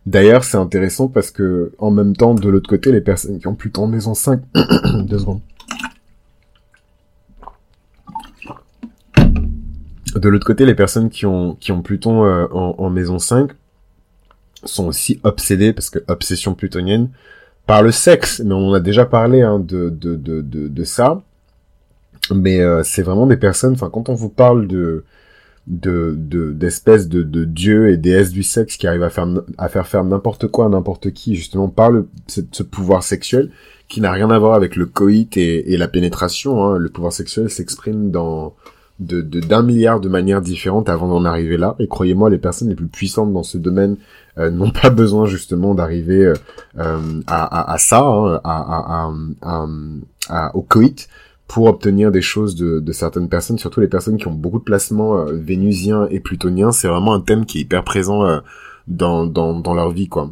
D'ailleurs, 0.07 0.45
c'est 0.45 0.57
intéressant 0.57 1.09
parce 1.09 1.31
que 1.31 1.73
en 1.79 1.91
même 1.91 2.17
temps, 2.17 2.35
de 2.35 2.49
l'autre 2.49 2.69
côté, 2.69 2.93
les 2.93 3.01
personnes 3.01 3.39
qui 3.39 3.47
ont 3.47 3.55
Pluton 3.55 3.87
maison 3.87 4.15
5, 4.15 4.41
deux 5.07 5.19
secondes. 5.19 5.41
De 10.15 10.29
l'autre 10.29 10.47
côté, 10.47 10.67
les 10.67 10.75
personnes 10.75 11.11
qui 11.11 11.27
ont, 11.27 11.55
qui 11.55 11.73
ont 11.73 11.83
Pluton 11.83 12.25
euh, 12.25 12.47
en, 12.53 12.91
maison 12.91 13.19
5 13.19 13.51
sont 14.65 14.87
aussi 14.87 15.21
obsédées, 15.25 15.73
parce 15.73 15.91
que 15.91 15.99
obsession 16.09 16.55
plutonienne, 16.55 17.09
par 17.67 17.83
le 17.83 17.91
sexe. 17.91 18.41
Mais 18.45 18.55
on 18.55 18.75
a 18.75 18.81
déjà 18.81 19.07
parlé 19.07 19.43
hein, 19.43 19.59
de, 19.59 19.89
de, 19.89 20.17
de, 20.17 20.41
de, 20.41 20.85
ça. 20.85 21.23
Mais 22.35 22.61
euh, 22.61 22.83
c'est 22.85 23.03
vraiment 23.03 23.27
des 23.27 23.37
personnes, 23.37 23.73
enfin 23.73 23.91
quand 23.91 24.09
on 24.09 24.15
vous 24.15 24.29
parle 24.29 24.69
de 24.69 25.05
de 25.69 26.17
d'espèces 26.53 27.09
de, 27.09 27.23
de, 27.23 27.45
dieux 27.45 27.91
et 27.91 27.97
déesses 27.97 28.33
du 28.33 28.43
sexe 28.43 28.77
qui 28.77 28.89
arrivent 28.89 29.05
à 29.05 29.11
faire 29.11 29.29
à 29.59 29.69
faire 29.69 29.87
faire 29.87 30.03
n'importe 30.03 30.49
quoi 30.49 30.67
à 30.67 30.69
n'importe 30.69 31.13
qui 31.13 31.37
justement 31.37 31.69
par 31.69 31.93
le 31.93 32.09
ce, 32.27 32.63
pouvoir 32.65 33.05
sexuel 33.05 33.49
qui 33.87 34.01
n'a 34.01 34.11
rien 34.11 34.29
à 34.31 34.39
voir 34.41 34.55
avec 34.55 34.75
le 34.75 34.87
coït 34.87 35.37
et, 35.37 35.73
et 35.73 35.77
la 35.77 35.87
pénétration 35.87 36.65
hein. 36.65 36.79
le 36.79 36.89
pouvoir 36.89 37.13
sexuel 37.13 37.49
s'exprime 37.49 38.11
dans 38.11 38.57
de 39.01 39.21
d'un 39.23 39.63
milliard 39.63 40.01
de 40.01 40.09
manières 40.09 40.41
différentes 40.41 40.89
avant 40.89 41.09
d'en 41.09 41.25
arriver 41.25 41.57
là. 41.57 41.75
Et 41.79 41.89
croyez-moi, 41.89 42.31
les 42.31 42.39
personnes 42.39 42.69
les 42.69 42.75
plus 42.75 42.87
puissantes 42.87 43.33
dans 43.33 43.43
ce 43.43 43.59
domaine 43.59 43.97
euh, 44.39 44.51
n'ont 44.51 44.71
pas 44.71 44.91
besoin 44.91 45.27
justement 45.27 45.75
d'arriver 45.75 46.25
euh, 46.25 46.35
euh, 46.79 47.21
à, 47.27 47.73
à, 47.73 47.79
ça, 47.79 48.01
hein, 48.01 48.41
à, 48.45 49.11
à, 49.43 49.67
à, 50.29 50.57
au 50.57 50.63
coït 50.63 51.09
pour 51.49 51.67
obtenir 51.67 52.11
des 52.11 52.23
choses 52.23 52.55
de, 52.55 52.81
de, 52.81 52.93
certaines 52.93 53.29
personnes, 53.29 53.59
surtout 53.59 53.81
les 53.81 53.89
personnes 53.89 54.17
qui 54.17 54.27
ont 54.27 54.33
beaucoup 54.33 54.59
de 54.59 54.65
placements 54.65 55.27
vénusiens 55.27 56.07
et 56.11 56.19
plutoniens. 56.19 56.73
C'est 56.73 56.89
vraiment 56.89 57.13
un 57.13 57.21
thème 57.21 57.45
qui 57.45 57.59
est 57.59 57.61
hyper 57.63 57.85
présent 57.85 58.41
dans, 58.89 59.27
dans, 59.27 59.61
dans 59.61 59.75
leur 59.75 59.91
vie, 59.91 60.09
quoi. 60.09 60.31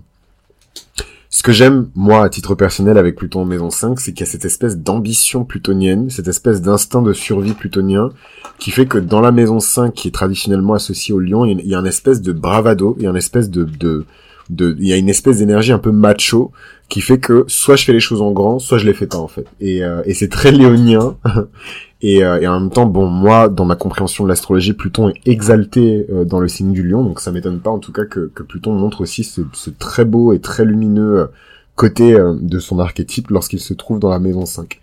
Ce 1.33 1.45
que 1.45 1.53
j'aime, 1.53 1.91
moi, 1.95 2.25
à 2.25 2.29
titre 2.29 2.57
personnel, 2.57 2.99
avec 2.99 3.15
Pluton 3.15 3.43
en 3.43 3.45
maison 3.45 3.71
5, 3.71 4.01
c'est 4.01 4.13
qu'il 4.13 4.27
y 4.27 4.29
a 4.29 4.33
cette 4.33 4.45
espèce 4.45 4.77
d'ambition 4.77 5.45
plutonienne, 5.45 6.11
cette 6.11 6.27
espèce 6.27 6.61
d'instinct 6.61 7.03
de 7.03 7.13
survie 7.13 7.53
plutonien, 7.53 8.11
qui 8.59 8.73
fait 8.73 8.87
que 8.87 8.99
dans 8.99 9.21
la 9.21 9.31
maison 9.31 9.61
5, 9.61 9.95
qui 9.95 10.09
est 10.09 10.11
traditionnellement 10.11 10.75
associée 10.75 11.15
au 11.15 11.21
lion, 11.21 11.45
il 11.45 11.65
y 11.65 11.77
a 11.77 11.79
une 11.79 11.87
espèce 11.87 12.21
de 12.21 12.33
bravado, 12.33 12.97
il 12.99 13.05
y 13.05 13.07
a 13.07 13.11
une 13.11 13.17
espèce 13.17 13.49
de, 13.49 14.05
il 14.51 14.89
y 14.89 14.93
a 14.93 14.97
une 14.97 15.09
espèce 15.09 15.39
d'énergie 15.39 15.71
un 15.71 15.79
peu 15.79 15.93
macho, 15.93 16.51
qui 16.89 17.01
fait 17.01 17.21
que 17.21 17.45
soit 17.47 17.77
je 17.77 17.85
fais 17.85 17.93
les 17.93 18.01
choses 18.01 18.23
en 18.23 18.33
grand, 18.33 18.59
soit 18.59 18.79
je 18.79 18.87
les 18.87 18.95
fais 18.95 19.07
pas, 19.07 19.19
en 19.19 19.29
fait. 19.29 19.47
Et, 19.61 19.85
euh, 19.85 20.03
et 20.07 20.15
c'est 20.15 20.29
très 20.29 20.51
léonien. 20.51 21.17
Et, 22.03 22.25
euh, 22.25 22.41
et, 22.41 22.47
en 22.47 22.59
même 22.59 22.71
temps, 22.71 22.87
bon, 22.87 23.09
moi, 23.09 23.49
dans 23.49 23.65
ma 23.65 23.77
compréhension 23.77 24.25
de 24.25 24.29
l'astrologie, 24.31 24.73
Pluton 24.73 25.11
est 25.11 25.29
exalté 25.29 26.07
euh, 26.11 26.25
dans 26.25 26.41
le 26.41 26.49
signe 26.49 26.73
du 26.73 26.83
lion, 26.83 27.05
donc 27.05 27.21
ça 27.21 27.31
m'étonne 27.31 27.61
pas 27.61 27.71
en 27.71 27.79
tout 27.79 27.93
cas 27.93 28.07
que, 28.07 28.31
que 28.35 28.43
Pluton 28.43 28.73
montre 28.73 29.03
aussi 29.03 29.23
ce, 29.23 29.43
ce, 29.53 29.69
très 29.69 30.07
beau 30.07 30.33
et 30.33 30.41
très 30.41 30.65
lumineux 30.65 31.19
euh, 31.19 31.27
côté 31.75 32.15
de 32.15 32.59
son 32.59 32.79
archétype 32.79 33.31
lorsqu'il 33.31 33.61
se 33.61 33.73
trouve 33.73 33.99
dans 33.99 34.11
la 34.11 34.19
maison 34.19 34.45
5. 34.45 34.83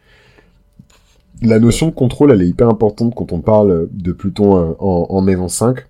La 1.43 1.59
notion 1.59 1.87
de 1.87 1.91
contrôle, 1.91 2.31
elle 2.31 2.41
est 2.41 2.47
hyper 2.47 2.67
importante 2.69 3.13
quand 3.13 3.31
on 3.31 3.39
parle 3.39 3.87
de 3.91 4.11
Pluton 4.11 4.75
en, 4.79 5.05
en, 5.07 5.21
maison 5.21 5.47
5, 5.47 5.85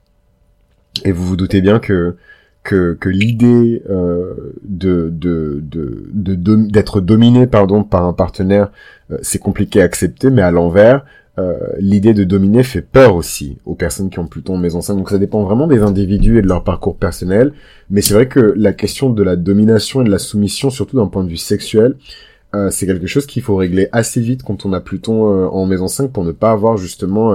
et 1.06 1.14
vous 1.14 1.26
vous 1.26 1.38
doutez 1.38 1.62
bien 1.62 1.80
que 1.80 2.18
que, 2.64 2.98
que 3.00 3.08
l'idée 3.08 3.82
de 3.88 5.10
de 5.10 5.62
de 5.64 6.70
d'être 6.70 7.00
dominé 7.00 7.48
pardon 7.48 7.86
par 7.86 8.04
un 8.04 8.12
partenaire 8.12 8.70
c'est 9.22 9.40
compliqué 9.40 9.82
à 9.82 9.86
accepter 9.86 10.30
mais 10.30 10.42
à 10.42 10.52
l'envers 10.52 11.04
euh, 11.40 11.56
l'idée 11.78 12.16
de 12.16 12.24
dominer 12.24 12.64
fait 12.64 12.82
peur 12.82 13.16
aussi 13.16 13.60
aux 13.66 13.76
personnes 13.76 14.10
qui 14.10 14.18
ont 14.18 14.26
Pluton 14.26 14.56
en 14.56 14.58
maison 14.58 14.82
5. 14.82 14.96
Donc 14.96 15.10
ça 15.10 15.20
dépend 15.20 15.44
vraiment 15.44 15.68
des 15.68 15.82
individus 15.82 16.40
et 16.40 16.42
de 16.42 16.48
leur 16.48 16.64
parcours 16.64 16.98
personnel. 16.98 17.54
Mais 17.92 18.02
c'est 18.02 18.16
vrai 18.16 18.28
que 18.28 18.40
la 18.40 18.74
question 18.74 19.12
de 19.12 19.22
la 19.22 19.36
domination 19.36 20.02
et 20.02 20.06
de 20.06 20.10
la 20.10 20.18
soumission, 20.18 20.72
surtout 20.72 20.98
d'un 20.98 21.06
point 21.06 21.24
de 21.24 21.30
vue 21.30 21.38
sexuel, 21.38 21.96
euh, 22.56 22.72
c'est 22.72 22.88
quelque 22.88 23.06
chose 23.06 23.28
qu'il 23.28 23.44
faut 23.44 23.56
régler 23.56 23.88
assez 23.92 24.20
vite 24.20 24.42
quand 24.42 24.66
on 24.66 24.74
a 24.74 24.80
Pluton 24.80 25.32
euh, 25.32 25.48
en 25.48 25.68
maison 25.68 25.88
5 25.88 26.12
pour 26.12 26.24
ne 26.24 26.32
pas 26.32 26.52
avoir 26.52 26.78
justement 26.78 27.34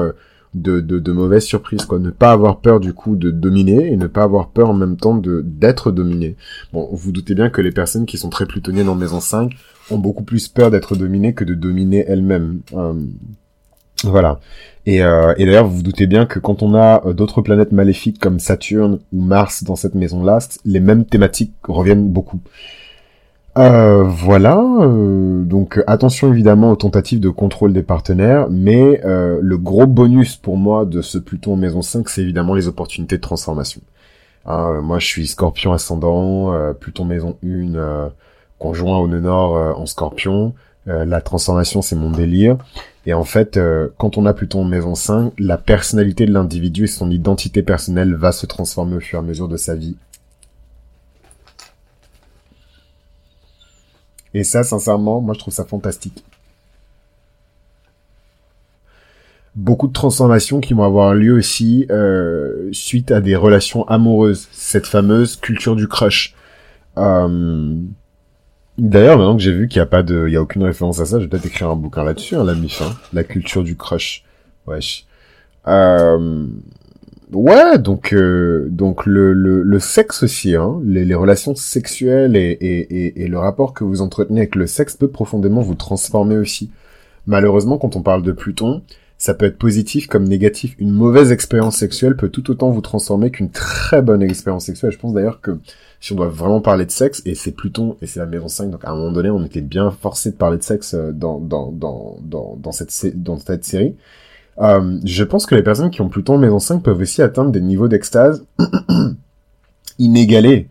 de, 0.55 0.81
de, 0.81 0.99
de, 0.99 1.13
mauvaises 1.13 1.45
surprises. 1.45 1.85
Quoi. 1.85 2.01
Ne 2.01 2.11
pas 2.11 2.33
avoir 2.33 2.59
peur 2.59 2.81
du 2.81 2.95
coup 2.95 3.15
de 3.15 3.31
dominer 3.31 3.93
et 3.93 3.97
ne 3.97 4.09
pas 4.09 4.25
avoir 4.25 4.49
peur 4.49 4.71
en 4.71 4.75
même 4.75 4.97
temps 4.97 5.17
de 5.17 5.43
d'être 5.47 5.93
dominé. 5.93 6.35
Bon, 6.73 6.89
vous 6.93 7.13
doutez 7.13 7.37
bien 7.37 7.51
que 7.51 7.61
les 7.61 7.71
personnes 7.71 8.07
qui 8.07 8.19
sont 8.19 8.31
très 8.31 8.47
plutoniennes 8.47 8.89
en 8.89 8.97
maison 8.97 9.21
5 9.21 9.53
ont 9.91 9.99
beaucoup 9.99 10.25
plus 10.25 10.49
peur 10.49 10.71
d'être 10.71 10.97
dominées 10.97 11.35
que 11.35 11.45
de 11.45 11.55
dominer 11.55 12.05
elles-mêmes. 12.07 12.61
Voilà. 14.05 14.41
Et, 14.85 15.03
euh, 15.03 15.33
d'ailleurs, 15.39 15.67
vous 15.69 15.77
vous 15.77 15.83
doutez 15.83 16.07
bien 16.07 16.27
que 16.27 16.39
quand 16.39 16.63
on 16.63 16.75
a 16.75 17.07
euh, 17.07 17.13
d'autres 17.13 17.41
planètes 17.41 17.73
maléfiques 17.73 18.19
comme 18.19 18.41
Saturne 18.41 18.99
ou 19.13 19.23
Mars 19.23 19.63
dans 19.65 19.77
cette 19.77 19.95
maison-là, 19.95 20.39
les 20.65 20.81
mêmes 20.81 21.05
thématiques 21.05 21.55
reviennent 21.69 22.09
beaucoup. 22.09 22.41
Euh, 23.59 24.03
voilà, 24.05 24.59
euh, 24.81 25.43
donc 25.45 25.79
attention 25.87 26.33
évidemment 26.33 26.71
aux 26.71 26.77
tentatives 26.77 27.21
de 27.21 27.29
contrôle 27.29 27.75
des 27.75 27.83
partenaires, 27.83 28.47
mais 28.51 29.03
euh, 29.05 29.41
le 29.43 29.59
gros 29.59 29.87
bonus 29.87 30.37
pour 30.37 30.57
moi 30.57 30.87
de 30.87 31.03
ce 31.03 31.19
Pluton 31.19 31.53
en 31.53 31.57
maison 31.57 31.83
5, 31.83 32.09
c'est 32.09 32.23
évidemment 32.23 32.55
les 32.55 32.67
opportunités 32.67 33.17
de 33.17 33.21
transformation. 33.21 33.83
Hein, 34.47 34.81
moi 34.81 34.99
je 34.99 35.07
suis 35.07 35.27
scorpion 35.27 35.75
ascendant, 35.75 36.51
Pluton 36.81 37.05
maison 37.05 37.37
1, 37.45 38.11
conjoint 38.63 38.99
au 38.99 39.09
nœud 39.09 39.21
nord 39.21 39.79
en 39.79 39.87
scorpion, 39.87 40.55
la 40.87 41.21
transformation 41.21 41.83
c'est 41.83 41.97
mon 41.97 42.11
délire, 42.11 42.57
Et 43.07 43.15
en 43.15 43.25
fait, 43.25 43.57
euh, 43.57 43.89
quand 43.99 44.17
on 44.17 44.27
a 44.27 44.33
Pluton 44.35 44.63
en 44.63 44.65
maison 44.65 44.95
5, 44.95 45.33
la 45.39 45.59
personnalité 45.59 46.25
de 46.27 46.33
l'individu 46.33 46.85
et 46.85 46.87
son 46.87 47.11
identité 47.11 47.63
personnelle 47.63 48.15
va 48.15 48.31
se 48.33 48.47
transformer 48.47 48.97
au 48.97 49.01
fur 49.01 49.19
et 49.19 49.23
à 49.23 49.25
mesure 49.25 49.49
de 49.49 49.57
sa 49.57 49.75
vie. 49.75 49.97
Et 54.35 54.45
ça, 54.45 54.63
sincèrement, 54.63 55.21
moi 55.21 55.35
je 55.35 55.41
trouve 55.41 55.55
ça 55.55 55.65
fantastique. 55.65 56.25
Beaucoup 59.55 59.89
de 59.89 59.93
transformations 59.93 60.61
qui 60.61 60.73
vont 60.73 60.85
avoir 60.85 61.15
lieu 61.15 61.35
aussi 61.35 61.87
euh, 61.91 62.71
suite 62.73 63.11
à 63.11 63.21
des 63.21 63.37
relations 63.37 63.87
amoureuses. 63.87 64.49
Cette 64.53 64.87
fameuse 64.87 65.37
culture 65.37 65.77
du 65.77 65.89
crush. 65.89 66.35
Euh, 66.97 67.77
D'ailleurs, 68.83 69.17
maintenant 69.17 69.37
que 69.37 69.43
j'ai 69.43 69.53
vu 69.53 69.69
qu'il 69.69 69.79
n'y 69.79 69.85
a 69.85 69.87
pas 69.87 70.03
de, 70.03 70.27
il 70.27 70.33
y 70.33 70.37
a 70.37 70.43
aucune 70.43 70.65
référence 70.65 70.99
à 70.99 71.07
ça, 71.07 71.21
je 71.21 71.25
vais 71.25 71.29
peut-être 71.29 71.47
écrire 71.47 71.71
un 71.71 71.77
bouquin 71.77 72.03
là-dessus, 72.03 72.35
hein, 72.35 72.43
la 72.43 72.57
mif, 72.57 72.83
hein. 72.83 72.93
la 73.13 73.23
culture 73.23 73.63
du 73.63 73.77
crush. 73.77 74.25
Wesh. 74.67 75.07
Euh... 75.69 76.49
Ouais, 77.33 77.79
donc 77.79 78.13
euh, 78.13 78.67
donc 78.71 79.07
le, 79.07 79.33
le, 79.33 79.63
le 79.63 79.79
sexe 79.79 80.25
aussi, 80.25 80.57
hein, 80.57 80.81
les, 80.85 81.05
les 81.05 81.15
relations 81.15 81.55
sexuelles 81.55 82.37
et, 82.37 82.51
et, 82.61 82.81
et, 82.81 83.23
et, 83.23 83.29
le 83.29 83.39
rapport 83.39 83.73
que 83.73 83.85
vous 83.85 84.03
entretenez 84.03 84.41
avec 84.41 84.57
le 84.57 84.67
sexe 84.67 84.97
peut 84.97 85.09
profondément 85.09 85.63
vous 85.63 85.77
transformer 85.77 86.37
aussi. 86.37 86.71
Malheureusement, 87.27 87.79
quand 87.79 87.95
on 87.95 88.03
parle 88.03 88.23
de 88.23 88.33
Pluton, 88.33 88.83
ça 89.17 89.33
peut 89.33 89.47
être 89.47 89.59
positif 89.59 90.09
comme 90.09 90.25
négatif. 90.25 90.75
Une 90.81 90.91
mauvaise 90.91 91.31
expérience 91.31 91.77
sexuelle 91.77 92.17
peut 92.17 92.29
tout 92.29 92.51
autant 92.51 92.71
vous 92.71 92.81
transformer 92.81 93.31
qu'une 93.31 93.51
très 93.51 94.03
bonne 94.03 94.23
expérience 94.23 94.67
sexuelle. 94.67 94.91
Je 94.91 94.99
pense 94.99 95.15
d'ailleurs 95.15 95.41
que 95.41 95.53
si 96.03 96.13
on 96.13 96.17
doit 96.17 96.29
vraiment 96.29 96.61
parler 96.61 96.85
de 96.85 96.91
sexe, 96.91 97.23
et 97.27 97.37
c'est 97.37 97.53
Pluton, 97.53 97.97
et 98.03 98.09
c'est 98.09 98.19
la 98.19 98.27
maison 98.27 98.49
5, 98.49 98.73
donc 98.73 98.85
à 98.85 98.91
un 98.91 98.97
moment 98.97 99.13
donné, 99.13 99.31
on 99.31 99.45
était 99.45 99.61
bien 99.61 99.93
forcé 99.93 100.33
de 100.33 100.37
parler 100.37 100.59
de 100.59 100.65
sexe 100.65 100.95
euh, 100.95 101.13
dans, 101.13 101.39
dans, 101.39 101.71
dans, 101.71 102.19
dans, 102.21 102.73
cette, 102.73 103.23
dans 103.23 103.39
cette 103.39 103.65
série. 103.65 103.95
Euh, 104.61 104.99
je 105.05 105.23
pense 105.23 105.47
que 105.47 105.55
les 105.55 105.63
personnes 105.63 105.93
qui 105.93 106.01
ont 106.01 106.09
Pluton 106.09 106.35
en 106.35 106.39
maison 106.39 106.59
5 106.59 106.83
peuvent 106.83 107.01
aussi 107.01 107.23
atteindre 107.23 107.53
des 107.53 107.61
niveaux 107.61 107.87
d'extase 107.87 108.45
inégalés. 110.01 110.69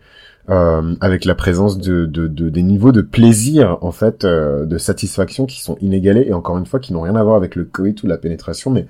Euh, 0.50 0.96
avec 1.00 1.24
la 1.24 1.36
présence 1.36 1.78
de, 1.78 2.04
de, 2.04 2.26
de, 2.26 2.48
des 2.48 2.64
niveaux 2.64 2.90
de 2.90 3.00
plaisir 3.00 3.78
en 3.80 3.92
fait 3.92 4.26
de 4.26 4.76
satisfaction 4.76 5.46
qui 5.46 5.62
sont 5.62 5.76
inégalés 5.80 6.24
et 6.26 6.32
encore 6.32 6.58
une 6.58 6.66
fois 6.66 6.80
qui 6.80 6.92
n'ont 6.92 7.02
rien 7.02 7.14
à 7.14 7.22
voir 7.22 7.36
avec 7.36 7.54
le 7.54 7.62
coït 7.62 8.02
ou 8.02 8.08
la 8.08 8.18
pénétration 8.18 8.72
mais 8.72 8.88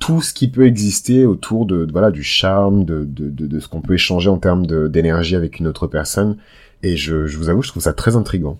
tout 0.00 0.22
ce 0.22 0.34
qui 0.34 0.48
peut 0.48 0.66
exister 0.66 1.26
autour 1.26 1.66
de, 1.66 1.86
voilà 1.92 2.10
du 2.10 2.24
charme, 2.24 2.84
de, 2.84 3.04
de, 3.04 3.28
de, 3.28 3.60
ce 3.60 3.68
qu'on 3.68 3.82
peut 3.82 3.94
échanger 3.94 4.28
en 4.28 4.38
termes 4.38 4.66
d'énergie 4.88 5.36
avec 5.36 5.60
une 5.60 5.68
autre 5.68 5.86
personne. 5.86 6.36
Et 6.82 6.96
je, 6.96 7.26
je 7.26 7.36
vous 7.36 7.48
avoue, 7.50 7.62
je 7.62 7.68
trouve 7.68 7.82
ça 7.82 7.92
très 7.92 8.16
intriguant. 8.16 8.58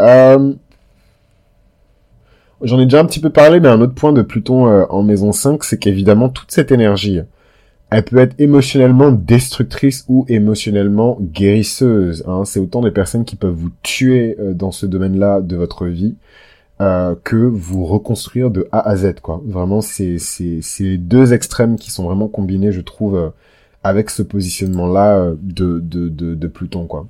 Euh... 0.00 0.52
J'en 2.62 2.78
ai 2.78 2.84
déjà 2.84 3.00
un 3.00 3.06
petit 3.06 3.20
peu 3.20 3.30
parlé, 3.30 3.58
mais 3.58 3.68
un 3.68 3.80
autre 3.80 3.94
point 3.94 4.12
de 4.12 4.22
Pluton 4.22 4.68
euh, 4.68 4.84
en 4.88 5.02
maison 5.02 5.32
5, 5.32 5.64
c'est 5.64 5.78
qu'évidemment, 5.78 6.28
toute 6.28 6.52
cette 6.52 6.70
énergie, 6.70 7.20
elle 7.90 8.04
peut 8.04 8.18
être 8.18 8.36
émotionnellement 8.38 9.10
destructrice 9.10 10.04
ou 10.08 10.24
émotionnellement 10.28 11.18
guérisseuse. 11.20 12.22
Hein. 12.28 12.44
C'est 12.44 12.60
autant 12.60 12.80
des 12.80 12.92
personnes 12.92 13.24
qui 13.24 13.34
peuvent 13.34 13.54
vous 13.54 13.72
tuer 13.82 14.36
euh, 14.38 14.54
dans 14.54 14.70
ce 14.70 14.86
domaine-là 14.86 15.40
de 15.40 15.56
votre 15.56 15.86
vie, 15.86 16.14
euh, 16.82 17.14
que 17.22 17.36
vous 17.36 17.84
reconstruire 17.84 18.50
de 18.50 18.66
A 18.72 18.80
à 18.88 18.96
Z 18.96 19.20
quoi. 19.22 19.40
Vraiment 19.46 19.80
c'est 19.82 20.18
c'est 20.18 20.96
deux 20.96 21.32
extrêmes 21.32 21.76
qui 21.76 21.92
sont 21.92 22.02
vraiment 22.02 22.26
combinés 22.26 22.72
je 22.72 22.80
trouve 22.80 23.16
euh, 23.16 23.28
avec 23.84 24.10
ce 24.10 24.20
positionnement 24.20 24.88
là 24.88 25.16
euh, 25.16 25.34
de, 25.40 25.78
de 25.78 26.08
de 26.08 26.46
Pluton 26.48 26.86
quoi. 26.86 27.06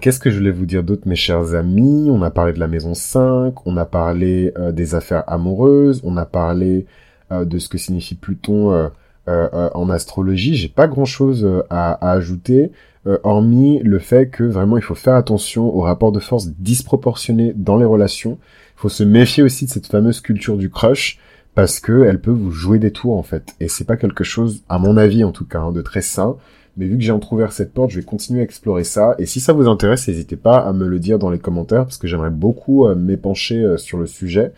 Qu'est-ce 0.00 0.18
que 0.18 0.28
je 0.28 0.38
voulais 0.38 0.50
vous 0.50 0.66
dire 0.66 0.82
d'autre, 0.82 1.06
mes 1.06 1.14
chers 1.14 1.54
amis? 1.54 2.08
On 2.10 2.20
a 2.22 2.30
parlé 2.30 2.52
de 2.52 2.58
la 2.58 2.66
maison 2.66 2.94
5, 2.94 3.64
on 3.64 3.76
a 3.76 3.84
parlé 3.84 4.52
des 4.72 4.96
affaires 4.96 5.22
amoureuses, 5.28 6.00
on 6.04 6.16
a 6.16 6.26
parlé 6.26 6.86
de 7.30 7.58
ce 7.58 7.68
que 7.68 7.78
signifie 7.78 8.16
Pluton 8.16 8.90
en 9.26 9.90
astrologie. 9.90 10.56
J'ai 10.56 10.68
pas 10.68 10.88
grand-chose 10.88 11.48
à, 11.70 12.10
ajouter. 12.10 12.72
Euh, 13.06 13.18
hormis 13.22 13.78
le 13.84 14.00
fait 14.00 14.28
que 14.28 14.42
vraiment 14.42 14.76
il 14.76 14.82
faut 14.82 14.96
faire 14.96 15.14
attention 15.14 15.72
aux 15.72 15.82
rapports 15.82 16.10
de 16.10 16.18
force 16.18 16.48
disproportionnés 16.58 17.52
dans 17.54 17.76
les 17.76 17.84
relations. 17.84 18.38
Il 18.76 18.80
faut 18.80 18.88
se 18.88 19.04
méfier 19.04 19.44
aussi 19.44 19.66
de 19.66 19.70
cette 19.70 19.86
fameuse 19.86 20.20
culture 20.20 20.56
du 20.56 20.70
crush 20.70 21.18
parce 21.54 21.78
que 21.78 22.04
elle 22.04 22.20
peut 22.20 22.32
vous 22.32 22.50
jouer 22.50 22.78
des 22.80 22.90
tours 22.90 23.16
en 23.16 23.22
fait. 23.22 23.54
Et 23.60 23.68
c'est 23.68 23.84
pas 23.84 23.96
quelque 23.96 24.24
chose, 24.24 24.64
à 24.68 24.78
mon 24.78 24.96
avis 24.96 25.22
en 25.22 25.30
tout 25.30 25.44
cas, 25.44 25.60
hein, 25.60 25.72
de 25.72 25.82
très 25.82 26.02
sain. 26.02 26.36
Mais 26.76 26.86
vu 26.86 26.96
que 26.96 27.02
j'ai 27.02 27.12
entrouvert 27.12 27.52
cette 27.52 27.72
porte, 27.72 27.90
je 27.90 28.00
vais 28.00 28.04
continuer 28.04 28.40
à 28.40 28.44
explorer 28.44 28.84
ça. 28.84 29.14
Et 29.18 29.24
si 29.24 29.40
ça 29.40 29.52
vous 29.52 29.68
intéresse, 29.68 30.08
n'hésitez 30.08 30.36
pas 30.36 30.58
à 30.58 30.72
me 30.72 30.86
le 30.88 30.98
dire 30.98 31.18
dans 31.18 31.30
les 31.30 31.38
commentaires 31.38 31.84
parce 31.84 31.98
que 31.98 32.08
j'aimerais 32.08 32.30
beaucoup 32.30 32.86
euh, 32.86 32.96
m'épancher 32.96 33.62
euh, 33.62 33.76
sur 33.76 33.98
le 33.98 34.06
sujet 34.06 34.52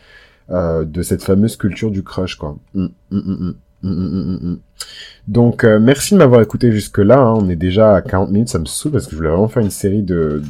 de 0.50 1.02
cette 1.02 1.22
fameuse 1.22 1.58
culture 1.58 1.90
du 1.90 2.02
crush 2.02 2.36
quoi. 2.36 2.56
Hum, 2.74 2.88
hum, 3.12 3.22
hum, 3.26 3.54
Mm, 3.82 3.90
mm, 3.90 4.38
mm, 4.42 4.58
Donc 5.28 5.62
euh, 5.62 5.78
merci 5.78 6.14
de 6.14 6.18
m'avoir 6.18 6.40
écouté 6.40 6.72
jusque 6.72 6.98
là. 6.98 7.18
Hein. 7.20 7.34
On 7.40 7.48
est 7.48 7.56
déjà 7.56 7.94
à 7.94 8.02
40 8.02 8.30
minutes, 8.30 8.48
ça 8.48 8.58
me 8.58 8.64
saoule 8.64 8.92
parce 8.92 9.06
que 9.06 9.12
je 9.12 9.16
voulais 9.16 9.28
vraiment 9.28 9.48
faire 9.48 9.62
une 9.62 9.70
série 9.70 10.02
de 10.02 10.42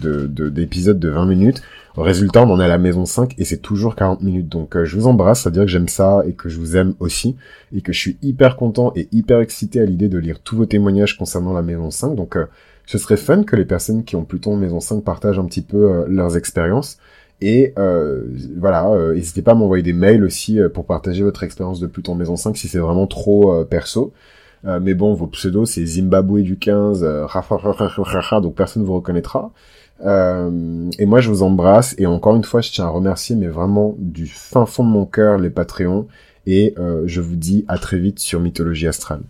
d'épisodes 0.49 0.99
de, 0.99 1.09
20 1.11 1.27
minutes. 1.27 1.63
Résultat, 1.97 2.45
on 2.45 2.51
en 2.51 2.61
est 2.61 2.65
à 2.65 2.69
la 2.69 2.79
maison 2.79 3.05
5 3.05 3.35
et 3.39 3.45
c'est 3.45 3.59
toujours 3.59 3.97
40 3.97 4.23
minutes. 4.23 4.49
Donc 4.49 4.77
euh, 4.77 4.85
je 4.85 4.97
vous 4.97 5.07
embrasse, 5.09 5.43
ça 5.43 5.51
veut 5.51 5.55
dire 5.55 5.65
que 5.65 5.71
j'aime 5.71 5.89
ça 5.89 6.23
et 6.27 6.33
que 6.33 6.49
je 6.49 6.59
vous 6.59 6.77
aime 6.77 6.95
aussi 7.01 7.37
et 7.75 7.83
que 7.83 7.93
je 7.93 7.99
suis 7.99 8.19
hyper 8.23 8.57
content 8.57 8.93
et 8.95 9.09
hyper 9.13 9.41
excité 9.41 9.81
à 9.81 9.85
l'idée 9.85 10.09
de 10.09 10.19
lire 10.19 10.41
tous 10.41 10.57
vos 10.57 10.67
témoignages 10.67 11.19
concernant 11.19 11.53
la 11.53 11.63
maison 11.63 11.91
5. 11.91 12.15
Donc 12.15 12.37
euh, 12.37 12.47
ce 12.87 12.97
serait 12.97 13.17
fun 13.17 13.43
que 13.43 13.57
les 13.57 13.67
personnes 13.67 14.05
qui 14.05 14.17
ont 14.17 14.25
plutôt 14.25 14.55
maison 14.57 14.81
5 14.81 15.03
partagent 15.03 15.39
un 15.39 15.45
petit 15.45 15.61
peu 15.61 16.07
leurs 16.09 16.37
expériences. 16.39 16.99
Et 17.41 17.73
euh, 17.79 18.25
voilà, 18.57 18.89
euh, 18.91 19.15
n'hésitez 19.15 19.43
pas 19.43 19.53
à 19.53 19.55
m'envoyer 19.55 19.83
des 19.83 19.93
mails 19.93 20.25
aussi 20.25 20.61
euh, 20.61 20.69
pour 20.69 20.87
partager 20.87 21.23
votre 21.23 21.45
expérience 21.45 21.79
de 21.79 21.87
Pluton 21.87 22.15
Maison 22.17 22.37
5 22.37 22.57
si 22.57 22.67
c'est 22.69 22.79
vraiment 22.79 23.07
trop 23.07 23.53
euh, 23.53 23.65
perso. 23.65 24.13
mais 24.65 24.95
bon, 24.95 25.15
vos 25.15 25.29
pseudos, 25.29 25.67
c'est 25.67 25.87
Zimbabwe 25.87 26.41
du 26.41 26.59
15, 26.59 27.03
donc 28.43 28.55
personne 28.57 28.83
ne 28.83 28.87
vous 28.87 28.95
reconnaîtra. 28.95 29.53
et 30.05 31.07
moi, 31.07 31.21
je 31.21 31.29
vous 31.29 31.43
embrasse. 31.45 31.95
Et 31.99 32.07
encore 32.07 32.35
une 32.35 32.45
fois, 32.45 32.61
je 32.61 32.73
tiens 32.73 32.87
à 32.87 32.89
remercier, 32.89 33.37
mais 33.37 33.47
vraiment 33.47 33.95
du 33.99 34.27
fin 34.27 34.67
fond 34.67 34.85
de 34.85 34.91
mon 34.91 35.07
cœur, 35.07 35.39
les 35.39 35.51
Patreons. 35.51 36.09
Et 36.47 36.75
je 37.07 37.21
vous 37.21 37.37
dis 37.37 37.65
à 37.69 37.79
très 37.79 37.99
vite 37.99 38.19
sur 38.19 38.41
Mythologie 38.41 38.89
Astrale. 38.89 39.23